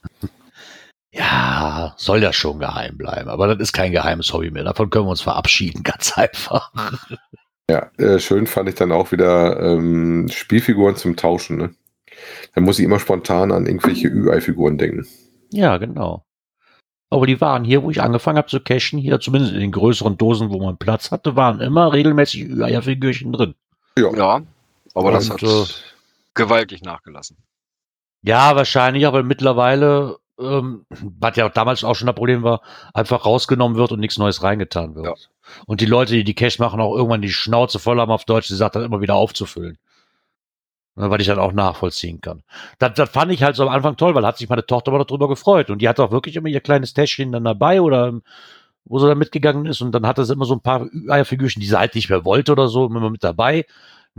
ja, 1.11 1.93
soll 1.97 2.21
ja 2.21 2.33
schon 2.33 2.59
geheim 2.59 2.97
bleiben. 2.97 3.29
Aber 3.29 3.47
das 3.47 3.59
ist 3.59 3.73
kein 3.73 3.91
geheimes 3.91 4.31
Hobby 4.33 4.51
mehr. 4.51 4.63
Davon 4.63 4.89
können 4.89 5.05
wir 5.05 5.11
uns 5.11 5.21
verabschieden, 5.21 5.83
ganz 5.83 6.17
einfach. 6.17 6.71
Ja, 7.69 7.91
äh, 7.97 8.19
schön 8.19 8.47
fand 8.47 8.69
ich 8.69 8.75
dann 8.75 8.91
auch 8.91 9.11
wieder 9.11 9.59
ähm, 9.59 10.27
Spielfiguren 10.29 10.95
zum 10.95 11.15
Tauschen. 11.15 11.57
Ne? 11.57 11.75
Da 12.53 12.61
muss 12.61 12.79
ich 12.79 12.85
immer 12.85 12.99
spontan 12.99 13.51
an 13.51 13.65
irgendwelche 13.65 14.07
Ü-Ei-Figuren 14.07 14.77
denken. 14.77 15.07
Ja, 15.51 15.77
genau. 15.77 16.23
Aber 17.09 17.25
die 17.25 17.39
waren 17.39 17.63
hier, 17.63 17.83
wo 17.83 17.89
ich 17.89 18.01
angefangen 18.01 18.37
habe 18.37 18.49
zu 18.49 18.59
cachen, 18.59 18.99
hier 18.99 19.19
zumindest 19.19 19.53
in 19.53 19.61
den 19.61 19.71
größeren 19.71 20.17
Dosen, 20.17 20.49
wo 20.49 20.59
man 20.59 20.77
Platz 20.77 21.11
hatte, 21.11 21.35
waren 21.37 21.61
immer 21.61 21.93
regelmäßig 21.93 22.61
Eierfigürchen 22.61 23.31
drin. 23.31 23.55
Ja, 23.97 24.41
aber 24.93 25.11
das 25.11 25.29
Und, 25.29 25.41
hat 25.41 25.43
äh, 25.43 25.65
gewaltig 26.33 26.83
nachgelassen. 26.83 27.37
Ja, 28.21 28.55
wahrscheinlich, 28.55 29.05
aber 29.05 29.23
mittlerweile, 29.23 30.17
ähm, 30.39 30.85
was 30.89 31.35
ja 31.35 31.47
damals 31.49 31.83
auch 31.83 31.95
schon 31.95 32.07
das 32.07 32.15
Problem 32.15 32.43
war, 32.43 32.61
einfach 32.93 33.25
rausgenommen 33.25 33.77
wird 33.77 33.91
und 33.91 33.99
nichts 33.99 34.17
Neues 34.17 34.43
reingetan 34.43 34.95
wird. 34.95 35.05
Ja. 35.05 35.13
Und 35.65 35.81
die 35.81 35.85
Leute, 35.85 36.13
die 36.13 36.23
die 36.23 36.35
Cash 36.35 36.59
machen, 36.59 36.81
auch 36.81 36.95
irgendwann 36.95 37.21
die 37.21 37.31
Schnauze 37.31 37.79
voll 37.79 37.99
haben 37.99 38.11
auf 38.11 38.25
Deutsch, 38.25 38.47
die 38.47 38.55
sagt 38.55 38.75
dann 38.75 38.83
immer 38.83 39.01
wieder 39.01 39.15
aufzufüllen. 39.15 39.77
Ne, 40.97 41.11
Was 41.11 41.21
ich 41.21 41.27
dann 41.27 41.39
auch 41.39 41.53
nachvollziehen 41.53 42.21
kann. 42.21 42.41
Das, 42.79 42.93
das 42.95 43.09
fand 43.09 43.31
ich 43.31 43.43
halt 43.43 43.55
so 43.55 43.63
am 43.63 43.69
Anfang 43.69 43.97
toll, 43.97 44.15
weil 44.15 44.25
hat 44.25 44.37
sich 44.37 44.49
meine 44.49 44.65
Tochter 44.65 44.91
mal 44.91 45.03
darüber 45.03 45.27
gefreut. 45.27 45.69
Und 45.69 45.81
die 45.81 45.87
hat 45.87 45.99
auch 45.99 46.11
wirklich 46.11 46.35
immer 46.35 46.49
ihr 46.49 46.59
kleines 46.59 46.93
Täschchen 46.93 47.31
dann 47.31 47.43
dabei 47.43 47.81
oder 47.81 48.07
ähm, 48.07 48.23
wo 48.83 48.97
sie 48.97 49.07
dann 49.07 49.19
mitgegangen 49.19 49.67
ist. 49.67 49.81
Und 49.81 49.91
dann 49.91 50.07
hatte 50.07 50.25
sie 50.25 50.33
immer 50.33 50.45
so 50.45 50.55
ein 50.55 50.61
paar 50.61 50.87
Eierfigürchen, 51.07 51.59
die 51.59 51.67
sie 51.67 51.77
halt 51.77 51.93
nicht 51.93 52.09
mehr 52.09 52.25
wollte 52.25 52.51
oder 52.51 52.67
so, 52.67 52.87
immer 52.87 53.11
mit 53.11 53.23
dabei. 53.23 53.65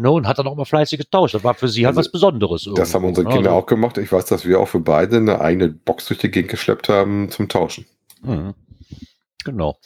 Ne, 0.00 0.08
und 0.12 0.28
hat 0.28 0.38
dann 0.38 0.46
auch 0.46 0.54
mal 0.54 0.64
fleißig 0.64 0.96
getauscht. 1.00 1.34
Das 1.34 1.42
war 1.42 1.54
für 1.54 1.66
sie 1.66 1.84
halt 1.84 1.96
Also, 1.96 2.06
was 2.06 2.12
Besonderes. 2.12 2.68
Das 2.76 2.94
haben 2.94 3.04
unsere 3.04 3.26
ne? 3.26 3.34
Kinder 3.34 3.50
Also- 3.50 3.62
auch 3.62 3.66
gemacht. 3.66 3.98
Ich 3.98 4.12
weiß, 4.12 4.26
dass 4.26 4.44
wir 4.44 4.61
auch 4.61 4.68
für 4.68 4.78
beide 4.78 5.16
eine 5.16 5.40
eigene 5.40 5.68
Box 5.70 6.06
durch 6.06 6.20
die 6.20 6.30
Gegend 6.30 6.52
geschleppt 6.52 6.88
haben 6.88 7.30
zum 7.32 7.48
Tauschen. 7.48 7.84
Mhm. 8.22 8.54
Genau. 9.44 9.76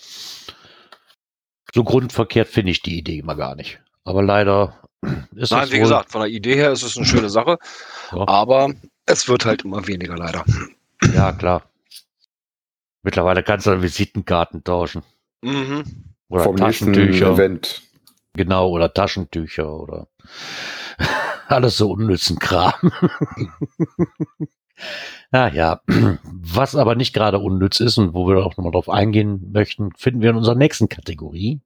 So 1.75 1.83
grundverkehrt 1.83 2.48
finde 2.48 2.72
ich 2.72 2.83
die 2.83 2.98
Idee 2.98 3.20
immer 3.20 3.37
gar 3.37 3.55
nicht. 3.55 3.81
Aber 4.05 4.22
leider 4.22 4.79
ist 5.35 5.51
Nein, 5.51 5.62
das 5.62 5.70
wie 5.70 5.77
wohl, 5.77 5.81
gesagt, 5.85 6.12
von 6.12 6.20
der 6.20 6.31
Idee 6.31 6.57
her 6.57 6.72
ist 6.72 6.83
es 6.83 6.96
eine 6.98 7.07
schöne 7.07 7.31
Sache, 7.31 7.57
Ja. 8.14 8.29
aber 8.29 8.75
es 9.07 9.29
wird 9.29 9.46
halt 9.46 9.64
immer 9.64 9.87
weniger 9.87 10.16
leider. 10.18 10.44
Ja, 11.14 11.33
klar. 11.33 11.62
Mittlerweile 13.03 13.42
kannst 13.42 13.64
du 13.66 13.70
dann 13.70 13.83
Visitenkarten 13.83 14.62
tauschen. 14.62 15.03
Mhm. 15.40 15.85
Oder 16.29 16.44
Vom 16.44 16.55
nächsten 16.57 16.92
Taschentücher. 16.92 17.33
Event. 17.33 17.83
Genau, 18.35 18.71
oder 18.71 18.92
Taschentücher 18.92 19.79
oder 19.79 20.09
alles 21.49 21.77
so 21.77 21.90
unnützen 21.90 22.38
Kram. 22.38 22.73
ja, 25.33 25.49
ja. 25.49 25.81
Was 26.25 26.75
aber 26.75 26.95
nicht 26.95 27.12
gerade 27.12 27.38
unnütz 27.38 27.81
ist 27.81 27.99
und 27.99 28.14
wo 28.14 28.27
wir 28.27 28.38
auch 28.38 28.57
nochmal 28.57 28.73
drauf 28.73 28.88
eingehen 28.88 29.51
möchten, 29.53 29.92
finden 29.97 30.23
wir 30.23 30.31
in 30.31 30.37
unserer 30.37 30.55
nächsten 30.55 30.88
Kategorie. 30.88 31.61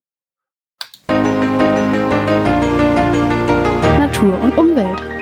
Natur 3.99 4.41
und 4.41 4.59
Umwelt. 4.59 5.16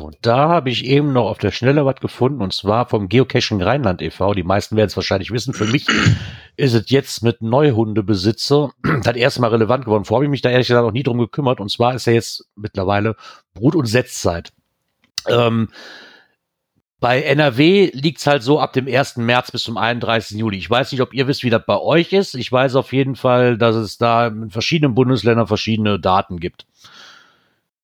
Und 0.00 0.16
da 0.22 0.48
habe 0.48 0.70
ich 0.70 0.84
eben 0.84 1.12
noch 1.12 1.28
auf 1.28 1.38
der 1.38 1.50
Schnelle 1.50 1.84
was 1.84 1.96
gefunden 1.96 2.42
und 2.42 2.52
zwar 2.52 2.88
vom 2.88 3.08
Geocaching 3.08 3.62
Rheinland 3.62 4.02
e.V. 4.02 4.34
Die 4.34 4.42
meisten 4.42 4.76
werden 4.76 4.88
es 4.88 4.96
wahrscheinlich 4.96 5.30
wissen. 5.30 5.54
Für 5.54 5.66
mich 5.66 5.86
ist 6.56 6.74
es 6.74 6.90
jetzt 6.90 7.22
mit 7.22 7.42
Neuhundebesitzer 7.42 8.70
das 9.02 9.16
erste 9.16 9.40
Mal 9.40 9.50
relevant 9.50 9.84
geworden. 9.84 10.04
Vorher 10.04 10.18
habe 10.18 10.26
ich 10.26 10.30
mich 10.30 10.42
da 10.42 10.50
ehrlich 10.50 10.68
gesagt 10.68 10.86
noch 10.86 10.92
nie 10.92 11.02
drum 11.02 11.18
gekümmert 11.18 11.60
und 11.60 11.70
zwar 11.70 11.94
ist 11.94 12.06
ja 12.06 12.12
jetzt 12.12 12.46
mittlerweile 12.56 13.16
Brut- 13.54 13.76
und 13.76 13.86
Setzzeit. 13.86 14.52
Ähm, 15.26 15.68
Bei 17.00 17.22
NRW 17.22 17.90
liegt's 17.94 18.26
halt 18.26 18.42
so 18.42 18.58
ab 18.58 18.72
dem 18.72 18.88
1. 18.88 19.18
März 19.18 19.52
bis 19.52 19.62
zum 19.62 19.76
31. 19.76 20.36
Juli. 20.36 20.58
Ich 20.58 20.68
weiß 20.68 20.90
nicht, 20.90 21.00
ob 21.00 21.14
ihr 21.14 21.28
wisst, 21.28 21.44
wie 21.44 21.50
das 21.50 21.62
bei 21.64 21.78
euch 21.78 22.12
ist. 22.12 22.34
Ich 22.34 22.50
weiß 22.50 22.74
auf 22.74 22.92
jeden 22.92 23.14
Fall, 23.14 23.56
dass 23.56 23.76
es 23.76 23.98
da 23.98 24.26
in 24.26 24.50
verschiedenen 24.50 24.96
Bundesländern 24.96 25.46
verschiedene 25.46 26.00
Daten 26.00 26.40
gibt. 26.40 26.66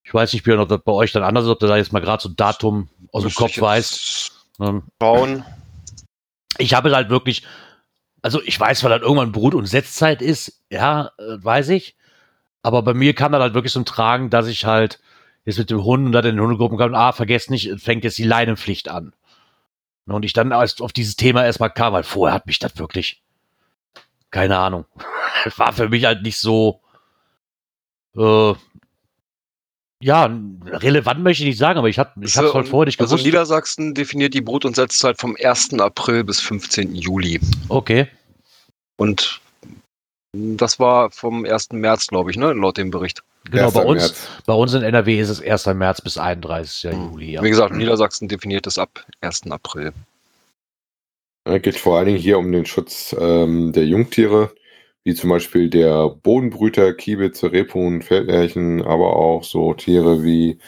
Ich 0.05 0.13
weiß 0.13 0.33
nicht, 0.33 0.45
Björn, 0.45 0.61
ob 0.61 0.69
das 0.69 0.83
bei 0.85 0.93
euch 0.93 1.13
dann 1.13 1.23
anders 1.23 1.45
ist, 1.45 1.51
ob 1.51 1.59
du 1.59 1.67
da 1.67 1.77
jetzt 1.77 1.93
mal 1.93 2.01
gerade 2.01 2.23
so 2.23 2.29
ein 2.29 2.37
Datum 2.37 2.89
aus 3.11 3.23
dem 3.23 3.35
Kopf 3.35 3.59
weißt. 3.59 4.33
Ähm, 4.61 4.85
Schauen. 5.03 5.45
Ich 6.59 6.75
habe 6.75 6.95
halt 6.95 7.09
wirklich, 7.09 7.43
also 8.23 8.41
ich 8.43 8.61
weiß, 8.61 8.85
weil 8.85 8.91
das 8.91 9.03
irgendwann 9.03 9.33
Brut- 9.33 9.55
und 9.55 9.67
Setzzeit 9.67 10.23
ist, 10.23 10.63
ja, 10.71 11.11
äh, 11.19 11.43
weiß 11.43 11.71
ich. 11.71 11.97
Aber 12.63 12.83
bei 12.83 12.95
mir 12.95 13.15
kam 13.15 13.33
das 13.33 13.41
halt 13.41 13.55
wirklich 13.55 13.73
zum 13.73 13.87
Tragen, 13.87 14.31
dass 14.31 14.47
ich 14.47 14.65
halt 14.65 15.01
jetzt 15.45 15.59
mit 15.59 15.71
dem 15.71 15.85
Hund 15.85 16.07
und 16.07 16.13
dann 16.13 16.25
in 16.25 16.37
den 16.37 16.45
Hundegruppen 16.45 16.79
kam, 16.79 16.95
ah, 16.95 17.13
vergesst 17.13 17.51
nicht, 17.51 17.81
fängt 17.81 18.05
jetzt 18.05 18.19
die 18.19 18.25
Leinenpflicht 18.25 18.89
an. 18.89 19.15
Und 20.07 20.25
ich 20.25 20.35
dann 20.35 20.51
erst 20.51 20.83
auf 20.83 20.93
dieses 20.93 21.17
Thema 21.17 21.45
erstmal 21.45 21.71
kam, 21.71 21.95
weil 21.95 22.03
vorher 22.03 22.35
hat 22.35 22.47
mich 22.47 22.59
das 22.59 22.79
wirklich, 22.79 23.23
keine 24.31 24.59
Ahnung, 24.59 24.85
war 25.57 25.73
für 25.73 25.89
mich 25.89 26.05
halt 26.05 26.23
nicht 26.23 26.39
so, 26.39 26.81
äh, 28.17 28.55
ja, 30.05 30.31
relevant 30.67 31.23
möchte 31.23 31.45
ich 31.45 31.49
nicht 31.49 31.59
sagen, 31.59 31.79
aber 31.79 31.89
ich, 31.89 31.99
hab, 31.99 32.15
ich 32.23 32.37
hab's 32.37 32.53
halt 32.53 32.69
vorher 32.69 32.85
nicht 32.85 33.01
Also 33.01 33.15
gewusst. 33.15 33.25
Niedersachsen 33.25 33.95
definiert 33.95 34.35
die 34.35 34.43
Brut- 34.43 34.67
und 34.67 34.77
Setzzeit 34.77 35.19
vom 35.19 35.35
1. 35.43 35.81
April 35.81 36.25
bis 36.25 36.41
15. 36.41 36.95
Juli. 36.95 37.41
okay. 37.71 38.07
Und 38.97 39.41
das 40.35 40.79
war 40.79 41.11
vom 41.11 41.47
1. 41.47 41.73
März, 41.73 42.09
glaube 42.09 42.31
ich, 42.31 42.37
ne, 42.37 42.53
laut 42.53 42.77
dem 42.77 42.91
Bericht. 42.91 43.23
Genau, 43.51 43.71
bei 43.71 43.81
1. 43.81 43.89
uns, 43.89 44.03
März. 44.03 44.29
bei 44.45 44.53
uns 44.53 44.75
in 44.75 44.83
NRW 44.83 45.21
ist 45.21 45.31
es 45.31 45.41
1. 45.41 45.67
März 45.75 46.03
bis 46.03 46.19
31. 46.19 46.93
Juli. 46.93 47.31
Ja. 47.33 47.43
Wie 47.43 47.49
gesagt, 47.49 47.75
Niedersachsen 47.75 48.29
definiert 48.29 48.67
es 48.67 48.77
ab 48.77 49.07
1. 49.23 49.51
April. 49.51 49.95
Es 51.45 51.63
geht 51.63 51.79
vor 51.79 51.97
allen 51.97 52.07
Dingen 52.07 52.19
hier 52.19 52.39
um 52.39 52.53
den 52.53 52.67
Schutz 52.67 53.17
ähm, 53.19 53.73
der 53.73 53.87
Jungtiere, 53.87 54.53
wie 55.05 55.15
zum 55.15 55.31
Beispiel 55.31 55.69
der 55.71 56.09
Bodenbrüter, 56.09 56.95
Kiebitze, 56.95 57.53
Rebhuhn, 57.53 58.03
Feldlerchen, 58.03 58.83
aber 58.83 59.17
auch 59.17 59.45
so 59.45 59.75
Tiere 59.75 60.25
wie 60.25 60.59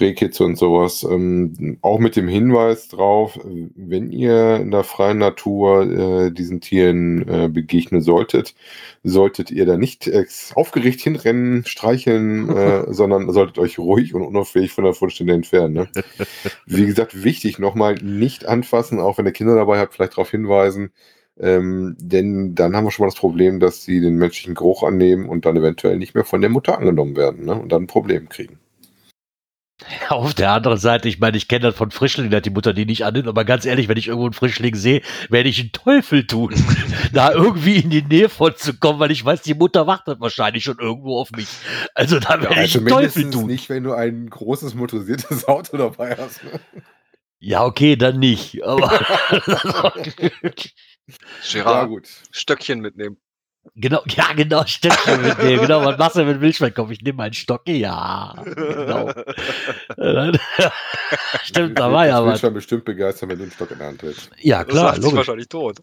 Rehkitze 0.00 0.44
und 0.44 0.56
sowas. 0.56 1.04
Ähm, 1.04 1.78
auch 1.82 1.98
mit 1.98 2.16
dem 2.16 2.28
Hinweis 2.28 2.88
drauf, 2.88 3.38
wenn 3.44 4.10
ihr 4.10 4.56
in 4.56 4.70
der 4.70 4.84
freien 4.84 5.18
Natur 5.18 5.82
äh, 6.26 6.30
diesen 6.30 6.60
Tieren 6.60 7.28
äh, 7.28 7.48
begegnen 7.48 8.00
solltet, 8.00 8.54
solltet 9.02 9.50
ihr 9.50 9.66
da 9.66 9.76
nicht 9.76 10.10
aufgeregt 10.54 11.00
hinrennen, 11.00 11.64
streicheln, 11.64 12.48
äh, 12.56 12.92
sondern 12.92 13.32
solltet 13.32 13.58
euch 13.58 13.78
ruhig 13.78 14.14
und 14.14 14.22
unauffällig 14.22 14.72
von 14.72 14.84
der 14.84 14.94
Fundstelle 14.94 15.34
entfernen. 15.34 15.74
Ne? 15.74 15.88
Wie 16.66 16.86
gesagt, 16.86 17.22
wichtig 17.24 17.58
nochmal, 17.58 17.94
nicht 17.94 18.46
anfassen, 18.46 19.00
auch 19.00 19.18
wenn 19.18 19.26
ihr 19.26 19.32
Kinder 19.32 19.54
dabei 19.54 19.78
habt, 19.78 19.94
vielleicht 19.94 20.12
darauf 20.12 20.30
hinweisen. 20.30 20.90
Ähm, 21.40 21.96
denn 22.00 22.54
dann 22.54 22.74
haben 22.74 22.84
wir 22.84 22.90
schon 22.90 23.04
mal 23.04 23.10
das 23.10 23.18
Problem, 23.18 23.60
dass 23.60 23.84
sie 23.84 24.00
den 24.00 24.16
menschlichen 24.16 24.54
Geruch 24.54 24.82
annehmen 24.82 25.28
und 25.28 25.44
dann 25.44 25.56
eventuell 25.56 25.96
nicht 25.96 26.14
mehr 26.14 26.24
von 26.24 26.40
der 26.40 26.50
Mutter 26.50 26.76
angenommen 26.78 27.16
werden 27.16 27.44
ne? 27.44 27.54
und 27.54 27.70
dann 27.70 27.84
ein 27.84 27.86
Problem 27.86 28.28
kriegen. 28.28 28.58
Auf 30.08 30.34
der 30.34 30.50
anderen 30.50 30.78
Seite, 30.78 31.08
ich 31.08 31.20
meine, 31.20 31.36
ich 31.36 31.46
kenne 31.46 31.66
das 31.66 31.76
von 31.76 31.90
Frischlingen, 31.90 32.32
dass 32.32 32.42
die 32.42 32.50
Mutter 32.50 32.72
die 32.72 32.86
nicht 32.86 33.04
annimmt, 33.04 33.28
aber 33.28 33.44
ganz 33.44 33.64
ehrlich, 33.64 33.88
wenn 33.88 33.96
ich 33.96 34.08
irgendwo 34.08 34.26
einen 34.26 34.34
Frischling 34.34 34.74
sehe, 34.74 35.02
werde 35.28 35.48
ich 35.48 35.60
einen 35.60 35.72
Teufel 35.72 36.26
tun, 36.26 36.54
da 37.12 37.32
irgendwie 37.32 37.76
in 37.76 37.90
die 37.90 38.02
Nähe 38.02 38.28
von 38.28 38.56
zu 38.56 38.74
kommen, 38.74 38.98
weil 38.98 39.12
ich 39.12 39.24
weiß, 39.24 39.42
die 39.42 39.54
Mutter 39.54 39.86
wartet 39.86 40.20
wahrscheinlich 40.20 40.64
schon 40.64 40.78
irgendwo 40.80 41.18
auf 41.18 41.30
mich. 41.30 41.48
Also 41.94 42.18
da 42.18 42.40
werde 42.42 42.64
ich 42.64 42.76
einen 42.76 42.86
Teufel 42.86 43.30
tun. 43.30 43.46
nicht, 43.46 43.68
wenn 43.68 43.84
du 43.84 43.92
ein 43.92 44.28
großes 44.28 44.74
motorisiertes 44.74 45.46
Auto 45.46 45.76
dabei 45.76 46.16
hast. 46.16 46.42
Ne? 46.42 46.50
Ja, 47.40 47.64
okay, 47.64 47.94
dann 47.94 48.18
nicht. 48.18 48.64
Aber 48.64 48.90
Gerard, 51.50 51.88
gut. 51.88 52.08
Stöckchen 52.30 52.80
mitnehmen. 52.80 53.16
genau, 53.74 54.02
ja, 54.08 54.32
genau, 54.34 54.64
Stöckchen 54.66 55.22
mitnehmen. 55.22 55.60
Genau, 55.62 55.84
was 55.84 55.98
machst 55.98 56.16
du, 56.16 56.26
wenn 56.26 56.38
Milchwein 56.40 56.74
kommt? 56.74 56.92
Ich 56.92 57.00
nehme 57.02 57.16
meinen 57.18 57.32
Stock. 57.34 57.62
Ja, 57.68 58.34
genau. 58.44 59.10
Stimmt, 61.44 61.78
da 61.78 61.90
war 61.92 62.06
ja 62.06 62.20
Das 62.20 62.26
was. 62.34 62.40
schon 62.40 62.54
bestimmt 62.54 62.84
begeistern, 62.84 63.28
wenn 63.30 63.38
du 63.38 63.44
einen 63.44 63.52
Stock 63.52 63.70
in 63.70 63.78
der 63.78 63.86
Hand 63.88 64.02
hältst. 64.02 64.30
Ja, 64.38 64.64
Das 64.64 64.72
klar, 64.74 64.94
sich 64.94 65.02
logisch. 65.04 65.16
wahrscheinlich 65.18 65.48
tot. 65.48 65.78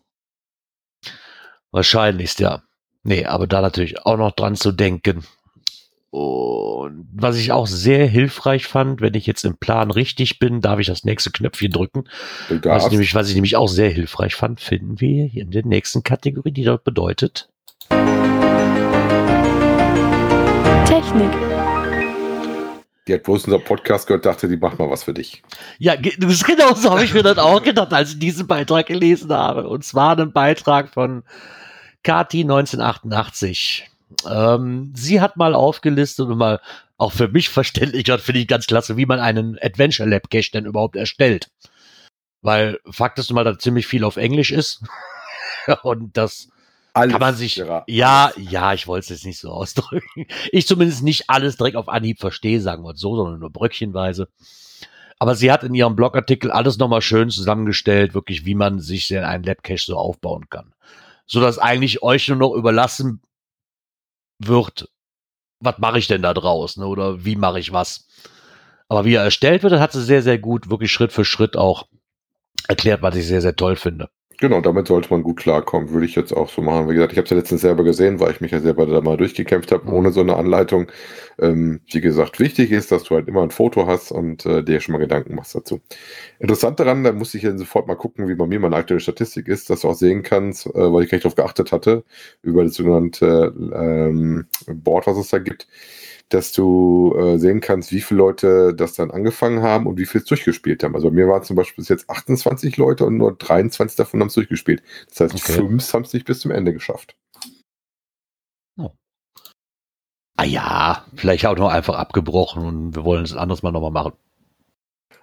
Wahrscheinlichst, 1.71 2.39
ja. 2.39 2.63
Nee, 3.03 3.25
aber 3.25 3.47
da 3.47 3.61
natürlich 3.61 4.05
auch 4.05 4.17
noch 4.17 4.31
dran 4.31 4.55
zu 4.55 4.71
denken. 4.71 5.25
Und 6.15 7.09
was 7.11 7.35
ich 7.35 7.51
auch 7.51 7.67
sehr 7.67 8.07
hilfreich 8.07 8.67
fand, 8.67 9.01
wenn 9.01 9.15
ich 9.15 9.25
jetzt 9.25 9.43
im 9.43 9.57
Plan 9.57 9.91
richtig 9.91 10.39
bin, 10.39 10.61
darf 10.61 10.79
ich 10.79 10.87
das 10.87 11.03
nächste 11.03 11.29
Knöpfchen 11.29 11.73
drücken. 11.73 12.05
Du 12.47 12.55
Was, 12.55 12.61
darfst. 12.61 12.87
ich 12.87 12.91
nämlich, 12.91 13.15
was 13.15 13.27
ich 13.27 13.35
nämlich 13.35 13.57
auch 13.57 13.67
sehr 13.67 13.89
hilfreich 13.89 14.33
fand, 14.33 14.61
finden 14.61 15.01
wir 15.01 15.25
hier 15.25 15.41
in 15.41 15.51
der 15.51 15.65
nächsten 15.65 16.03
Kategorie, 16.03 16.51
die 16.51 16.63
dort 16.63 16.85
bedeutet. 16.85 17.49
Technik. 20.85 21.31
Die 23.09 23.13
hat 23.13 23.23
bloß 23.23 23.43
unser 23.43 23.59
Podcast 23.59 24.07
gehört, 24.07 24.25
dachte, 24.25 24.47
die 24.47 24.55
macht 24.55 24.79
mal 24.79 24.89
was 24.89 25.03
für 25.03 25.13
dich. 25.13 25.43
Ja, 25.79 25.95
genau 25.97 26.75
so 26.75 26.91
habe 26.91 27.03
ich 27.03 27.13
mir 27.13 27.23
das 27.23 27.39
auch 27.39 27.61
gedacht, 27.61 27.91
als 27.91 28.11
ich 28.11 28.19
diesen 28.19 28.47
Beitrag 28.47 28.85
gelesen 28.85 29.33
habe. 29.33 29.67
Und 29.67 29.83
zwar 29.83 30.13
einen 30.13 30.31
Beitrag 30.31 30.93
von 30.93 31.23
Kati 32.03 32.43
1988. 32.43 33.91
Ähm, 34.29 34.93
sie 34.95 35.21
hat 35.21 35.37
mal 35.37 35.53
aufgelistet 35.53 36.27
und 36.27 36.37
mal 36.37 36.61
auch 36.97 37.11
für 37.11 37.27
mich 37.27 37.49
verständlich, 37.49 38.05
das 38.05 38.21
finde 38.21 38.41
ich 38.41 38.47
ganz 38.47 38.67
klasse, 38.67 38.97
wie 38.97 39.05
man 39.05 39.19
einen 39.19 39.57
Adventure 39.61 40.07
Lab 40.07 40.29
Cache 40.29 40.51
denn 40.53 40.65
überhaupt 40.65 40.95
erstellt. 40.95 41.49
Weil 42.41 42.79
Fakt 42.89 43.19
ist 43.19 43.29
nun 43.29 43.35
mal, 43.35 43.43
dass 43.43 43.57
ziemlich 43.57 43.87
viel 43.87 44.03
auf 44.03 44.17
Englisch 44.17 44.51
ist. 44.51 44.83
und 45.83 46.15
das 46.15 46.49
Alles, 46.93 47.11
kann 47.11 47.21
man 47.21 47.35
sich, 47.35 47.55
ja, 47.55 47.83
alles. 48.25 48.51
ja, 48.51 48.73
ich 48.73 48.87
wollte 48.87 49.05
es 49.05 49.09
jetzt 49.09 49.25
nicht 49.25 49.39
so 49.39 49.51
ausdrücken. 49.51 50.27
Ich 50.51 50.67
zumindest 50.67 51.03
nicht 51.03 51.29
alles 51.29 51.57
direkt 51.57 51.75
auf 51.75 51.89
Anhieb 51.89 52.19
verstehe, 52.19 52.61
sagen 52.61 52.83
wir 52.83 52.95
so, 52.95 53.15
sondern 53.15 53.39
nur 53.39 53.51
bröckchenweise. 53.51 54.29
Aber 55.17 55.35
sie 55.35 55.51
hat 55.51 55.63
in 55.63 55.73
ihrem 55.73 55.95
Blogartikel 55.95 56.51
alles 56.51 56.77
nochmal 56.77 57.01
schön 57.01 57.29
zusammengestellt, 57.29 58.13
wirklich, 58.13 58.45
wie 58.45 58.55
man 58.55 58.79
sich 58.79 59.07
denn 59.07 59.23
einen 59.23 59.43
Labcache 59.43 59.85
so 59.85 59.97
aufbauen 59.97 60.49
kann. 60.49 60.73
So 61.25 61.41
dass 61.41 61.57
eigentlich 61.57 62.03
euch 62.03 62.27
nur 62.27 62.37
noch 62.37 62.53
überlassen 62.53 63.21
wird, 64.39 64.89
was 65.59 65.77
mache 65.77 65.99
ich 65.99 66.07
denn 66.07 66.21
da 66.21 66.33
draus, 66.33 66.77
ne? 66.77 66.85
oder 66.85 67.23
wie 67.25 67.35
mache 67.35 67.59
ich 67.59 67.71
was. 67.71 68.07
Aber 68.87 69.05
wie 69.05 69.15
er 69.15 69.23
erstellt 69.23 69.63
wird, 69.63 69.73
das 69.73 69.81
hat 69.81 69.93
sie 69.93 70.03
sehr, 70.03 70.21
sehr 70.21 70.37
gut, 70.37 70.69
wirklich 70.69 70.91
Schritt 70.91 71.11
für 71.11 71.25
Schritt 71.25 71.57
auch 71.57 71.87
erklärt, 72.67 73.01
was 73.01 73.15
ich 73.15 73.25
sehr, 73.25 73.41
sehr 73.41 73.55
toll 73.55 73.75
finde. 73.75 74.09
Genau, 74.39 74.59
damit 74.59 74.87
sollte 74.87 75.09
man 75.11 75.23
gut 75.23 75.37
klarkommen, 75.37 75.91
würde 75.91 76.05
ich 76.05 76.15
jetzt 76.15 76.33
auch 76.33 76.49
so 76.49 76.61
machen. 76.61 76.89
Wie 76.89 76.93
gesagt, 76.93 77.13
ich 77.13 77.17
habe 77.17 77.23
es 77.23 77.29
ja 77.29 77.37
letztens 77.37 77.61
selber 77.61 77.83
gesehen, 77.85 78.19
weil 78.19 78.31
ich 78.31 78.41
mich 78.41 78.51
ja 78.51 78.59
selber 78.59 78.85
da 78.85 78.99
mal 78.99 79.15
durchgekämpft 79.15 79.71
habe, 79.71 79.89
ohne 79.89 80.11
so 80.11 80.19
eine 80.19 80.35
Anleitung. 80.35 80.91
Ähm, 81.39 81.79
wie 81.89 82.01
gesagt, 82.01 82.39
wichtig 82.41 82.71
ist, 82.71 82.91
dass 82.91 83.03
du 83.03 83.15
halt 83.15 83.29
immer 83.29 83.43
ein 83.43 83.51
Foto 83.51 83.87
hast 83.87 84.11
und 84.11 84.45
äh, 84.45 84.61
dir 84.61 84.81
schon 84.81 84.91
mal 84.93 84.99
Gedanken 84.99 85.35
machst 85.35 85.55
dazu. 85.55 85.79
Interessant 86.39 86.79
daran, 86.81 87.03
da 87.05 87.13
musste 87.13 87.37
ich 87.37 87.43
dann 87.45 87.57
sofort 87.57 87.87
mal 87.87 87.95
gucken, 87.95 88.27
wie 88.27 88.35
bei 88.35 88.45
mir 88.45 88.59
meine 88.59 88.75
aktuelle 88.75 88.99
Statistik 88.99 89.47
ist, 89.47 89.69
dass 89.69 89.81
du 89.81 89.89
auch 89.89 89.95
sehen 89.95 90.21
kannst, 90.21 90.65
äh, 90.67 90.71
weil 90.93 91.03
ich 91.03 91.09
gleich 91.09 91.21
darauf 91.21 91.35
geachtet 91.35 91.71
hatte, 91.71 92.03
über 92.41 92.63
das 92.65 92.73
sogenannte 92.73 93.53
ähm, 93.73 94.47
Board, 94.67 95.07
was 95.07 95.17
es 95.17 95.29
da 95.29 95.39
gibt, 95.39 95.67
dass 96.29 96.51
du 96.51 97.13
äh, 97.17 97.37
sehen 97.37 97.61
kannst, 97.61 97.91
wie 97.91 98.01
viele 98.01 98.17
Leute 98.17 98.73
das 98.73 98.93
dann 98.93 99.11
angefangen 99.11 99.61
haben 99.61 99.85
und 99.85 99.97
wie 99.97 100.05
viel 100.05 100.21
es 100.21 100.27
durchgespielt 100.27 100.83
haben. 100.83 100.95
Also 100.95 101.09
bei 101.09 101.15
mir 101.15 101.27
waren 101.27 101.43
zum 101.43 101.55
Beispiel 101.55 101.81
bis 101.83 101.89
jetzt 101.89 102.09
28 102.09 102.77
Leute 102.77 103.05
und 103.05 103.17
nur 103.17 103.35
23 103.35 103.95
davon 103.95 104.19
haben 104.21 104.27
es 104.27 104.33
durchgespielt. 104.33 104.81
Das 105.09 105.19
heißt, 105.21 105.35
Okay. 105.35 105.53
fünf 105.53 105.93
haben 105.93 106.03
es 106.03 106.13
nicht 106.13 106.25
bis 106.25 106.39
zum 106.39 106.51
Ende 106.51 106.73
geschafft. 106.73 107.15
Ah 110.37 110.43
ja, 110.43 111.05
vielleicht 111.15 111.45
auch 111.45 111.55
noch 111.57 111.69
einfach 111.69 111.95
abgebrochen 111.95 112.65
und 112.65 112.95
wir 112.95 113.05
wollen 113.05 113.23
es 113.23 113.31
ein 113.31 113.39
anderes 113.39 113.63
Mal 113.63 113.71
nochmal 113.71 113.91
machen. 113.91 114.13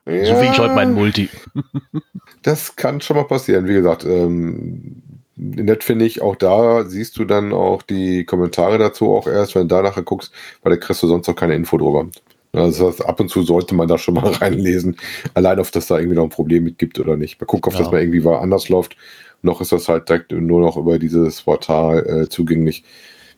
So 0.07 0.13
wie 0.13 0.51
ich 0.51 0.59
heute 0.59 0.75
meinen 0.75 0.95
Multi. 0.95 1.29
Das 2.43 2.75
kann 2.75 3.01
schon 3.01 3.17
mal 3.17 3.25
passieren. 3.25 3.69
Wie 3.69 3.75
gesagt, 3.75 4.05
ähm, 4.05 5.12
nett 5.43 5.85
finde 5.85 6.05
ich, 6.05 6.23
auch 6.23 6.37
da 6.37 6.85
siehst 6.85 7.17
du 7.19 7.25
dann 7.25 7.53
auch 7.53 7.83
die 7.83 8.25
Kommentare 8.25 8.79
dazu 8.79 9.15
auch 9.15 9.27
erst, 9.27 9.55
wenn 9.55 9.69
du 9.69 9.75
da 9.75 9.83
nachher 9.83 10.03
guckst, 10.03 10.33
weil 10.63 10.71
da 10.71 10.77
kriegst 10.77 11.03
du 11.03 11.07
sonst 11.09 11.27
noch 11.29 11.37
keine 11.37 11.55
Info 11.55 11.77
drüber. 11.79 12.09
Also 12.55 12.87
das 12.87 12.99
heißt, 13.01 13.09
ab 13.09 13.19
und 13.21 13.29
zu 13.31 13.43
sollte 13.43 13.75
man 13.75 13.89
da 13.89 13.97
schon 13.99 14.15
mal 14.15 14.27
reinlesen, 14.33 14.97
allein 15.35 15.59
auf, 15.59 15.71
dass 15.71 15.87
da 15.87 15.99
irgendwie 15.99 16.17
noch 16.17 16.25
ein 16.25 16.31
Problem 16.31 16.65
mit 16.65 16.79
gibt 16.79 16.99
oder 17.01 17.17
nicht. 17.17 17.41
Mal 17.41 17.47
gucken, 17.47 17.73
ob 17.73 17.79
Ja. 17.79 17.85
das 17.85 17.93
mal 17.93 18.01
irgendwie 18.01 18.25
war, 18.25 18.41
anders 18.43 18.69
läuft. 18.69 18.97
Noch 19.43 19.61
ist 19.61 19.73
das 19.73 19.89
halt 19.89 20.09
direkt 20.09 20.33
nur 20.33 20.61
noch 20.61 20.77
über 20.77 20.99
dieses 20.99 21.43
Portal 21.43 22.07
äh, 22.07 22.29
zugänglich. 22.29 22.85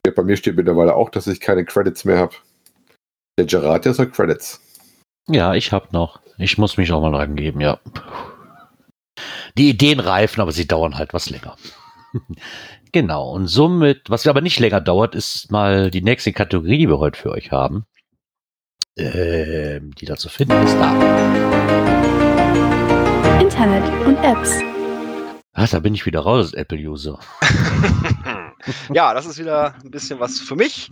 Ja, 0.05 0.13
bei 0.15 0.23
mir 0.23 0.37
steht 0.37 0.57
mittlerweile 0.57 0.95
auch, 0.95 1.09
dass 1.11 1.27
ich 1.27 1.41
keine 1.41 1.65
Credits 1.65 2.05
mehr 2.05 2.19
habe. 2.19 2.35
Der 3.39 3.47
Gerard, 3.47 3.85
der 3.85 3.97
hat 3.97 4.13
Credits. 4.13 4.61
Ja, 5.29 5.55
ich 5.55 5.73
hab 5.73 5.93
noch. 5.93 6.21
Ich 6.37 6.59
muss 6.59 6.77
mich 6.77 6.93
auch 6.93 7.01
mal 7.01 7.15
rangeben, 7.15 7.61
ja. 7.61 7.79
Die 9.57 9.71
Ideen 9.71 10.01
reifen, 10.01 10.41
aber 10.41 10.53
sie 10.53 10.67
dauern 10.67 10.99
halt 10.99 11.15
was 11.15 11.31
länger. 11.31 11.57
Genau. 12.93 13.31
Und 13.33 13.47
somit, 13.47 14.11
was 14.11 14.27
aber 14.27 14.41
nicht 14.41 14.59
länger 14.61 14.81
dauert, 14.81 15.15
ist 15.15 15.51
mal 15.51 15.91
die 15.91 16.03
nächste 16.03 16.33
Kategorie, 16.33 16.79
die 16.79 16.89
wir 16.89 16.99
heute 16.99 17.19
für 17.19 17.31
euch 17.31 17.53
haben. 17.53 17.87
Ähm, 18.97 19.93
die 19.95 20.07
da 20.07 20.17
zu 20.17 20.29
finden 20.29 20.63
ist 20.65 20.77
da. 20.77 20.93
Internet 23.41 23.85
und 24.07 24.17
Apps. 24.23 24.61
Ah, 25.53 25.67
da 25.67 25.79
bin 25.79 25.95
ich 25.95 26.07
wieder 26.07 26.21
raus 26.21 26.47
als 26.47 26.55
Apple-User. 26.55 27.19
ja, 28.93 29.15
das 29.15 29.27
ist 29.27 29.39
wieder 29.39 29.75
ein 29.83 29.91
bisschen 29.91 30.19
was 30.19 30.41
für 30.41 30.57
mich. 30.57 30.91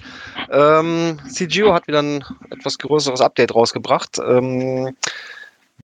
Ähm, 0.51 1.19
CGO 1.29 1.75
hat 1.75 1.89
wieder 1.89 2.01
ein 2.01 2.25
etwas 2.51 2.79
größeres 2.79 3.21
Update 3.21 3.55
rausgebracht. 3.55 4.19
Ähm, 4.25 4.97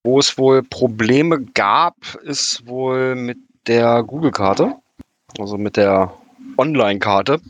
wo 0.03 0.19
es 0.19 0.37
wohl 0.37 0.63
Probleme 0.63 1.41
gab, 1.41 1.95
ist 2.23 2.65
wohl 2.65 3.15
mit 3.15 3.37
der 3.67 4.03
Google-Karte, 4.03 4.75
also 5.39 5.57
mit 5.57 5.77
der 5.77 6.13
Online-Karte. 6.57 7.41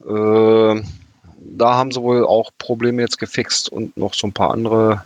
Äh, 0.00 0.82
da 1.38 1.74
haben 1.74 1.92
sie 1.92 2.02
wohl 2.02 2.24
auch 2.26 2.50
Probleme 2.58 3.02
jetzt 3.02 3.18
gefixt 3.18 3.68
und 3.68 3.96
noch 3.96 4.14
so 4.14 4.26
ein 4.26 4.32
paar 4.32 4.50
andere 4.50 5.04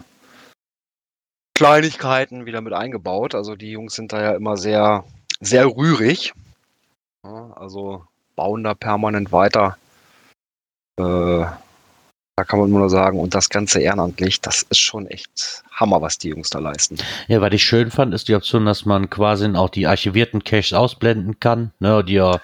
Kleinigkeiten 1.55 2.47
wieder 2.47 2.61
mit 2.61 2.73
eingebaut. 2.73 3.35
Also 3.35 3.57
die 3.57 3.73
Jungs 3.73 3.95
sind 3.95 4.13
da 4.13 4.23
ja 4.23 4.33
immer 4.33 4.57
sehr, 4.57 5.05
sehr 5.41 5.67
rührig. 5.67 6.33
Ja, 7.25 7.53
also 7.55 8.05
bauen 8.35 8.65
da 8.65 8.75
permanent 8.75 9.33
weiter. 9.33 9.77
Äh, 10.99 11.45
da 12.41 12.45
kann 12.45 12.59
man 12.59 12.71
nur 12.71 12.89
sagen, 12.89 13.21
und 13.21 13.35
das 13.35 13.51
Ganze 13.51 13.81
ehrenamtlich, 13.81 14.41
das 14.41 14.63
ist 14.63 14.79
schon 14.79 15.07
echt 15.09 15.63
Hammer, 15.73 16.01
was 16.01 16.17
die 16.17 16.31
Jungs 16.31 16.49
da 16.49 16.59
leisten. 16.59 16.97
Ja, 17.29 17.43
was 17.43 17.53
ich 17.53 17.63
schön 17.63 17.91
fand, 17.91 18.15
ist 18.15 18.29
die 18.29 18.35
Option, 18.35 18.65
dass 18.65 18.87
man 18.87 19.11
quasi 19.11 19.47
auch 19.55 19.69
die 19.69 19.87
archivierten 19.87 20.43
Caches 20.43 20.73
ausblenden 20.73 21.39
kann, 21.39 21.73
ne, 21.81 22.03
die 22.03 22.15
ja 22.15 22.41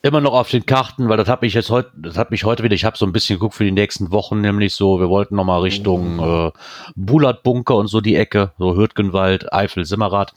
immer 0.00 0.22
noch 0.22 0.32
auf 0.32 0.48
den 0.48 0.64
Karten, 0.64 1.10
weil 1.10 1.18
das 1.18 1.28
hat 1.28 1.42
mich 1.42 1.52
jetzt 1.52 1.68
heute, 1.68 1.90
das 1.96 2.16
hat 2.16 2.30
mich 2.30 2.44
heute 2.44 2.62
wieder, 2.62 2.74
ich 2.74 2.86
habe 2.86 2.96
so 2.96 3.04
ein 3.04 3.12
bisschen 3.12 3.36
geguckt 3.36 3.56
für 3.56 3.64
die 3.64 3.72
nächsten 3.72 4.10
Wochen, 4.10 4.40
nämlich 4.40 4.74
so, 4.74 4.98
wir 4.98 5.10
wollten 5.10 5.36
nochmal 5.36 5.60
Richtung 5.60 6.18
äh, 6.18 6.50
Bulat-Bunker 6.96 7.76
und 7.76 7.88
so 7.88 8.00
die 8.00 8.16
Ecke, 8.16 8.52
so 8.58 8.74
Hürtgenwald, 8.74 9.52
Eifel, 9.52 9.84
Simmerath. 9.84 10.32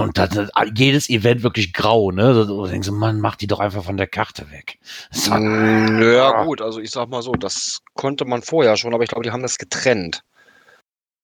Und 0.00 0.18
das, 0.18 0.30
das, 0.30 0.50
jedes 0.74 1.08
Event 1.10 1.42
wirklich 1.42 1.72
grau, 1.72 2.10
ne? 2.10 2.34
Da 2.34 2.66
denkst 2.68 2.88
du, 2.88 2.92
man, 2.94 3.20
mach 3.20 3.36
die 3.36 3.46
doch 3.46 3.60
einfach 3.60 3.84
von 3.84 3.96
der 3.96 4.06
Karte 4.08 4.50
weg. 4.50 4.78
War- 5.28 5.38
Mm, 5.38 6.02
Ja, 6.02 6.44
gut, 6.44 6.60
also 6.60 6.80
ich 6.80 6.90
sag 6.90 7.08
mal 7.08 7.22
so, 7.22 7.32
das 7.32 7.80
konnte 7.94 8.24
man 8.24 8.42
vorher 8.42 8.76
schon, 8.76 8.94
aber 8.94 9.04
ich 9.04 9.10
glaube, 9.10 9.22
die 9.24 9.30
haben 9.30 9.42
das 9.42 9.58
getrennt. 9.58 10.22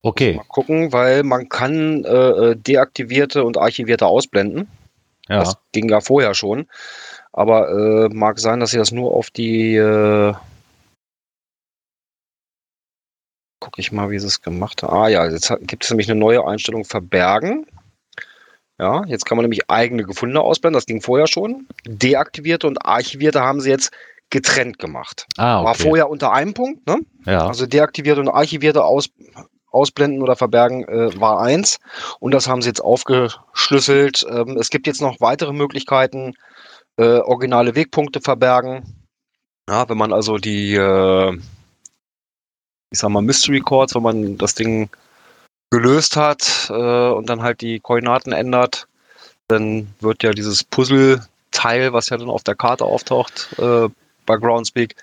Okay, 0.04 0.34
Mal 0.34 0.44
gucken, 0.48 0.92
weil 0.92 1.22
man 1.22 1.48
kann 1.48 2.04
äh, 2.04 2.08
äh, 2.50 2.56
deaktivierte 2.56 3.44
und 3.44 3.56
archivierte 3.56 4.06
ausblenden. 4.06 4.68
ja. 5.28 5.40
Das 5.40 5.56
ging 5.72 5.88
ja 5.88 6.00
vorher 6.00 6.34
schon. 6.34 6.66
Aber 7.32 7.68
äh, 7.70 8.08
mag 8.14 8.38
sein, 8.38 8.60
dass 8.60 8.72
sie 8.72 8.78
das 8.78 8.90
nur 8.92 9.12
auf 9.12 9.30
die. 9.30 9.76
Äh, 9.76 10.34
guck 13.60 13.78
ich 13.78 13.92
mal, 13.92 14.10
wie 14.10 14.18
sie 14.18 14.26
es 14.26 14.42
gemacht 14.42 14.82
haben. 14.82 14.92
Ah 14.96 15.08
ja, 15.08 15.26
jetzt 15.30 15.52
gibt 15.62 15.84
es 15.84 15.90
nämlich 15.90 16.10
eine 16.10 16.18
neue 16.18 16.44
Einstellung 16.46 16.84
Verbergen. 16.84 17.66
Ja, 18.82 19.04
jetzt 19.06 19.26
kann 19.26 19.36
man 19.36 19.44
nämlich 19.44 19.70
eigene 19.70 20.02
gefundene 20.02 20.40
ausblenden. 20.40 20.76
Das 20.76 20.86
ging 20.86 21.00
vorher 21.00 21.28
schon. 21.28 21.68
Deaktivierte 21.86 22.66
und 22.66 22.84
archivierte 22.84 23.40
haben 23.40 23.60
sie 23.60 23.70
jetzt 23.70 23.92
getrennt 24.28 24.80
gemacht. 24.80 25.26
Ah, 25.36 25.62
War 25.62 25.74
okay. 25.74 25.84
vorher 25.84 26.10
unter 26.10 26.32
einem 26.32 26.52
Punkt, 26.52 26.84
ne? 26.88 26.98
ja. 27.24 27.46
Also 27.46 27.66
deaktivierte 27.66 28.20
und 28.20 28.28
archivierte 28.28 28.82
aus, 28.82 29.10
ausblenden 29.70 30.20
oder 30.20 30.34
verbergen 30.34 30.82
äh, 30.88 31.20
war 31.20 31.40
eins. 31.40 31.78
Und 32.18 32.34
das 32.34 32.48
haben 32.48 32.60
sie 32.60 32.70
jetzt 32.70 32.82
aufgeschlüsselt. 32.82 34.26
Ähm, 34.28 34.56
es 34.58 34.68
gibt 34.68 34.88
jetzt 34.88 35.00
noch 35.00 35.20
weitere 35.20 35.52
Möglichkeiten, 35.52 36.34
äh, 36.96 37.18
originale 37.18 37.76
Wegpunkte 37.76 38.20
verbergen. 38.20 39.04
Ja, 39.70 39.88
wenn 39.88 39.96
man 39.96 40.12
also 40.12 40.38
die, 40.38 40.74
äh, 40.74 41.38
ich 42.90 42.98
sag 42.98 43.10
mal, 43.10 43.22
Mystery 43.22 43.60
Chords, 43.60 43.94
wenn 43.94 44.02
man 44.02 44.38
das 44.38 44.56
Ding 44.56 44.90
gelöst 45.72 46.16
hat 46.16 46.68
äh, 46.70 46.72
und 47.10 47.28
dann 47.28 47.42
halt 47.42 47.62
die 47.62 47.80
Koordinaten 47.80 48.32
ändert, 48.32 48.86
dann 49.48 49.88
wird 50.00 50.22
ja 50.22 50.30
dieses 50.32 50.62
Puzzle-Teil, 50.62 51.92
was 51.92 52.10
ja 52.10 52.18
dann 52.18 52.28
auf 52.28 52.44
der 52.44 52.54
Karte 52.54 52.84
auftaucht, 52.84 53.48
äh, 53.58 53.88
bei 54.26 54.36
Groundspeak, 54.36 54.94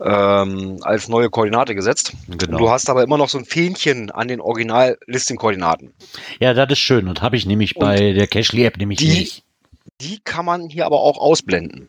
ähm, 0.00 0.78
als 0.82 1.08
neue 1.08 1.30
Koordinate 1.30 1.76
gesetzt. 1.76 2.12
Genau. 2.28 2.58
Du 2.58 2.70
hast 2.70 2.90
aber 2.90 3.04
immer 3.04 3.16
noch 3.16 3.28
so 3.28 3.38
ein 3.38 3.44
Fähnchen 3.44 4.10
an 4.10 4.26
den 4.26 4.40
Original-Listing-Koordinaten. 4.40 5.94
Ja, 6.40 6.52
das 6.52 6.72
ist 6.72 6.80
schön. 6.80 7.08
Und 7.08 7.22
habe 7.22 7.36
ich 7.36 7.46
nämlich 7.46 7.74
bei 7.76 8.12
der 8.12 8.26
Cashly-App 8.26 8.76
nämlich 8.78 8.98
die- 8.98 9.08
nicht. 9.08 9.44
Die 10.00 10.18
kann 10.18 10.44
man 10.44 10.68
hier 10.68 10.84
aber 10.84 11.00
auch 11.00 11.18
ausblenden. 11.18 11.88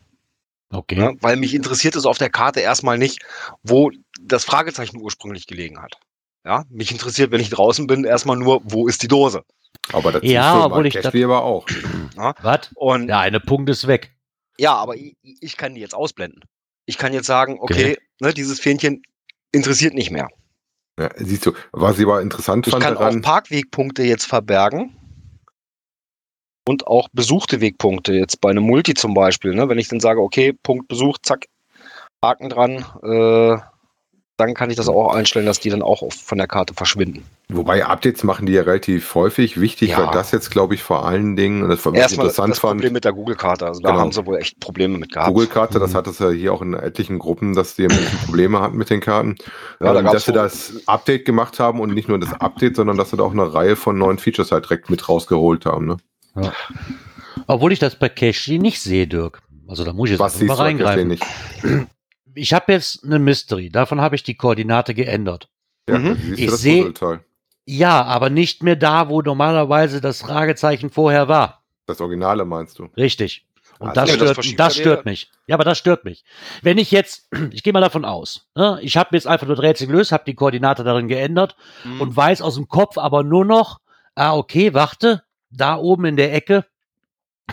Okay. 0.71 0.95
Ne? 0.95 1.15
Weil 1.19 1.35
mich 1.37 1.55
interessiert 1.55 1.95
es 1.95 2.05
auf 2.05 2.19
der 2.19 2.29
Karte 2.29 2.59
erstmal 2.59 2.99
nicht, 2.99 3.19
wo 3.63 3.91
das 4.21 4.45
Fragezeichen 4.45 4.97
ursprünglich 5.01 5.47
gelegen 5.47 5.81
hat. 5.81 5.97
Ja, 6.45 6.65
mich 6.69 6.91
interessiert, 6.91 7.31
wenn 7.31 7.39
ich 7.41 7.49
draußen 7.49 7.87
bin, 7.87 8.03
erstmal 8.03 8.35
nur, 8.37 8.61
wo 8.65 8.87
ist 8.87 9.01
die 9.01 9.07
Dose? 9.07 9.43
Aber 9.91 10.11
das 10.11 10.23
Ja, 10.23 10.65
obwohl 10.65 10.85
ich 10.85 10.93
das- 10.93 11.13
aber 11.13 11.43
auch. 11.43 11.65
Was? 12.41 12.69
Und 12.75 13.07
Der 13.07 13.19
eine 13.19 13.39
Punkt 13.39 13.69
ist 13.69 13.87
weg. 13.87 14.13
ja, 14.57 14.73
aber 14.75 14.95
ich, 14.95 15.15
ich 15.21 15.57
kann 15.57 15.75
die 15.75 15.81
jetzt 15.81 15.95
ausblenden. 15.95 16.41
Ich 16.85 16.97
kann 16.97 17.13
jetzt 17.13 17.27
sagen, 17.27 17.57
okay, 17.61 17.97
ne, 18.19 18.33
dieses 18.33 18.59
Fähnchen 18.59 19.01
interessiert 19.53 19.93
nicht 19.93 20.11
mehr. 20.11 20.27
Ja, 20.99 21.09
siehst 21.15 21.45
du, 21.45 21.53
was 21.71 21.97
ich 21.97 22.05
aber 22.05 22.21
interessant 22.21 22.67
Ich 22.67 22.71
fand 22.71 22.83
kann 22.83 22.95
auch 22.95 22.99
daran, 22.99 23.21
Parkwegpunkte 23.21 24.03
jetzt 24.03 24.25
verbergen. 24.25 24.97
Und 26.67 26.87
auch 26.87 27.09
besuchte 27.11 27.59
Wegpunkte, 27.61 28.13
jetzt 28.13 28.39
bei 28.39 28.49
einem 28.49 28.63
Multi 28.63 28.93
zum 28.93 29.13
Beispiel. 29.13 29.53
Ne? 29.53 29.67
Wenn 29.67 29.79
ich 29.79 29.87
dann 29.89 29.99
sage, 29.99 30.21
okay, 30.21 30.53
Punkt 30.53 30.87
besucht, 30.87 31.25
zack, 31.25 31.45
Haken 32.23 32.49
dran, 32.49 32.85
äh, 33.03 33.57
dann 34.37 34.53
kann 34.55 34.69
ich 34.71 34.75
das 34.75 34.87
auch 34.89 35.13
einstellen, 35.13 35.45
dass 35.45 35.59
die 35.59 35.69
dann 35.69 35.81
auch 35.83 36.11
von 36.11 36.37
der 36.39 36.47
Karte 36.47 36.73
verschwinden. 36.73 37.23
wobei 37.49 37.85
Updates 37.85 38.23
machen 38.23 38.47
die 38.47 38.53
ja 38.53 38.63
relativ 38.63 39.13
häufig. 39.13 39.61
Wichtig 39.61 39.91
Ja. 39.91 39.99
war 39.99 40.11
das 40.11 40.31
jetzt, 40.31 40.49
glaube 40.49 40.73
ich, 40.73 40.81
vor 40.81 41.05
allen 41.05 41.35
Dingen, 41.35 41.61
und 41.61 41.69
das 41.69 41.85
war 41.85 41.93
Erstmal 41.93 42.25
interessant 42.25 42.51
das 42.51 42.59
fand. 42.59 42.71
Problem 42.73 42.93
mit 42.93 43.05
der 43.05 43.13
Google-Karte. 43.13 43.67
Also 43.67 43.81
da 43.81 43.89
Genau. 43.89 44.01
haben 44.01 44.11
sie 44.11 44.25
wohl 44.25 44.37
echt 44.37 44.59
Probleme 44.59 44.97
mit 44.97 45.11
gehabt. 45.13 45.27
Google-Karte, 45.29 45.77
das 45.79 45.91
Mhm. 45.93 45.97
hat 45.97 46.07
es 46.07 46.17
ja 46.19 46.29
hier 46.31 46.51
auch 46.53 46.63
in 46.63 46.73
etlichen 46.73 47.19
Gruppen, 47.19 47.53
dass 47.53 47.75
die 47.75 47.83
ein 47.83 47.89
bisschen 47.89 48.17
Probleme 48.25 48.59
hatten 48.59 48.75
mit 48.77 48.89
den 48.89 49.01
Karten. 49.01 49.35
Ja, 49.79 49.93
da 49.93 49.99
ähm, 49.99 50.05
gab's 50.05 50.13
dass 50.15 50.25
sie 50.25 50.31
das 50.31 50.73
Update 50.87 51.25
gemacht 51.25 51.59
haben 51.59 51.79
und 51.79 51.93
nicht 51.93 52.07
nur 52.09 52.17
das 52.17 52.33
Update, 52.33 52.75
sondern 52.75 52.97
dass 52.97 53.11
sie 53.11 53.17
da 53.17 53.23
auch 53.23 53.33
eine 53.33 53.53
Reihe 53.53 53.75
von 53.75 53.97
neuen 53.99 54.17
Features 54.17 54.51
halt 54.51 54.65
direkt 54.65 54.89
mit 54.89 55.07
rausgeholt 55.07 55.67
haben. 55.67 55.85
Ne? 55.85 55.97
Obwohl 57.45 57.71
ich 57.71 57.79
das 57.79 57.95
bei 57.99 58.09
Cashly 58.09 58.57
nicht 58.57 58.81
sehe, 58.81 59.05
Dirk. 59.05 59.41
Also 59.67 59.83
da 59.83 59.93
muss 59.93 60.07
ich 60.09 60.13
jetzt 60.13 60.19
Was 60.21 60.41
mal 60.41 60.55
reingreifen. 60.55 61.07
nicht? 61.07 61.23
Ich 62.35 62.53
habe 62.53 62.71
jetzt 62.73 63.03
eine 63.03 63.19
Mystery. 63.19 63.69
Davon 63.69 64.01
habe 64.01 64.15
ich 64.15 64.23
die 64.23 64.35
Koordinate 64.35 64.93
geändert. 64.93 65.49
Ja, 65.87 65.97
Mhm. 65.99 66.33
Ich 66.35 66.45
du 66.45 66.51
das 66.51 66.61
seh- 66.61 66.77
Puzzleteil. 66.83 67.19
Ja, 67.65 68.03
aber 68.03 68.29
nicht 68.29 68.61
mehr 68.63 68.75
da, 68.75 69.07
wo 69.09 69.21
normalerweise 69.21 70.01
das 70.01 70.21
Fragezeichen 70.21 70.89
vorher 70.89 71.27
war. 71.29 71.63
Das 71.85 72.01
Originale 72.01 72.43
meinst 72.45 72.77
du? 72.79 72.89
Richtig. 72.97 73.45
Und 73.79 73.89
Ah, 73.89 73.93
das, 73.93 74.05
das 74.17 74.31
stört, 74.31 74.59
das 74.59 74.77
ja 74.77 74.81
stört 74.81 75.05
mich. 75.05 75.29
Ja, 75.47 75.55
aber 75.55 75.63
das 75.63 75.77
stört 75.77 76.05
mich. 76.05 76.23
Wenn 76.61 76.77
ich 76.77 76.91
jetzt, 76.91 77.27
ich 77.51 77.63
gehe 77.63 77.73
mal 77.73 77.81
davon 77.81 78.05
aus, 78.05 78.47
ne, 78.55 78.79
ich 78.81 78.97
habe 78.97 79.09
jetzt 79.15 79.27
einfach 79.27 79.47
nur 79.47 79.55
das 79.55 79.63
Rätsel 79.63 79.87
gelöst, 79.87 80.11
habe 80.11 80.23
die 80.25 80.35
Koordinate 80.35 80.83
darin 80.83 81.07
geändert 81.07 81.55
Mhm. 81.83 82.01
und 82.01 82.15
weiß 82.15 82.41
aus 82.41 82.55
dem 82.55 82.67
Kopf 82.67 82.97
aber 82.97 83.23
nur 83.23 83.45
noch, 83.45 83.79
ah, 84.15 84.35
okay, 84.35 84.73
warte, 84.73 85.23
da 85.49 85.77
oben 85.77 86.05
in 86.05 86.17
der 86.17 86.33
Ecke, 86.33 86.65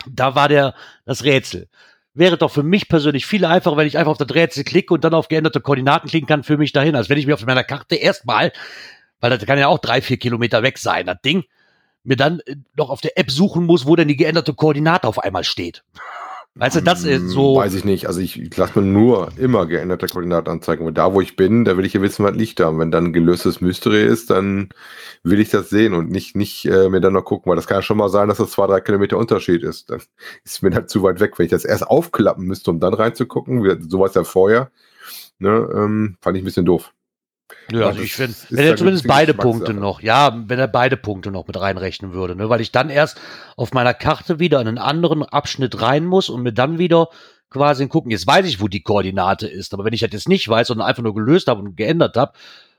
da 0.09 0.35
war 0.35 0.47
der, 0.47 0.73
das 1.05 1.23
Rätsel. 1.23 1.67
Wäre 2.13 2.37
doch 2.37 2.51
für 2.51 2.63
mich 2.63 2.89
persönlich 2.89 3.25
viel 3.25 3.45
einfacher, 3.45 3.77
wenn 3.77 3.87
ich 3.87 3.97
einfach 3.97 4.11
auf 4.11 4.17
das 4.17 4.33
Rätsel 4.33 4.63
klicke 4.63 4.93
und 4.93 5.03
dann 5.03 5.13
auf 5.13 5.29
geänderte 5.29 5.61
Koordinaten 5.61 6.09
klicken 6.09 6.27
kann 6.27 6.43
für 6.43 6.57
mich 6.57 6.73
dahin, 6.73 6.95
als 6.95 7.09
wenn 7.09 7.17
ich 7.17 7.25
mir 7.25 7.35
auf 7.35 7.45
meiner 7.45 7.63
Karte 7.63 7.95
erstmal, 7.95 8.51
weil 9.21 9.29
das 9.29 9.45
kann 9.45 9.57
ja 9.57 9.67
auch 9.67 9.79
drei, 9.79 10.01
vier 10.01 10.17
Kilometer 10.17 10.61
weg 10.61 10.77
sein, 10.77 11.05
das 11.05 11.21
Ding, 11.23 11.45
mir 12.03 12.17
dann 12.17 12.41
äh, 12.41 12.55
noch 12.75 12.89
auf 12.89 13.01
der 13.01 13.17
App 13.17 13.31
suchen 13.31 13.65
muss, 13.65 13.85
wo 13.85 13.95
denn 13.95 14.07
die 14.07 14.17
geänderte 14.17 14.53
Koordinate 14.53 15.07
auf 15.07 15.19
einmal 15.19 15.43
steht. 15.43 15.83
Du, 16.53 16.81
das 16.81 17.03
ist 17.05 17.21
Hm, 17.21 17.29
so. 17.29 17.55
Weiß 17.55 17.73
ich 17.75 17.85
nicht. 17.85 18.07
Also 18.07 18.19
ich, 18.19 18.57
lasse 18.57 18.79
mir 18.79 18.85
nur 18.85 19.31
immer 19.37 19.65
geänderte 19.67 20.07
Koordinaten 20.07 20.49
anzeigen. 20.49 20.85
Und 20.85 20.97
da, 20.97 21.13
wo 21.13 21.21
ich 21.21 21.35
bin, 21.37 21.63
da 21.63 21.77
will 21.77 21.85
ich 21.85 21.93
ja 21.93 22.01
wissen, 22.01 22.25
was 22.25 22.35
liegt 22.35 22.59
da. 22.59 22.67
Und 22.67 22.79
wenn 22.79 22.91
dann 22.91 23.05
ein 23.05 23.13
gelöstes 23.13 23.61
Mystery 23.61 24.03
ist, 24.03 24.29
dann 24.29 24.69
will 25.23 25.39
ich 25.39 25.49
das 25.49 25.69
sehen 25.69 25.93
und 25.93 26.09
nicht, 26.09 26.35
nicht 26.35 26.65
äh, 26.65 26.89
mir 26.89 26.99
dann 26.99 27.13
noch 27.13 27.23
gucken. 27.23 27.49
Weil 27.49 27.55
das 27.55 27.67
kann 27.67 27.77
ja 27.77 27.81
schon 27.81 27.97
mal 27.97 28.09
sein, 28.09 28.27
dass 28.27 28.39
das 28.39 28.51
zwei, 28.51 28.67
drei 28.67 28.81
Kilometer 28.81 29.17
Unterschied 29.17 29.63
ist. 29.63 29.89
Dann 29.89 30.01
ist 30.43 30.61
mir 30.61 30.71
dann 30.71 30.87
zu 30.89 31.03
weit 31.03 31.21
weg. 31.21 31.39
Wenn 31.39 31.45
ich 31.45 31.51
das 31.51 31.63
erst 31.65 31.87
aufklappen 31.87 32.45
müsste, 32.45 32.71
um 32.71 32.79
dann 32.81 32.93
reinzugucken, 32.93 33.63
wie, 33.63 33.89
sowas 33.89 34.13
ja 34.15 34.23
vorher, 34.25 34.71
ne, 35.39 35.69
ähm, 35.73 36.17
fand 36.21 36.37
ich 36.37 36.43
ein 36.43 36.45
bisschen 36.45 36.65
doof. 36.65 36.93
Ja, 37.71 37.87
also 37.87 38.01
ich 38.01 38.13
finde, 38.13 38.35
wenn 38.49 38.65
er 38.65 38.75
zumindest 38.75 39.07
beide. 39.07 39.33
Punkte 39.33 39.73
noch, 39.73 40.01
ja, 40.01 40.37
wenn 40.47 40.59
er 40.59 40.67
beide 40.67 40.97
Punkte 40.97 41.31
noch 41.31 41.47
mit 41.47 41.59
reinrechnen 41.59 42.13
würde, 42.13 42.35
ne, 42.35 42.49
weil 42.49 42.61
ich 42.61 42.71
dann 42.71 42.89
erst 42.89 43.19
auf 43.55 43.71
meiner 43.73 43.93
Karte 43.93 44.39
wieder 44.39 44.59
in 44.61 44.67
einen 44.67 44.77
anderen 44.77 45.23
Abschnitt 45.23 45.81
rein 45.81 46.05
muss 46.05 46.29
und 46.29 46.43
mir 46.43 46.53
dann 46.53 46.77
wieder 46.77 47.07
quasi 47.49 47.87
gucken. 47.87 48.11
Jetzt 48.11 48.27
weiß 48.27 48.45
ich, 48.45 48.61
wo 48.61 48.67
die 48.67 48.83
Koordinate 48.83 49.47
ist, 49.47 49.73
aber 49.73 49.85
wenn 49.85 49.93
ich 49.93 50.01
das 50.01 50.11
jetzt 50.11 50.29
nicht 50.29 50.47
weiß, 50.47 50.67
sondern 50.67 50.87
einfach 50.87 51.03
nur 51.03 51.15
gelöst 51.15 51.47
habe 51.47 51.61
und 51.61 51.77
geändert 51.77 52.17
habe 52.17 52.33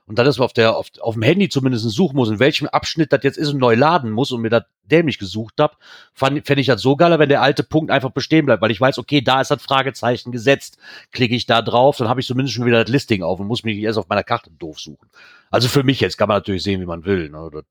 und 0.05 0.19
dann 0.19 0.27
ist 0.27 0.39
auf 0.39 0.53
der 0.53 0.75
auf, 0.75 0.87
auf 0.99 1.13
dem 1.13 1.23
Handy 1.23 1.47
zumindest 1.47 1.89
suchen 1.89 2.15
muss, 2.15 2.29
in 2.29 2.39
welchem 2.39 2.67
Abschnitt 2.67 3.13
das 3.13 3.23
jetzt 3.23 3.37
ist 3.37 3.53
und 3.53 3.59
neu 3.59 3.75
laden 3.75 4.11
muss 4.11 4.31
und 4.31 4.41
mir 4.41 4.49
das 4.49 4.63
dämlich 4.83 5.17
gesucht 5.17 5.55
habe, 5.59 5.75
fände 6.13 6.41
ich 6.59 6.67
das 6.67 6.81
so 6.81 6.97
geiler, 6.97 7.19
wenn 7.19 7.29
der 7.29 7.41
alte 7.41 7.63
Punkt 7.63 7.89
einfach 7.89 8.11
bestehen 8.11 8.45
bleibt, 8.45 8.61
weil 8.61 8.71
ich 8.71 8.81
weiß, 8.81 8.97
okay, 8.97 9.21
da 9.21 9.39
ist 9.39 9.49
das 9.49 9.61
Fragezeichen 9.61 10.33
gesetzt. 10.33 10.77
Klicke 11.11 11.35
ich 11.35 11.45
da 11.45 11.61
drauf, 11.61 11.97
dann 11.97 12.09
habe 12.09 12.19
ich 12.19 12.27
zumindest 12.27 12.55
schon 12.55 12.65
wieder 12.65 12.83
das 12.83 12.91
Listing 12.91 13.23
auf 13.23 13.39
und 13.39 13.47
muss 13.47 13.63
mich 13.63 13.75
nicht 13.75 13.85
erst 13.85 13.97
auf 13.97 14.09
meiner 14.09 14.23
Karte 14.23 14.51
doof 14.51 14.79
suchen. 14.79 15.09
Also 15.51 15.69
für 15.69 15.83
mich 15.83 16.01
jetzt 16.01 16.17
kann 16.17 16.27
man 16.27 16.37
natürlich 16.37 16.63
sehen, 16.63 16.81
wie 16.81 16.85
man 16.85 17.05
will. 17.05 17.29
Ne? 17.29 17.49
Das 17.53 17.63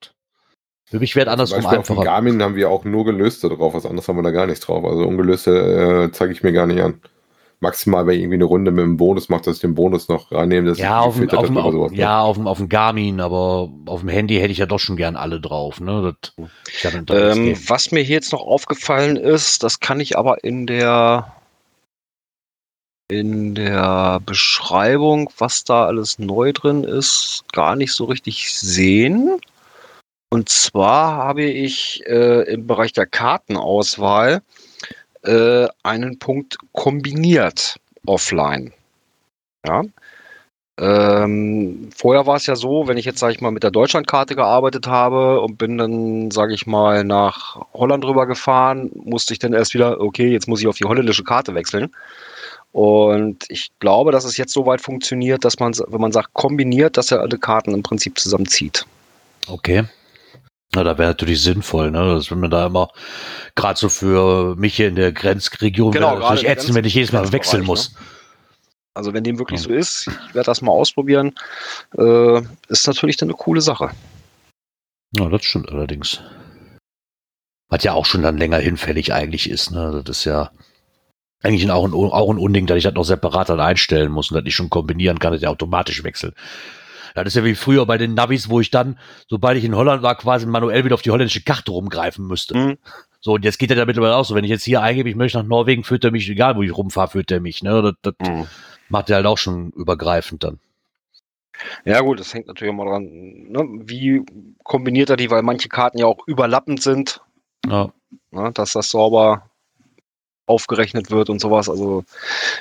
Für 0.86 1.00
mich 1.00 1.14
wäre 1.14 1.30
andersrum 1.30 1.62
Beispiel 1.62 1.78
auf 1.80 1.90
einfacher. 1.90 2.06
Garmin 2.06 2.42
haben 2.42 2.56
wir 2.56 2.70
auch 2.70 2.84
nur 2.84 3.04
gelöste 3.04 3.50
drauf, 3.50 3.74
was 3.74 3.84
anderes 3.84 4.08
haben 4.08 4.16
wir 4.16 4.22
da 4.22 4.30
gar 4.30 4.46
nicht 4.46 4.66
drauf. 4.66 4.84
Also 4.84 5.04
ungelöste 5.04 6.06
äh, 6.08 6.12
zeige 6.12 6.32
ich 6.32 6.42
mir 6.42 6.52
gar 6.52 6.66
nicht 6.66 6.80
an. 6.80 7.02
Maximal, 7.62 8.06
wenn 8.06 8.14
ich 8.16 8.20
irgendwie 8.20 8.34
eine 8.34 8.44
Runde 8.44 8.70
mit 8.72 8.82
dem 8.84 8.96
Bonus 8.96 9.28
macht, 9.28 9.46
dass 9.46 9.56
ich 9.56 9.60
den 9.62 9.74
Bonus 9.74 10.08
noch 10.08 10.30
reinnehme, 10.32 10.68
dass 10.68 10.78
Ja, 10.78 11.00
ich 11.00 11.06
auf 11.06 11.16
dem, 11.16 11.30
auf 11.30 11.46
dem, 11.46 11.56
auf, 11.58 11.72
sowas. 11.72 11.92
ne? 11.92 11.98
ja, 11.98 12.20
auf 12.20 12.36
dem, 12.36 12.46
auf 12.46 12.58
dem 12.58 12.68
Garmin, 12.68 13.20
aber 13.20 13.70
auf 13.86 14.00
dem 14.00 14.08
Handy 14.08 14.36
hätte 14.36 14.52
ich 14.52 14.58
ja 14.58 14.66
doch 14.66 14.80
schon 14.80 14.96
gern 14.96 15.16
alle 15.16 15.40
drauf. 15.40 15.80
Ne? 15.80 16.14
Das, 17.06 17.36
Ähm, 17.38 17.56
was 17.68 17.90
mir 17.92 18.00
hier 18.00 18.16
jetzt 18.16 18.32
noch 18.32 18.42
aufgefallen 18.42 19.16
ist, 19.16 19.62
das 19.62 19.80
kann 19.80 20.00
ich 20.00 20.18
aber 20.18 20.44
in 20.44 20.66
der 20.66 21.34
in 23.08 23.54
der 23.54 24.20
Beschreibung, 24.24 25.30
was 25.36 25.64
da 25.64 25.84
alles 25.84 26.18
neu 26.18 26.52
drin 26.52 26.82
ist, 26.82 27.44
gar 27.52 27.76
nicht 27.76 27.92
so 27.92 28.06
richtig 28.06 28.50
sehen. 28.58 29.38
Und 30.30 30.48
zwar 30.48 31.12
habe 31.16 31.42
ich 31.44 32.02
äh, 32.06 32.50
im 32.50 32.66
Bereich 32.66 32.94
der 32.94 33.04
Kartenauswahl 33.04 34.40
äh, 35.22 35.68
einen 35.82 36.18
Punkt 36.18 36.58
kombiniert 36.72 37.76
offline. 38.06 38.72
Ja. 39.66 39.82
Ähm, 40.78 41.90
vorher 41.94 42.26
war 42.26 42.36
es 42.36 42.46
ja 42.46 42.56
so, 42.56 42.88
wenn 42.88 42.96
ich 42.96 43.04
jetzt, 43.04 43.18
sage 43.18 43.34
ich 43.34 43.40
mal, 43.40 43.50
mit 43.50 43.62
der 43.62 43.70
Deutschlandkarte 43.70 44.34
gearbeitet 44.34 44.86
habe 44.86 45.40
und 45.40 45.58
bin 45.58 45.76
dann, 45.76 46.30
sage 46.30 46.54
ich 46.54 46.66
mal, 46.66 47.04
nach 47.04 47.60
Holland 47.74 48.04
rüber 48.04 48.26
gefahren, 48.26 48.90
musste 48.94 49.34
ich 49.34 49.38
dann 49.38 49.52
erst 49.52 49.74
wieder, 49.74 50.00
okay, 50.00 50.28
jetzt 50.28 50.48
muss 50.48 50.60
ich 50.60 50.66
auf 50.66 50.78
die 50.78 50.84
holländische 50.84 51.24
Karte 51.24 51.54
wechseln. 51.54 51.94
Und 52.72 53.44
ich 53.48 53.70
glaube, 53.80 54.12
dass 54.12 54.24
es 54.24 54.38
jetzt 54.38 54.54
so 54.54 54.64
weit 54.64 54.80
funktioniert, 54.80 55.44
dass 55.44 55.58
man, 55.58 55.74
wenn 55.88 56.00
man 56.00 56.12
sagt 56.12 56.32
kombiniert, 56.32 56.96
dass 56.96 57.12
er 57.12 57.20
alle 57.20 57.38
Karten 57.38 57.74
im 57.74 57.82
Prinzip 57.82 58.18
zusammenzieht. 58.18 58.86
Okay. 59.46 59.84
Na, 60.74 60.84
da 60.84 60.96
wäre 60.96 61.10
natürlich 61.10 61.42
sinnvoll, 61.42 61.90
ne? 61.90 62.14
Dass 62.14 62.30
wenn 62.30 62.40
man 62.40 62.50
da 62.50 62.66
immer, 62.66 62.88
gerade 63.54 63.78
so 63.78 63.88
für 63.88 64.56
mich 64.56 64.76
hier 64.76 64.88
in 64.88 64.96
der 64.96 65.12
Grenzregion, 65.12 65.92
Genau, 65.92 66.18
wäre 66.18 66.46
ätzend, 66.46 66.74
wenn 66.74 66.84
ich 66.84 66.94
jedes 66.94 67.12
Mal 67.12 67.30
wechseln 67.32 67.60
ne? 67.60 67.66
muss. 67.66 67.94
Also 68.94 69.12
wenn 69.12 69.24
dem 69.24 69.38
wirklich 69.38 69.60
so 69.60 69.70
ist, 69.70 70.06
ich 70.06 70.34
werde 70.34 70.46
das 70.46 70.60
mal 70.60 70.72
ausprobieren, 70.72 71.34
äh, 71.96 72.42
ist 72.68 72.86
natürlich 72.86 73.16
dann 73.16 73.28
eine 73.28 73.36
coole 73.36 73.60
Sache. 73.60 73.90
Ja, 75.16 75.28
das 75.28 75.44
stimmt 75.44 75.70
allerdings. 75.70 76.20
Was 77.68 77.84
ja 77.84 77.92
auch 77.92 78.04
schon 78.04 78.22
dann 78.22 78.36
länger 78.36 78.58
hinfällig 78.58 79.12
eigentlich 79.12 79.48
ist, 79.48 79.70
ne? 79.70 80.02
Das 80.04 80.18
ist 80.18 80.24
ja 80.24 80.50
eigentlich 81.42 81.70
auch 81.70 81.84
ein, 81.84 81.92
auch 81.92 82.30
ein 82.30 82.38
Unding, 82.38 82.66
dass 82.66 82.76
ich 82.78 82.84
das 82.84 82.94
noch 82.94 83.04
separat 83.04 83.48
dann 83.48 83.60
einstellen 83.60 84.12
muss 84.12 84.30
und 84.30 84.36
das 84.36 84.44
nicht 84.44 84.54
schon 84.54 84.70
kombinieren 84.70 85.18
kann, 85.18 85.32
dass 85.32 85.40
der 85.40 85.50
automatisch 85.50 86.04
wechselt. 86.04 86.34
Ja, 87.16 87.24
das 87.24 87.32
ist 87.34 87.36
ja 87.36 87.44
wie 87.44 87.54
früher 87.54 87.84
bei 87.86 87.98
den 87.98 88.14
Navis, 88.14 88.48
wo 88.48 88.60
ich 88.60 88.70
dann, 88.70 88.98
sobald 89.28 89.58
ich 89.58 89.64
in 89.64 89.74
Holland 89.76 90.02
war, 90.02 90.16
quasi 90.16 90.46
manuell 90.46 90.84
wieder 90.84 90.94
auf 90.94 91.02
die 91.02 91.10
holländische 91.10 91.42
Karte 91.42 91.70
rumgreifen 91.72 92.26
müsste. 92.26 92.56
Mhm. 92.56 92.78
So, 93.20 93.34
und 93.34 93.44
jetzt 93.44 93.58
geht 93.58 93.70
er 93.70 93.76
da 93.76 93.84
mittlerweile 93.84 94.16
auch 94.16 94.24
so. 94.24 94.34
Wenn 94.34 94.44
ich 94.44 94.50
jetzt 94.50 94.64
hier 94.64 94.82
eingebe, 94.82 95.08
ich 95.08 95.14
möchte 95.16 95.38
nach 95.38 95.46
Norwegen, 95.46 95.84
führt 95.84 96.04
er 96.04 96.10
mich, 96.10 96.28
egal 96.28 96.56
wo 96.56 96.62
ich 96.62 96.76
rumfahre, 96.76 97.08
führt 97.10 97.30
er 97.30 97.40
mich. 97.40 97.62
Ne? 97.62 97.82
Das, 98.02 98.14
das 98.18 98.28
Mhm. 98.28 98.46
macht 98.88 99.10
er 99.10 99.16
halt 99.16 99.26
auch 99.26 99.38
schon 99.38 99.70
übergreifend 99.70 100.42
dann. 100.42 100.58
Ja 101.84 102.00
gut, 102.00 102.18
das 102.18 102.34
hängt 102.34 102.48
natürlich 102.48 102.72
immer 102.72 102.86
dran, 102.86 103.04
ne? 103.04 103.60
wie 103.84 104.22
kombiniert 104.64 105.10
er 105.10 105.16
die, 105.16 105.30
weil 105.30 105.42
manche 105.42 105.68
Karten 105.68 105.98
ja 105.98 106.06
auch 106.06 106.26
überlappend 106.26 106.82
sind, 106.82 107.20
Ja. 107.66 107.92
ne? 108.32 108.50
dass 108.52 108.72
das 108.72 108.90
sauber 108.90 109.48
aufgerechnet 110.46 111.10
wird 111.12 111.30
und 111.30 111.40
sowas. 111.40 111.68
Also 111.68 112.04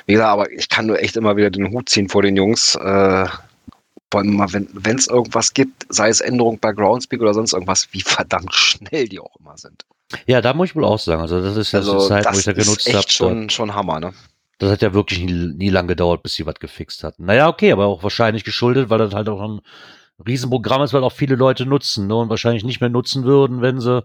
wie 0.06 0.12
gesagt, 0.12 0.30
aber 0.30 0.50
ich 0.52 0.68
kann 0.68 0.86
nur 0.86 1.00
echt 1.02 1.16
immer 1.16 1.36
wieder 1.36 1.50
den 1.50 1.72
Hut 1.72 1.88
ziehen 1.88 2.08
vor 2.08 2.22
den 2.22 2.36
Jungs. 2.36 2.76
Äh, 2.76 3.26
wenn 4.14 4.96
es 4.96 5.06
irgendwas 5.08 5.54
gibt, 5.54 5.86
sei 5.88 6.08
es 6.08 6.20
Änderung 6.20 6.58
bei 6.58 6.72
Groundspeak 6.72 7.20
oder 7.20 7.34
sonst 7.34 7.52
irgendwas, 7.52 7.88
wie 7.92 8.02
verdammt 8.02 8.54
schnell 8.54 9.08
die 9.08 9.20
auch 9.20 9.36
immer 9.40 9.56
sind. 9.56 9.84
ja, 10.26 10.40
da 10.40 10.54
muss 10.54 10.70
ich 10.70 10.76
wohl 10.76 10.84
auch 10.84 10.98
sagen. 10.98 11.22
Also, 11.22 11.42
das 11.42 11.56
ist 11.56 11.72
ja 11.72 11.78
Also 11.80 12.00
die 12.00 12.08
Zeit, 12.08 12.24
wo 12.26 12.30
das 12.30 12.38
ich 12.38 12.44
da 12.44 12.52
ist 12.52 12.64
genutzt 12.66 12.94
habe. 12.94 13.10
schon, 13.10 13.50
schon 13.50 13.74
Hammer, 13.74 14.00
ne? 14.00 14.12
Das 14.58 14.70
hat 14.70 14.82
ja 14.82 14.94
wirklich 14.94 15.20
nie, 15.20 15.32
nie 15.32 15.70
lang 15.70 15.88
gedauert, 15.88 16.22
bis 16.22 16.34
sie 16.34 16.46
was 16.46 16.54
gefixt 16.56 17.02
hatten. 17.02 17.24
Naja, 17.24 17.48
okay, 17.48 17.72
aber 17.72 17.86
auch 17.86 18.02
wahrscheinlich 18.02 18.44
geschuldet, 18.44 18.90
weil 18.90 18.98
das 18.98 19.12
halt 19.14 19.28
auch 19.28 19.40
ein 19.40 19.60
Riesenprogramm 20.24 20.82
ist, 20.82 20.92
weil 20.92 21.02
auch 21.02 21.12
viele 21.12 21.34
Leute 21.34 21.66
nutzen 21.66 22.06
ne, 22.06 22.14
und 22.14 22.28
wahrscheinlich 22.28 22.62
nicht 22.62 22.80
mehr 22.80 22.90
nutzen 22.90 23.24
würden, 23.24 23.60
wenn 23.60 23.80
sie, 23.80 23.98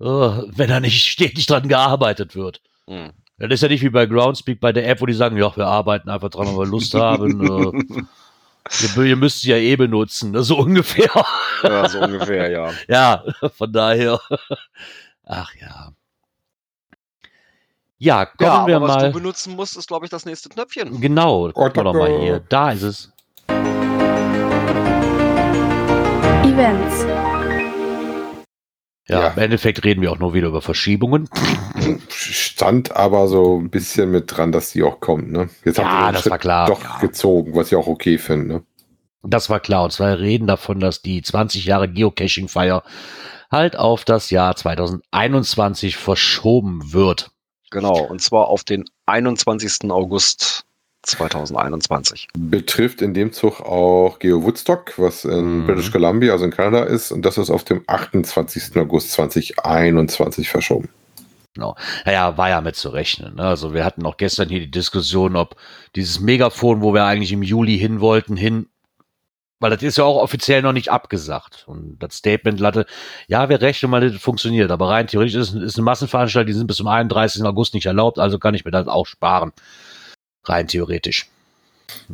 äh, 0.00 0.04
wenn 0.04 0.68
da 0.68 0.80
nicht 0.80 1.06
stetig 1.06 1.46
dran 1.46 1.68
gearbeitet 1.68 2.34
wird. 2.34 2.62
Mhm. 2.88 3.12
Das 3.38 3.50
ist 3.52 3.62
ja 3.62 3.68
nicht 3.68 3.82
wie 3.82 3.90
bei 3.90 4.06
Groundspeak 4.06 4.60
bei 4.60 4.72
der 4.72 4.88
App, 4.88 5.00
wo 5.00 5.06
die 5.06 5.14
sagen, 5.14 5.36
ja, 5.36 5.56
wir 5.56 5.66
arbeiten 5.66 6.10
einfach 6.10 6.28
dran, 6.30 6.48
weil 6.48 6.58
wir 6.58 6.66
Lust 6.66 6.92
haben. 6.94 7.40
Äh, 7.40 8.02
ihr, 8.80 9.02
ihr 9.04 9.16
müsst 9.16 9.42
sie 9.42 9.50
ja 9.50 9.56
eh 9.56 9.76
benutzen, 9.76 10.32
ne, 10.32 10.42
so 10.42 10.58
ungefähr. 10.60 11.10
ja, 11.62 11.88
so 11.88 12.00
ungefähr, 12.00 12.50
ja. 12.50 12.70
Ja, 12.88 13.24
von 13.56 13.72
daher. 13.72 14.20
Ach 15.24 15.52
ja. 15.60 15.92
Ja, 17.98 18.24
kommen 18.24 18.50
ja, 18.50 18.66
wir 18.66 18.76
aber 18.76 18.88
was 18.88 18.96
mal. 18.96 19.12
du 19.12 19.18
benutzen 19.18 19.56
musst, 19.56 19.76
ist, 19.76 19.88
glaube 19.88 20.06
ich, 20.06 20.10
das 20.10 20.24
nächste 20.24 20.48
Knöpfchen. 20.48 21.00
Genau, 21.00 21.52
gucken 21.52 21.76
wir 21.76 21.84
doch 21.84 21.92
mal 21.92 22.18
hier. 22.18 22.40
Da 22.48 22.70
ist 22.72 22.82
es. 22.82 23.12
Events. 26.44 27.39
Ja, 29.10 29.20
Ja. 29.22 29.28
im 29.28 29.38
Endeffekt 29.38 29.84
reden 29.84 30.00
wir 30.02 30.12
auch 30.12 30.18
nur 30.18 30.34
wieder 30.34 30.48
über 30.48 30.62
Verschiebungen. 30.62 31.28
Stand 32.08 32.94
aber 32.96 33.28
so 33.28 33.58
ein 33.58 33.70
bisschen 33.70 34.10
mit 34.10 34.36
dran, 34.36 34.52
dass 34.52 34.72
die 34.72 34.82
auch 34.82 35.00
kommt. 35.00 35.30
Ne? 35.32 35.48
Jetzt 35.64 35.78
Ja, 35.78 35.84
haben 35.88 36.12
das 36.12 36.22
Schritt 36.22 36.30
war 36.32 36.38
klar, 36.38 36.66
doch 36.68 36.82
ja. 36.82 36.98
gezogen, 37.00 37.54
was 37.54 37.68
ich 37.68 37.76
auch 37.76 37.86
okay 37.86 38.18
finde. 38.18 38.46
Ne? 38.46 38.62
Das 39.22 39.50
war 39.50 39.60
klar. 39.60 39.84
Und 39.84 39.92
zwar 39.92 40.18
reden 40.18 40.46
davon, 40.46 40.80
dass 40.80 41.02
die 41.02 41.22
20 41.22 41.64
Jahre 41.64 41.88
Geocaching-Feier 41.88 42.82
halt 43.50 43.76
auf 43.76 44.04
das 44.04 44.30
Jahr 44.30 44.54
2021 44.56 45.96
verschoben 45.96 46.92
wird. 46.92 47.30
Genau, 47.70 47.98
und 48.04 48.20
zwar 48.20 48.48
auf 48.48 48.64
den 48.64 48.84
21. 49.06 49.90
August 49.90 50.64
2021. 51.10 52.28
Betrifft 52.38 53.02
in 53.02 53.14
dem 53.14 53.32
Zug 53.32 53.60
auch 53.60 54.18
Geo 54.18 54.42
Woodstock, 54.42 54.98
was 54.98 55.24
in 55.24 55.60
Mhm. 55.60 55.66
British 55.66 55.90
Columbia, 55.92 56.32
also 56.32 56.44
in 56.44 56.50
Kanada 56.50 56.84
ist. 56.84 57.12
Und 57.12 57.22
das 57.24 57.38
ist 57.38 57.50
auf 57.50 57.64
dem 57.64 57.82
28. 57.86 58.76
August 58.76 59.12
2021 59.12 60.48
verschoben. 60.48 60.88
Naja, 61.56 62.36
war 62.38 62.48
ja 62.48 62.60
mit 62.60 62.76
zu 62.76 62.90
rechnen. 62.90 63.34
Ne? 63.34 63.42
Also 63.42 63.74
wir 63.74 63.84
hatten 63.84 64.06
auch 64.06 64.16
gestern 64.16 64.48
hier 64.48 64.60
die 64.60 64.70
Diskussion, 64.70 65.36
ob 65.36 65.56
dieses 65.96 66.20
Megafon, 66.20 66.80
wo 66.80 66.94
wir 66.94 67.04
eigentlich 67.04 67.32
im 67.32 67.42
Juli 67.42 67.76
hin 67.76 68.00
wollten, 68.00 68.36
hin, 68.36 68.68
weil 69.58 69.70
das 69.70 69.82
ist 69.82 69.98
ja 69.98 70.04
auch 70.04 70.22
offiziell 70.22 70.62
noch 70.62 70.72
nicht 70.72 70.90
abgesagt. 70.90 71.64
Und 71.66 71.98
das 71.98 72.14
Statement 72.14 72.62
hatte, 72.62 72.86
ja, 73.26 73.48
wir 73.48 73.60
rechnen 73.60 73.90
mal, 73.90 74.08
das 74.08 74.22
funktioniert. 74.22 74.70
Aber 74.70 74.88
rein 74.88 75.06
theoretisch 75.06 75.34
ist, 75.34 75.54
ist 75.54 75.76
eine 75.76 75.84
Massenveranstaltung, 75.84 76.46
die 76.46 76.52
sind 76.54 76.66
bis 76.66 76.76
zum 76.76 76.86
31. 76.86 77.42
August 77.44 77.74
nicht 77.74 77.86
erlaubt, 77.86 78.18
also 78.18 78.38
kann 78.38 78.54
ich 78.54 78.64
mir 78.64 78.70
das 78.70 78.86
auch 78.86 79.06
sparen. 79.06 79.52
Rein 80.44 80.66
theoretisch. 80.66 81.28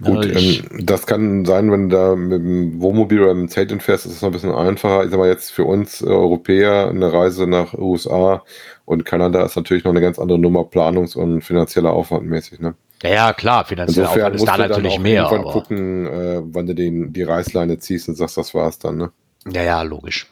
Gut, 0.03 0.27
ähm, 0.27 0.64
das 0.87 1.07
kann 1.07 1.45
sein, 1.45 1.70
wenn 1.70 1.89
du 1.89 1.97
da 1.97 2.16
mit 2.16 2.41
dem 2.41 2.81
Wohnmobil 2.81 3.22
oder 3.22 3.35
mit 3.35 3.49
dem 3.49 3.49
Zelt 3.51 3.83
fährst, 3.83 4.07
ist 4.07 4.12
es 4.12 4.22
noch 4.22 4.31
ein 4.31 4.33
bisschen 4.33 4.55
einfacher. 4.55 5.05
Ich 5.05 5.11
sag 5.11 5.18
mal 5.18 5.29
jetzt 5.29 5.51
für 5.51 5.64
uns 5.64 6.03
äh, 6.03 6.07
Europäer 6.07 6.89
eine 6.89 7.12
Reise 7.12 7.47
nach 7.47 7.74
USA 7.74 8.43
und 8.85 9.05
Kanada 9.05 9.45
ist 9.45 9.57
natürlich 9.57 9.85
noch 9.85 9.91
eine 9.93 10.01
ganz 10.01 10.18
andere 10.18 10.39
Nummer, 10.39 10.61
planungs- 10.61 11.16
und 11.16 11.43
finanzieller 11.43 11.93
Aufwand 11.93 12.27
mäßig. 12.27 12.61
Ne? 12.61 12.74
ja, 13.03 13.11
ja, 13.11 13.33
klar, 13.33 13.64
finanziell 13.64 14.05
Insofern 14.05 14.20
Aufwand 14.22 14.35
ist 14.37 14.41
musst 14.43 14.53
da 14.59 14.68
natürlich 14.68 14.93
auch 14.95 14.99
mehr. 14.99 15.22
irgendwann 15.22 15.41
Aber, 15.41 15.53
gucken, 15.53 16.07
äh, 16.07 16.43
wann 16.45 16.66
du 16.66 16.74
den, 16.74 17.12
die 17.12 17.22
Reißleine 17.22 17.79
ziehst 17.79 18.09
und 18.09 18.14
sagst, 18.16 18.37
das 18.37 18.55
war's 18.55 18.79
dann. 18.79 18.97
Ne? 18.97 19.11
ja, 19.51 19.62
ja, 19.62 19.83
logisch. 19.83 20.27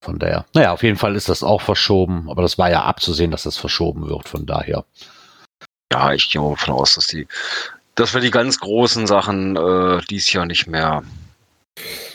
Von 0.00 0.20
daher. 0.20 0.46
Naja, 0.54 0.72
auf 0.72 0.84
jeden 0.84 0.96
Fall 0.96 1.16
ist 1.16 1.28
das 1.28 1.42
auch 1.42 1.60
verschoben, 1.60 2.28
aber 2.30 2.42
das 2.42 2.56
war 2.56 2.70
ja 2.70 2.82
abzusehen, 2.82 3.32
dass 3.32 3.42
das 3.42 3.56
verschoben 3.56 4.08
wird, 4.08 4.28
von 4.28 4.46
daher. 4.46 4.84
Ja, 5.92 6.12
ich 6.12 6.30
gehe 6.30 6.40
mal 6.40 6.50
davon 6.50 6.74
aus, 6.74 6.94
dass 6.94 7.06
die, 7.06 7.26
dass 7.94 8.14
wir 8.14 8.20
die 8.20 8.30
ganz 8.30 8.58
großen 8.60 9.06
Sachen 9.06 9.56
äh, 9.56 10.00
dies 10.10 10.32
Jahr 10.32 10.46
nicht 10.46 10.66
mehr 10.66 11.02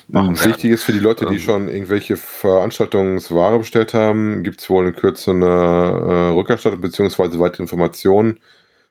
machen 0.07 0.39
werden. 0.39 0.51
Wichtig 0.51 0.71
ist 0.71 0.83
für 0.83 0.93
die 0.93 0.99
Leute, 0.99 1.25
die 1.25 1.35
Ähm. 1.35 1.39
schon 1.39 1.69
irgendwelche 1.69 2.17
Veranstaltungsware 2.17 3.59
bestellt 3.59 3.93
haben, 3.93 4.43
gibt 4.43 4.61
es 4.61 4.69
wohl 4.69 4.87
in 4.87 4.95
Kürze 4.95 5.31
eine 5.31 5.45
äh, 5.45 6.29
Rückerstattung 6.33 6.81
bzw. 6.81 7.39
weitere 7.39 7.63
Informationen 7.63 8.39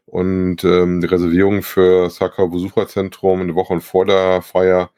und 0.06 0.64
ähm, 0.64 1.00
die 1.00 1.06
Reservierungen 1.06 1.62
für 1.62 2.10
Sakra 2.10 2.46
Besucherzentrum 2.46 3.40
eine 3.40 3.54
Woche 3.54 3.80
vor 3.80 4.04
der 4.04 4.42
Feier 4.42 4.90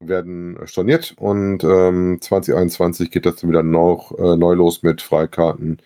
werden 0.00 0.58
storniert 0.66 1.14
und 1.16 1.64
ähm, 1.64 2.18
2021 2.20 3.10
geht 3.10 3.26
das 3.26 3.36
dann 3.36 3.50
wieder 3.50 3.62
noch, 3.62 4.12
äh, 4.18 4.36
neu 4.36 4.54
los 4.54 4.82
mit 4.82 5.00
Freikarten, 5.02 5.78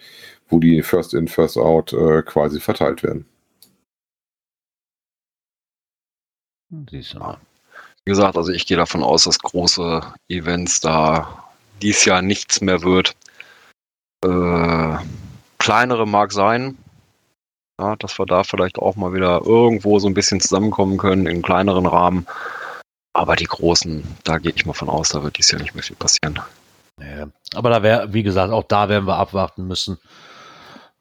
wo 0.48 0.58
die 0.58 0.82
First 0.82 1.14
in, 1.14 1.28
First 1.28 1.56
out 1.56 1.92
äh, 1.92 2.22
quasi 2.22 2.60
verteilt 2.60 3.02
werden. 3.02 3.26
Siehst 6.90 7.14
du 7.14 7.18
mal. 7.18 7.38
Wie 8.04 8.10
gesagt, 8.10 8.36
also 8.36 8.52
ich 8.52 8.66
gehe 8.66 8.76
davon 8.76 9.02
aus, 9.02 9.24
dass 9.24 9.38
große 9.38 10.00
Events 10.28 10.80
da 10.80 11.44
dies 11.82 12.04
Jahr 12.04 12.22
nichts 12.22 12.60
mehr 12.60 12.82
wird. 12.82 13.14
Äh, 14.24 14.96
kleinere 15.58 16.06
mag 16.06 16.32
sein, 16.32 16.76
ja, 17.80 17.96
dass 17.96 18.18
wir 18.18 18.26
da 18.26 18.44
vielleicht 18.44 18.78
auch 18.78 18.96
mal 18.96 19.12
wieder 19.12 19.42
irgendwo 19.44 19.98
so 19.98 20.08
ein 20.08 20.14
bisschen 20.14 20.40
zusammenkommen 20.40 20.98
können 20.98 21.26
in 21.26 21.42
kleineren 21.42 21.86
Rahmen. 21.86 22.26
Aber 23.12 23.36
die 23.36 23.44
großen, 23.44 24.02
da 24.24 24.38
gehe 24.38 24.52
ich 24.54 24.66
mal 24.66 24.72
von 24.72 24.88
aus, 24.88 25.10
da 25.10 25.22
wird 25.22 25.38
dies 25.38 25.50
Jahr 25.50 25.60
nicht 25.60 25.74
mehr 25.74 25.84
viel 25.84 25.96
passieren. 25.96 26.40
Ja, 27.00 27.28
aber 27.54 27.70
da 27.70 27.82
wäre, 27.82 28.12
wie 28.12 28.22
gesagt, 28.22 28.52
auch 28.52 28.64
da 28.64 28.88
werden 28.88 29.06
wir 29.06 29.16
abwarten 29.16 29.66
müssen. 29.66 29.98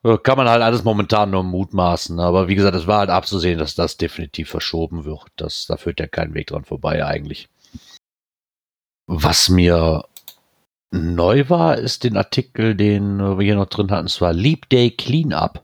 Kann 0.04 0.38
man 0.38 0.48
halt 0.48 0.62
alles 0.62 0.84
momentan 0.84 1.32
nur 1.32 1.44
mutmaßen. 1.44 2.20
Aber 2.20 2.48
wie 2.48 2.56
gesagt, 2.56 2.76
es 2.76 2.88
war 2.88 3.00
halt 3.00 3.10
abzusehen, 3.10 3.60
dass 3.60 3.76
das 3.76 3.98
definitiv 3.98 4.50
verschoben 4.50 5.06
wird. 5.06 5.28
Das, 5.36 5.66
da 5.66 5.78
führt 5.78 6.00
ja 6.00 6.08
kein 6.08 6.34
Weg 6.34 6.48
dran 6.48 6.64
vorbei 6.64 7.06
eigentlich. 7.06 7.50
Was 9.08 9.50
mir 9.50 10.06
neu 10.92 11.50
war, 11.50 11.78
ist 11.78 12.04
den 12.04 12.16
Artikel, 12.16 12.76
den 12.76 13.20
wir 13.20 13.44
hier 13.44 13.56
noch 13.56 13.68
drin 13.68 13.92
hatten. 13.92 14.08
Es 14.08 14.22
war 14.22 14.34
Leap 14.34 14.70
Day 14.70 14.92
Cleanup. 14.92 15.64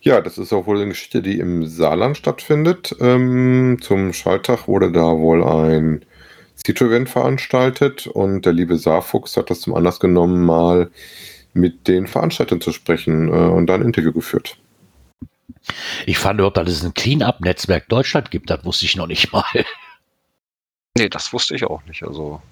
Ja, 0.00 0.20
das 0.20 0.38
ist 0.38 0.52
auch 0.52 0.66
wohl 0.66 0.76
eine 0.76 0.88
Geschichte, 0.88 1.20
die 1.22 1.38
im 1.38 1.66
Saarland 1.66 2.16
stattfindet. 2.16 2.94
Ähm, 3.00 3.78
zum 3.80 4.12
Schalltag 4.12 4.68
wurde 4.68 4.92
da 4.92 5.18
wohl 5.18 5.44
ein 5.44 6.04
Cito-Event 6.56 7.08
veranstaltet 7.08 8.06
und 8.06 8.46
der 8.46 8.52
liebe 8.52 8.78
Saarfuchs 8.78 9.36
hat 9.36 9.50
das 9.50 9.60
zum 9.60 9.74
Anlass 9.74 10.00
genommen, 10.00 10.44
mal 10.44 10.90
mit 11.52 11.88
den 11.88 12.06
Veranstaltern 12.06 12.60
zu 12.60 12.72
sprechen 12.72 13.28
äh, 13.28 13.32
und 13.32 13.66
da 13.66 13.74
ein 13.74 13.82
Interview 13.82 14.12
geführt. 14.12 14.56
Ich 16.06 16.18
fand 16.18 16.38
überhaupt, 16.38 16.56
dass 16.56 16.68
es 16.68 16.84
ein 16.84 16.94
Cleanup-Netzwerk 16.94 17.88
Deutschland 17.88 18.30
gibt. 18.30 18.50
Das 18.50 18.64
wusste 18.64 18.86
ich 18.86 18.96
noch 18.96 19.06
nicht 19.06 19.32
mal. 19.32 19.44
Nee, 20.96 21.08
das 21.08 21.32
wusste 21.32 21.54
ich 21.54 21.64
auch 21.64 21.84
nicht. 21.84 22.02
Also, 22.02 22.42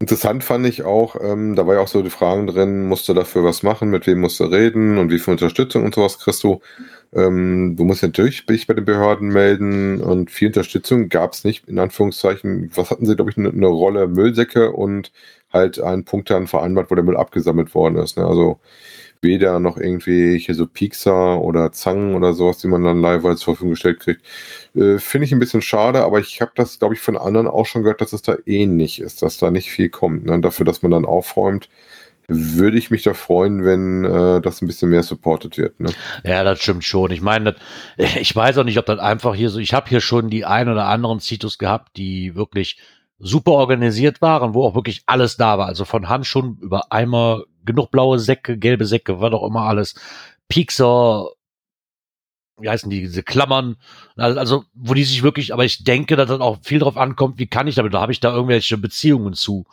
Interessant 0.00 0.44
fand 0.44 0.64
ich 0.64 0.84
auch, 0.84 1.16
ähm, 1.20 1.56
da 1.56 1.66
war 1.66 1.74
ja 1.74 1.80
auch 1.80 1.88
so 1.88 2.02
die 2.02 2.10
Fragen 2.10 2.46
drin, 2.46 2.86
musst 2.86 3.08
du 3.08 3.14
dafür 3.14 3.42
was 3.42 3.64
machen, 3.64 3.90
mit 3.90 4.06
wem 4.06 4.20
musst 4.20 4.38
du 4.38 4.44
reden 4.44 4.96
und 4.96 5.10
wie 5.10 5.18
viel 5.18 5.32
Unterstützung 5.32 5.84
und 5.84 5.92
sowas 5.92 6.20
kriegst 6.20 6.44
du. 6.44 6.60
Ähm, 7.12 7.74
du 7.76 7.84
musst 7.84 8.04
natürlich 8.04 8.46
dich 8.46 8.68
bei 8.68 8.74
den 8.74 8.84
Behörden 8.84 9.28
melden 9.30 10.00
und 10.00 10.30
viel 10.30 10.48
Unterstützung 10.48 11.08
gab 11.08 11.32
es 11.32 11.42
nicht, 11.42 11.68
in 11.68 11.80
Anführungszeichen. 11.80 12.70
Was 12.76 12.90
hatten 12.92 13.06
sie, 13.06 13.16
glaube 13.16 13.32
ich, 13.32 13.36
eine, 13.38 13.50
eine 13.50 13.66
Rolle 13.66 14.06
Müllsäcke 14.06 14.70
und 14.70 15.10
halt 15.52 15.80
einen 15.80 16.04
Punkt 16.04 16.30
dann 16.30 16.46
vereinbart, 16.46 16.90
wo 16.90 16.94
der 16.94 17.04
Müll 17.04 17.16
abgesammelt 17.16 17.74
worden 17.74 17.96
ist. 17.96 18.16
Ne? 18.18 18.24
Also 18.26 18.60
weder 19.22 19.60
noch 19.60 19.76
irgendwie 19.76 20.38
hier 20.38 20.54
so 20.54 20.66
Piekser 20.66 21.40
oder 21.40 21.72
Zangen 21.72 22.14
oder 22.14 22.32
sowas, 22.32 22.58
die 22.58 22.68
man 22.68 22.84
dann 22.84 23.00
live 23.00 23.22
zur 23.22 23.54
Verfügung 23.54 23.70
gestellt 23.70 24.00
kriegt. 24.00 24.22
Äh, 24.74 24.98
Finde 24.98 25.26
ich 25.26 25.32
ein 25.32 25.38
bisschen 25.38 25.62
schade, 25.62 26.02
aber 26.02 26.20
ich 26.20 26.40
habe 26.40 26.52
das, 26.54 26.78
glaube 26.78 26.94
ich, 26.94 27.00
von 27.00 27.16
anderen 27.16 27.46
auch 27.46 27.66
schon 27.66 27.82
gehört, 27.82 28.00
dass 28.00 28.12
es 28.12 28.22
da 28.22 28.36
ähnlich 28.46 29.00
ist, 29.00 29.22
dass 29.22 29.38
da 29.38 29.50
nicht 29.50 29.70
viel 29.70 29.88
kommt. 29.88 30.26
Ne? 30.26 30.40
Dafür, 30.40 30.64
dass 30.64 30.82
man 30.82 30.90
dann 30.90 31.04
aufräumt, 31.04 31.68
würde 32.28 32.76
ich 32.76 32.90
mich 32.90 33.02
da 33.02 33.14
freuen, 33.14 33.64
wenn 33.64 34.04
äh, 34.04 34.40
das 34.42 34.60
ein 34.60 34.66
bisschen 34.66 34.90
mehr 34.90 35.02
supported 35.02 35.56
wird. 35.56 35.80
Ne? 35.80 35.90
Ja, 36.24 36.44
das 36.44 36.60
stimmt 36.60 36.84
schon. 36.84 37.10
Ich 37.10 37.22
meine, 37.22 37.56
ich 37.96 38.34
weiß 38.36 38.58
auch 38.58 38.64
nicht, 38.64 38.78
ob 38.78 38.86
das 38.86 38.98
einfach 38.98 39.34
hier 39.34 39.50
so, 39.50 39.58
ich 39.58 39.72
habe 39.72 39.88
hier 39.88 40.00
schon 40.00 40.28
die 40.28 40.44
ein 40.44 40.68
oder 40.68 40.86
anderen 40.86 41.20
Citus 41.20 41.58
gehabt, 41.58 41.96
die 41.96 42.34
wirklich 42.34 42.78
super 43.18 43.52
organisiert 43.52 44.20
waren, 44.22 44.54
wo 44.54 44.64
auch 44.64 44.74
wirklich 44.74 45.02
alles 45.06 45.36
da 45.36 45.58
war. 45.58 45.66
Also 45.66 45.84
von 45.84 46.08
Handschuhen 46.08 46.58
über 46.60 46.92
Eimer, 46.92 47.44
genug 47.68 47.90
blaue 47.92 48.18
Säcke, 48.18 48.58
gelbe 48.58 48.86
Säcke, 48.86 49.20
was 49.20 49.32
auch 49.32 49.46
immer 49.46 49.62
alles. 49.62 49.94
Piekser, 50.48 51.28
wie 52.58 52.68
heißen 52.68 52.90
die, 52.90 53.00
diese 53.00 53.22
Klammern, 53.22 53.76
also, 54.16 54.38
also 54.40 54.64
wo 54.74 54.94
die 54.94 55.04
sich 55.04 55.22
wirklich, 55.22 55.52
aber 55.52 55.64
ich 55.64 55.84
denke, 55.84 56.16
dass 56.16 56.28
das 56.28 56.40
auch 56.40 56.58
viel 56.62 56.80
drauf 56.80 56.96
ankommt, 56.96 57.38
wie 57.38 57.46
kann 57.46 57.68
ich 57.68 57.76
damit, 57.76 57.94
da 57.94 58.00
habe 58.00 58.12
ich 58.12 58.20
da 58.20 58.32
irgendwelche 58.32 58.78
Beziehungen 58.78 59.34
zu. 59.34 59.64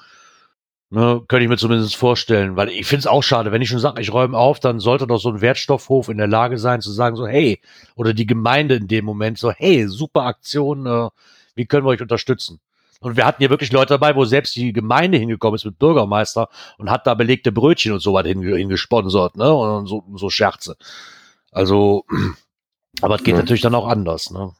Ne, 0.91 1.23
könnte 1.27 1.43
ich 1.43 1.49
mir 1.49 1.57
zumindest 1.57 1.95
vorstellen, 1.95 2.55
weil 2.55 2.69
ich 2.69 2.85
finde 2.85 2.99
es 2.99 3.07
auch 3.07 3.23
schade, 3.23 3.51
wenn 3.51 3.61
ich 3.61 3.69
schon 3.69 3.79
sage, 3.79 4.01
ich 4.01 4.13
räume 4.13 4.37
auf, 4.37 4.59
dann 4.59 4.79
sollte 4.79 5.07
doch 5.07 5.17
so 5.17 5.29
ein 5.29 5.41
Wertstoffhof 5.41 6.09
in 6.09 6.17
der 6.17 6.27
Lage 6.27 6.59
sein 6.59 6.79
zu 6.79 6.91
sagen, 6.91 7.15
so 7.15 7.25
hey, 7.25 7.59
oder 7.95 8.13
die 8.13 8.27
Gemeinde 8.27 8.75
in 8.75 8.87
dem 8.87 9.03
Moment 9.03 9.39
so, 9.39 9.51
hey, 9.51 9.87
super 9.87 10.23
Aktion, 10.23 10.85
äh, 10.85 11.09
wie 11.55 11.65
können 11.65 11.85
wir 11.85 11.89
euch 11.89 12.01
unterstützen? 12.01 12.59
Und 13.01 13.17
wir 13.17 13.25
hatten 13.25 13.39
hier 13.39 13.49
wirklich 13.49 13.71
Leute 13.71 13.89
dabei, 13.95 14.15
wo 14.15 14.25
selbst 14.25 14.55
die 14.55 14.73
Gemeinde 14.73 15.17
hingekommen 15.17 15.55
ist 15.55 15.65
mit 15.65 15.77
Bürgermeister 15.77 16.49
und 16.77 16.89
hat 16.89 17.05
da 17.05 17.13
belegte 17.13 17.51
Brötchen 17.51 17.91
und 17.91 17.99
so 17.99 18.13
was 18.13 18.25
hinge- 18.25 18.55
hingesponsert, 18.57 19.35
ne? 19.37 19.53
Und 19.53 19.87
so, 19.87 20.03
so 20.15 20.29
Scherze. 20.29 20.75
Also, 21.51 22.05
aber 23.01 23.15
es 23.15 23.23
geht 23.23 23.35
Ja. 23.35 23.41
natürlich 23.41 23.61
dann 23.61 23.75
auch 23.75 23.87
anders, 23.87 24.31
ne? 24.31 24.51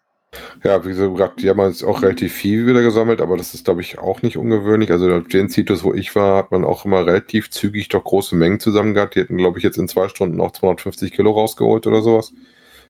Ja, 0.65 0.83
wie 0.83 0.89
gesagt, 0.89 1.41
die 1.41 1.49
haben 1.49 1.61
jetzt 1.61 1.81
auch 1.83 2.01
relativ 2.01 2.33
viel 2.33 2.67
wieder 2.67 2.81
gesammelt, 2.81 3.21
aber 3.21 3.37
das 3.37 3.53
ist, 3.53 3.63
glaube 3.63 3.79
ich, 3.79 3.99
auch 3.99 4.21
nicht 4.21 4.35
ungewöhnlich. 4.37 4.91
Also 4.91 5.09
auf 5.13 5.27
den 5.29 5.49
Citus, 5.49 5.83
wo 5.85 5.93
ich 5.93 6.13
war, 6.13 6.35
hat 6.37 6.51
man 6.51 6.65
auch 6.65 6.83
immer 6.83 7.05
relativ 7.05 7.49
zügig 7.51 7.87
doch 7.87 8.03
große 8.03 8.35
Mengen 8.35 8.59
zusammen 8.59 8.93
gehabt. 8.93 9.15
Die 9.15 9.21
hätten, 9.21 9.37
glaube 9.37 9.59
ich, 9.59 9.63
jetzt 9.63 9.77
in 9.77 9.87
zwei 9.87 10.09
Stunden 10.09 10.41
auch 10.41 10.51
250 10.51 11.13
Kilo 11.13 11.31
rausgeholt 11.31 11.87
oder 11.87 12.01
sowas. 12.01 12.33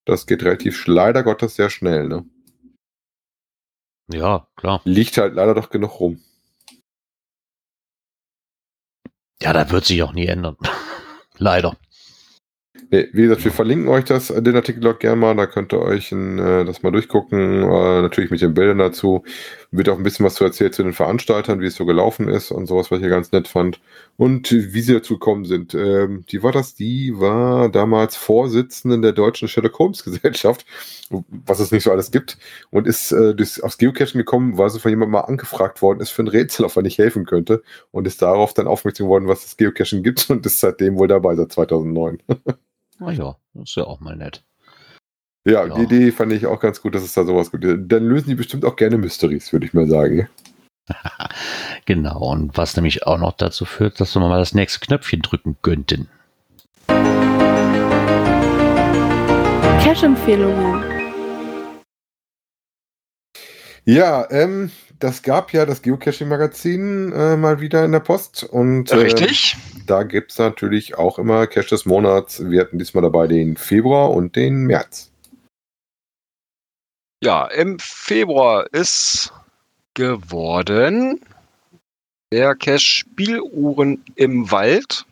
Das 0.05 0.25
geht 0.25 0.43
relativ, 0.43 0.87
leider 0.87 1.21
Gottes, 1.21 1.55
sehr 1.55 1.69
schnell. 1.69 2.07
Ne? 2.07 2.25
Ja, 4.07 4.47
klar. 4.55 4.81
Liegt 4.85 5.17
halt 5.17 5.33
leider 5.35 5.53
doch 5.53 5.69
genug 5.69 5.99
rum. 5.99 6.21
Ja, 9.41 9.53
da 9.53 9.69
wird 9.71 9.85
sich 9.85 10.01
auch 10.03 10.13
nie 10.13 10.27
ändern. 10.27 10.57
Leider. 11.37 11.75
Nee, 12.91 13.09
wie 13.13 13.23
gesagt, 13.23 13.43
wir 13.43 13.51
verlinken 13.51 13.87
euch 13.87 14.05
das, 14.05 14.29
äh, 14.29 14.41
den 14.41 14.55
Artikel 14.55 14.85
auch 14.87 14.99
gerne 14.99 15.15
mal, 15.15 15.35
da 15.35 15.47
könnt 15.47 15.73
ihr 15.73 15.79
euch 15.79 16.11
in, 16.11 16.39
äh, 16.39 16.65
das 16.65 16.83
mal 16.83 16.91
durchgucken, 16.91 17.63
äh, 17.63 18.01
natürlich 18.01 18.31
mit 18.31 18.41
den 18.41 18.53
Bildern 18.53 18.77
dazu. 18.77 19.23
Wird 19.71 19.89
auch 19.89 19.97
ein 19.97 20.03
bisschen 20.03 20.25
was 20.25 20.35
zu 20.35 20.43
erzählen 20.43 20.71
zu 20.71 20.83
den 20.83 20.93
Veranstaltern, 20.93 21.59
wie 21.61 21.65
es 21.65 21.75
so 21.75 21.85
gelaufen 21.85 22.27
ist 22.29 22.51
und 22.51 22.67
sowas, 22.67 22.91
was 22.91 23.01
ich 23.01 23.09
ganz 23.09 23.31
nett 23.31 23.47
fand. 23.47 23.79
Und 24.17 24.49
wie 24.51 24.79
sie 24.81 24.93
dazu 24.93 25.15
gekommen 25.15 25.43
sind. 25.43 25.73
Ähm, 25.73 26.23
die 26.29 26.41
war 26.41 26.53
das, 26.53 26.73
die 26.73 27.19
war 27.19 27.67
damals 27.67 28.15
Vorsitzende 28.15 29.01
der 29.01 29.11
Deutschen 29.11 29.49
Sherlock 29.49 29.77
Holmes 29.77 30.03
Gesellschaft, 30.05 30.65
was 31.09 31.59
es 31.59 31.71
nicht 31.71 31.83
so 31.83 31.91
alles 31.91 32.11
gibt, 32.11 32.37
und 32.71 32.87
ist 32.87 33.11
äh, 33.11 33.35
durchs, 33.35 33.59
aufs 33.59 33.77
Geocachen 33.77 34.17
gekommen, 34.17 34.57
weil 34.57 34.69
sie 34.69 34.79
von 34.79 34.89
jemandem 34.89 35.11
mal 35.11 35.21
angefragt 35.21 35.81
worden 35.81 35.99
ist 35.99 36.11
für 36.11 36.23
ein 36.23 36.29
Rätsel, 36.29 36.65
auf 36.65 36.77
er 36.77 36.83
nicht 36.83 36.97
helfen 36.97 37.25
könnte 37.25 37.61
und 37.91 38.07
ist 38.07 38.21
darauf 38.21 38.53
dann 38.53 38.67
aufmerksam 38.67 39.07
geworden, 39.07 39.27
was 39.27 39.41
das 39.41 39.57
Geocachen 39.57 40.01
gibt 40.01 40.29
und 40.29 40.45
ist 40.45 40.61
seitdem 40.61 40.97
wohl 40.97 41.09
dabei, 41.09 41.35
seit 41.35 41.51
2009. 41.51 42.19
Na 42.99 43.11
ja, 43.11 43.35
das 43.53 43.69
ist 43.69 43.75
ja 43.75 43.83
auch 43.83 43.99
mal 43.99 44.15
nett. 44.15 44.45
Ja, 45.45 45.65
Ja. 45.65 45.75
die 45.75 45.83
Idee 45.83 46.11
fand 46.11 46.31
ich 46.31 46.47
auch 46.47 46.59
ganz 46.59 46.81
gut, 46.81 46.95
dass 46.95 47.03
es 47.03 47.13
da 47.13 47.25
sowas 47.25 47.51
gibt. 47.51 47.65
Dann 47.65 48.05
lösen 48.05 48.29
die 48.29 48.35
bestimmt 48.35 48.63
auch 48.65 48.77
gerne 48.77 48.97
Mysteries, 48.97 49.51
würde 49.53 49.65
ich 49.65 49.73
mal 49.73 49.87
sagen. 49.87 50.29
Genau, 51.85 52.31
und 52.31 52.57
was 52.57 52.75
nämlich 52.75 53.05
auch 53.05 53.17
noch 53.17 53.33
dazu 53.33 53.65
führt, 53.65 53.99
dass 53.99 54.15
wir 54.15 54.19
mal 54.19 54.39
das 54.39 54.55
nächste 54.55 54.79
Knöpfchen 54.79 55.21
drücken 55.21 55.55
könnten. 55.61 56.09
Cash-Empfehlungen. 59.83 60.83
Ja, 63.85 64.27
ähm, 64.31 64.71
das 64.99 65.21
gab 65.21 65.53
ja 65.53 65.67
das 65.67 65.83
Geocaching-Magazin 65.83 67.11
äh, 67.11 67.37
mal 67.37 67.61
wieder 67.61 67.85
in 67.85 67.91
der 67.91 67.99
Post. 67.99 68.43
Und 68.43 68.91
ähm, 68.91 68.99
richtig? 68.99 69.57
da 69.85 70.01
gibt 70.01 70.31
es 70.31 70.39
natürlich 70.39 70.97
auch 70.97 71.19
immer 71.19 71.45
Cache 71.45 71.69
des 71.69 71.85
Monats. 71.85 72.49
Wir 72.49 72.61
hatten 72.61 72.79
diesmal 72.79 73.03
dabei 73.03 73.27
den 73.27 73.57
Februar 73.57 74.09
und 74.11 74.35
den 74.35 74.65
März. 74.65 75.11
Ja, 77.23 77.45
im 77.45 77.77
Februar 77.79 78.65
ist 78.71 79.31
geworden 79.95 81.19
der 82.31 82.55
Cache 82.55 82.79
Spieluhren 82.79 84.01
im 84.15 84.49
Wald. 84.51 85.05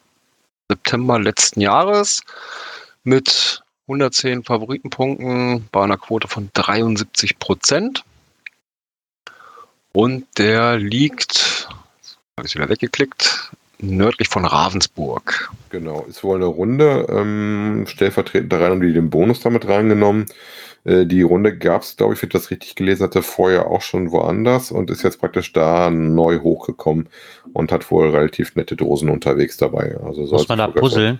September 0.69 1.17
letzten 1.19 1.61
Jahres 1.61 2.21
mit 3.03 3.63
110 3.87 4.43
Favoritenpunkten 4.43 5.67
bei 5.71 5.83
einer 5.83 5.97
Quote 5.97 6.27
von 6.27 6.49
73 6.53 7.39
Prozent. 7.39 8.03
Und 9.93 10.25
der 10.37 10.77
liegt, 10.77 11.67
habe 12.37 12.47
ich 12.47 12.55
wieder 12.55 12.69
weggeklickt, 12.69 13.51
nördlich 13.79 14.29
von 14.29 14.45
Ravensburg. 14.45 15.49
Genau, 15.69 16.05
ist 16.07 16.23
wohl 16.23 16.37
eine 16.37 16.45
Runde, 16.45 17.07
ähm, 17.09 17.85
stellvertretend 17.87 18.51
da 18.51 18.57
rein, 18.57 18.71
haben 18.71 18.81
die 18.81 18.93
den 18.93 19.09
Bonus 19.09 19.39
damit 19.41 19.67
reingenommen. 19.67 20.25
Äh, 20.83 21.05
die 21.05 21.21
Runde 21.21 21.57
gab 21.57 21.81
es, 21.81 21.97
glaube 21.97 22.13
ich, 22.13 22.21
wenn 22.21 22.29
ich 22.29 22.33
das 22.33 22.51
richtig 22.51 22.75
gelesen 22.75 23.03
hatte, 23.03 23.21
vorher 23.21 23.67
auch 23.67 23.81
schon 23.81 24.11
woanders 24.11 24.71
und 24.71 24.89
ist 24.89 25.03
jetzt 25.03 25.19
praktisch 25.19 25.53
da 25.53 25.89
neu 25.89 26.39
hochgekommen 26.39 27.09
und 27.53 27.71
hat 27.71 27.89
wohl 27.91 28.09
relativ 28.09 28.55
nette 28.55 28.75
Dosen 28.75 29.09
unterwegs 29.09 29.57
dabei. 29.57 29.97
Also 30.03 30.21
Muss 30.21 30.47
man 30.47 30.57
da 30.57 30.67
puzzeln? 30.67 31.19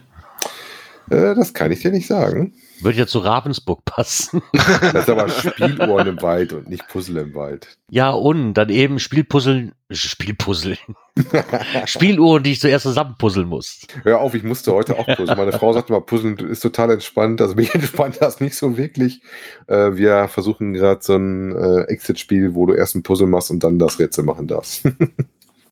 Äh, 1.10 1.36
das 1.36 1.54
kann 1.54 1.72
ich 1.72 1.82
dir 1.82 1.92
nicht 1.92 2.08
sagen. 2.08 2.54
Würde 2.82 3.00
ja 3.00 3.08
zu 3.08 3.20
Ravensburg 3.20 3.84
passen. 3.86 4.42
Das 4.54 4.94
ist 4.94 5.10
aber 5.10 5.30
Spieluhren 5.30 6.08
im 6.08 6.22
Wald 6.22 6.54
und 6.54 6.70
nicht 6.70 6.88
Puzzle 6.88 7.18
im 7.18 7.34
Wald. 7.34 7.78
Ja, 7.90 8.12
und 8.12 8.54
dann 8.54 8.70
eben 8.70 9.00
Spielpuzzeln, 9.00 9.74
Spielpuzzeln. 9.90 10.78
Spieluhren, 11.86 12.44
die 12.44 12.52
ich 12.52 12.60
zuerst 12.60 12.84
zusammenpuzzeln 12.84 13.48
muss. 13.48 13.88
Hör 14.04 14.20
auf, 14.20 14.36
ich 14.36 14.44
musste 14.44 14.74
heute 14.74 14.98
auch 15.00 15.06
puzzeln. 15.06 15.38
Meine 15.38 15.54
Frau 15.54 15.74
sagte 15.74 15.92
mal, 15.92 16.02
Puzzeln 16.02 16.38
ist 16.38 16.62
total 16.62 16.92
entspannt. 16.92 17.42
Also 17.42 17.56
mich 17.56 17.74
entspannt 17.76 18.18
das 18.20 18.40
nicht 18.40 18.56
so 18.56 18.78
wirklich. 18.78 19.22
Äh, 19.68 19.96
wir 19.96 20.28
versuchen 20.28 20.74
gerade 20.74 21.02
so 21.02 21.16
ein 21.16 21.56
äh, 21.56 21.82
Exit-Spiel, 21.84 22.54
wo 22.54 22.66
du 22.66 22.74
erst 22.74 22.96
ein 22.96 23.04
Puzzle 23.04 23.28
machst 23.28 23.50
und 23.52 23.64
dann 23.64 23.80
das 23.80 24.00
Rätsel 24.00 24.24
machen 24.24 24.48
darfst. 24.48 24.86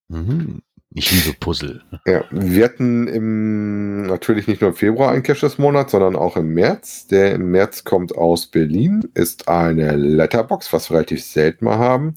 Mhm. 0.08 0.62
Ich 0.98 1.12
liebe 1.12 1.36
Puzzle. 1.38 1.84
Ja, 2.08 2.24
wir 2.32 2.64
hatten 2.64 3.10
im, 3.10 4.04
natürlich 4.04 4.48
nicht 4.48 4.62
nur 4.62 4.70
im 4.70 4.78
Februar 4.78 5.12
einen 5.12 5.24
Cache 5.24 5.42
des 5.42 5.58
Monats, 5.58 5.92
sondern 5.92 6.16
auch 6.16 6.38
im 6.38 6.54
März. 6.54 7.08
Der 7.08 7.36
im 7.36 7.52
März 7.52 7.84
kommt 7.84 8.16
aus 8.16 8.48
Berlin, 8.48 9.04
ist 9.14 9.50
eine 9.50 9.98
Letterbox, 9.98 10.72
was 10.72 10.90
wir 10.90 10.96
relativ 10.96 11.22
selten 11.22 11.66
mal 11.66 11.80
haben. 11.80 12.16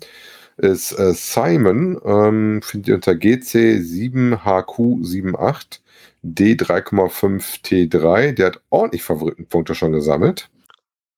Ist 0.59 0.93
äh, 0.93 1.13
Simon, 1.13 2.01
ähm, 2.05 2.63
findet 2.63 2.89
ihr 2.89 2.95
unter 2.95 3.13
GC7HQ78 3.13 5.81
D3,5T3. 6.25 8.33
Der 8.33 8.47
hat 8.47 8.61
ordentlich 8.71 9.03
Favoritenpunkte 9.03 9.75
schon 9.75 9.91
gesammelt. 9.91 10.51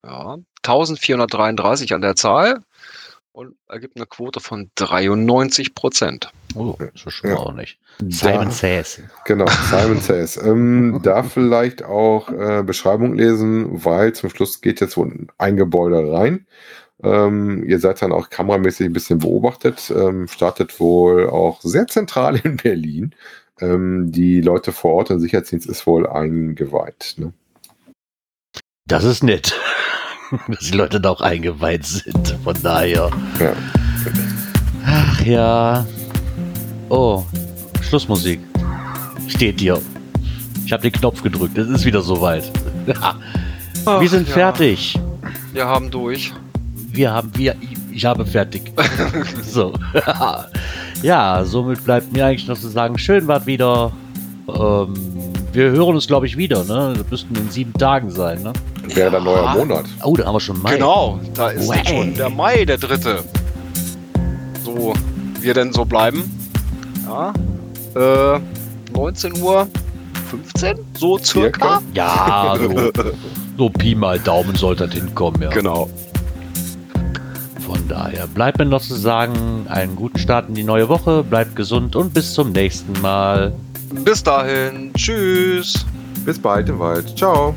Ja, 0.02 0.38
1433 0.62 1.92
an 1.92 2.00
der 2.00 2.16
Zahl 2.16 2.62
und 3.32 3.54
ergibt 3.68 3.96
eine 3.96 4.06
Quote 4.06 4.40
von 4.40 4.70
93 4.74 5.74
Prozent. 5.74 6.30
Oh, 6.54 6.74
das 6.78 7.06
ist 7.06 7.12
schon 7.12 7.30
Ja. 7.30 7.36
auch 7.36 7.52
nicht. 7.52 7.78
Simon 8.08 8.46
Da- 8.46 8.50
Says. 8.50 9.02
Genau, 9.24 9.46
Simon 9.70 10.00
Says. 10.00 10.36
Ähm, 10.36 11.00
da 11.04 11.22
vielleicht 11.22 11.84
auch 11.84 12.30
äh, 12.30 12.62
Beschreibung 12.64 13.14
lesen, 13.14 13.84
weil 13.84 14.12
zum 14.14 14.30
Schluss 14.30 14.60
geht 14.60 14.80
jetzt 14.80 14.96
wohl 14.96 15.28
ein 15.38 15.56
Gebäude 15.56 16.12
rein. 16.12 16.46
Ähm, 17.02 17.64
ihr 17.66 17.78
seid 17.78 18.02
dann 18.02 18.12
auch 18.12 18.28
kameramäßig 18.30 18.86
ein 18.86 18.92
bisschen 18.92 19.20
beobachtet. 19.20 19.90
Ähm, 19.96 20.28
startet 20.28 20.78
wohl 20.80 21.30
auch 21.30 21.60
sehr 21.62 21.86
zentral 21.86 22.36
in 22.44 22.56
Berlin. 22.56 23.14
Ähm, 23.60 24.10
die 24.12 24.40
Leute 24.40 24.72
vor 24.72 24.94
Ort, 24.94 25.10
der 25.10 25.18
Sicherheitsdienst 25.20 25.66
ist 25.68 25.86
wohl 25.86 26.06
eingeweiht. 26.06 27.14
Ne? 27.18 27.32
Das 28.86 29.04
ist 29.04 29.22
nett. 29.22 29.54
Dass 30.48 30.60
die 30.60 30.76
Leute 30.76 31.00
da 31.00 31.10
auch 31.10 31.20
eingeweiht 31.20 31.84
sind. 31.84 32.36
Von 32.44 32.56
daher. 32.62 33.10
Ja. 33.38 33.52
Ach 34.86 35.24
ja. 35.24 35.86
Oh, 36.88 37.24
Schlussmusik. 37.82 38.40
Steht 39.28 39.60
hier. 39.60 39.80
Ich 40.64 40.72
habe 40.72 40.82
den 40.82 40.92
Knopf 40.92 41.22
gedrückt. 41.22 41.58
Es 41.58 41.68
ist 41.68 41.84
wieder 41.84 42.02
soweit. 42.02 42.50
Wir 43.84 44.08
sind 44.08 44.28
ja, 44.28 44.34
fertig. 44.34 44.98
Wir 45.52 45.66
haben 45.66 45.90
durch. 45.90 46.32
Wir 46.92 47.12
haben 47.12 47.30
wir. 47.34 47.56
Ich, 47.60 47.96
ich 47.96 48.04
habe 48.04 48.26
fertig. 48.26 48.72
so. 49.42 49.72
ja, 51.02 51.44
somit 51.44 51.82
bleibt 51.84 52.12
mir 52.12 52.26
eigentlich 52.26 52.46
noch 52.46 52.58
zu 52.58 52.68
sagen, 52.68 52.98
schön 52.98 53.26
wart 53.26 53.46
wieder. 53.46 53.90
Ähm, 54.48 55.29
wir 55.52 55.70
hören 55.70 55.94
uns, 55.94 56.06
glaube 56.06 56.26
ich, 56.26 56.36
wieder. 56.36 56.64
Ne? 56.64 56.94
Das 56.96 57.10
müssten 57.10 57.34
in 57.36 57.50
sieben 57.50 57.72
Tagen 57.74 58.10
sein. 58.10 58.42
Ne? 58.42 58.52
Wäre 58.94 59.10
dann 59.10 59.24
neuer 59.24 59.52
Monat. 59.54 59.84
Oh, 60.04 60.16
da 60.16 60.26
haben 60.26 60.34
wir 60.34 60.40
schon 60.40 60.60
Mai. 60.62 60.74
Genau, 60.74 61.20
da 61.34 61.48
ist 61.48 61.68
Way. 61.68 61.76
jetzt 61.78 61.88
schon 61.88 62.14
der 62.14 62.30
Mai, 62.30 62.64
der 62.64 62.78
dritte. 62.78 63.24
So, 64.64 64.92
wir 65.40 65.54
denn 65.54 65.72
so 65.72 65.84
bleiben. 65.84 66.30
Ja. 67.06 67.32
Äh, 67.94 68.40
19 68.92 69.40
Uhr 69.42 69.66
15? 70.30 70.78
So 70.96 71.18
circa? 71.18 71.82
Ja, 71.94 72.56
so, 72.56 72.92
so 73.58 73.70
Pi 73.70 73.94
mal 73.94 74.18
Daumen 74.18 74.54
sollte 74.54 74.86
das 74.86 74.94
hinkommen. 74.94 75.42
Ja. 75.42 75.50
Genau. 75.50 75.90
Von 77.66 77.88
daher 77.88 78.26
bleibt 78.28 78.58
mir 78.58 78.66
noch 78.66 78.82
zu 78.82 78.94
sagen, 78.94 79.66
einen 79.68 79.96
guten 79.96 80.18
Start 80.18 80.48
in 80.48 80.54
die 80.54 80.62
neue 80.62 80.88
Woche, 80.88 81.24
bleibt 81.24 81.56
gesund 81.56 81.96
und 81.96 82.14
bis 82.14 82.34
zum 82.34 82.52
nächsten 82.52 83.00
Mal. 83.00 83.52
Bis 83.92 84.22
dahin. 84.22 84.92
Tschüss. 84.94 85.84
Bis 86.24 86.38
bald 86.38 86.68
im 86.68 86.78
Wald. 86.78 87.16
Ciao. 87.16 87.54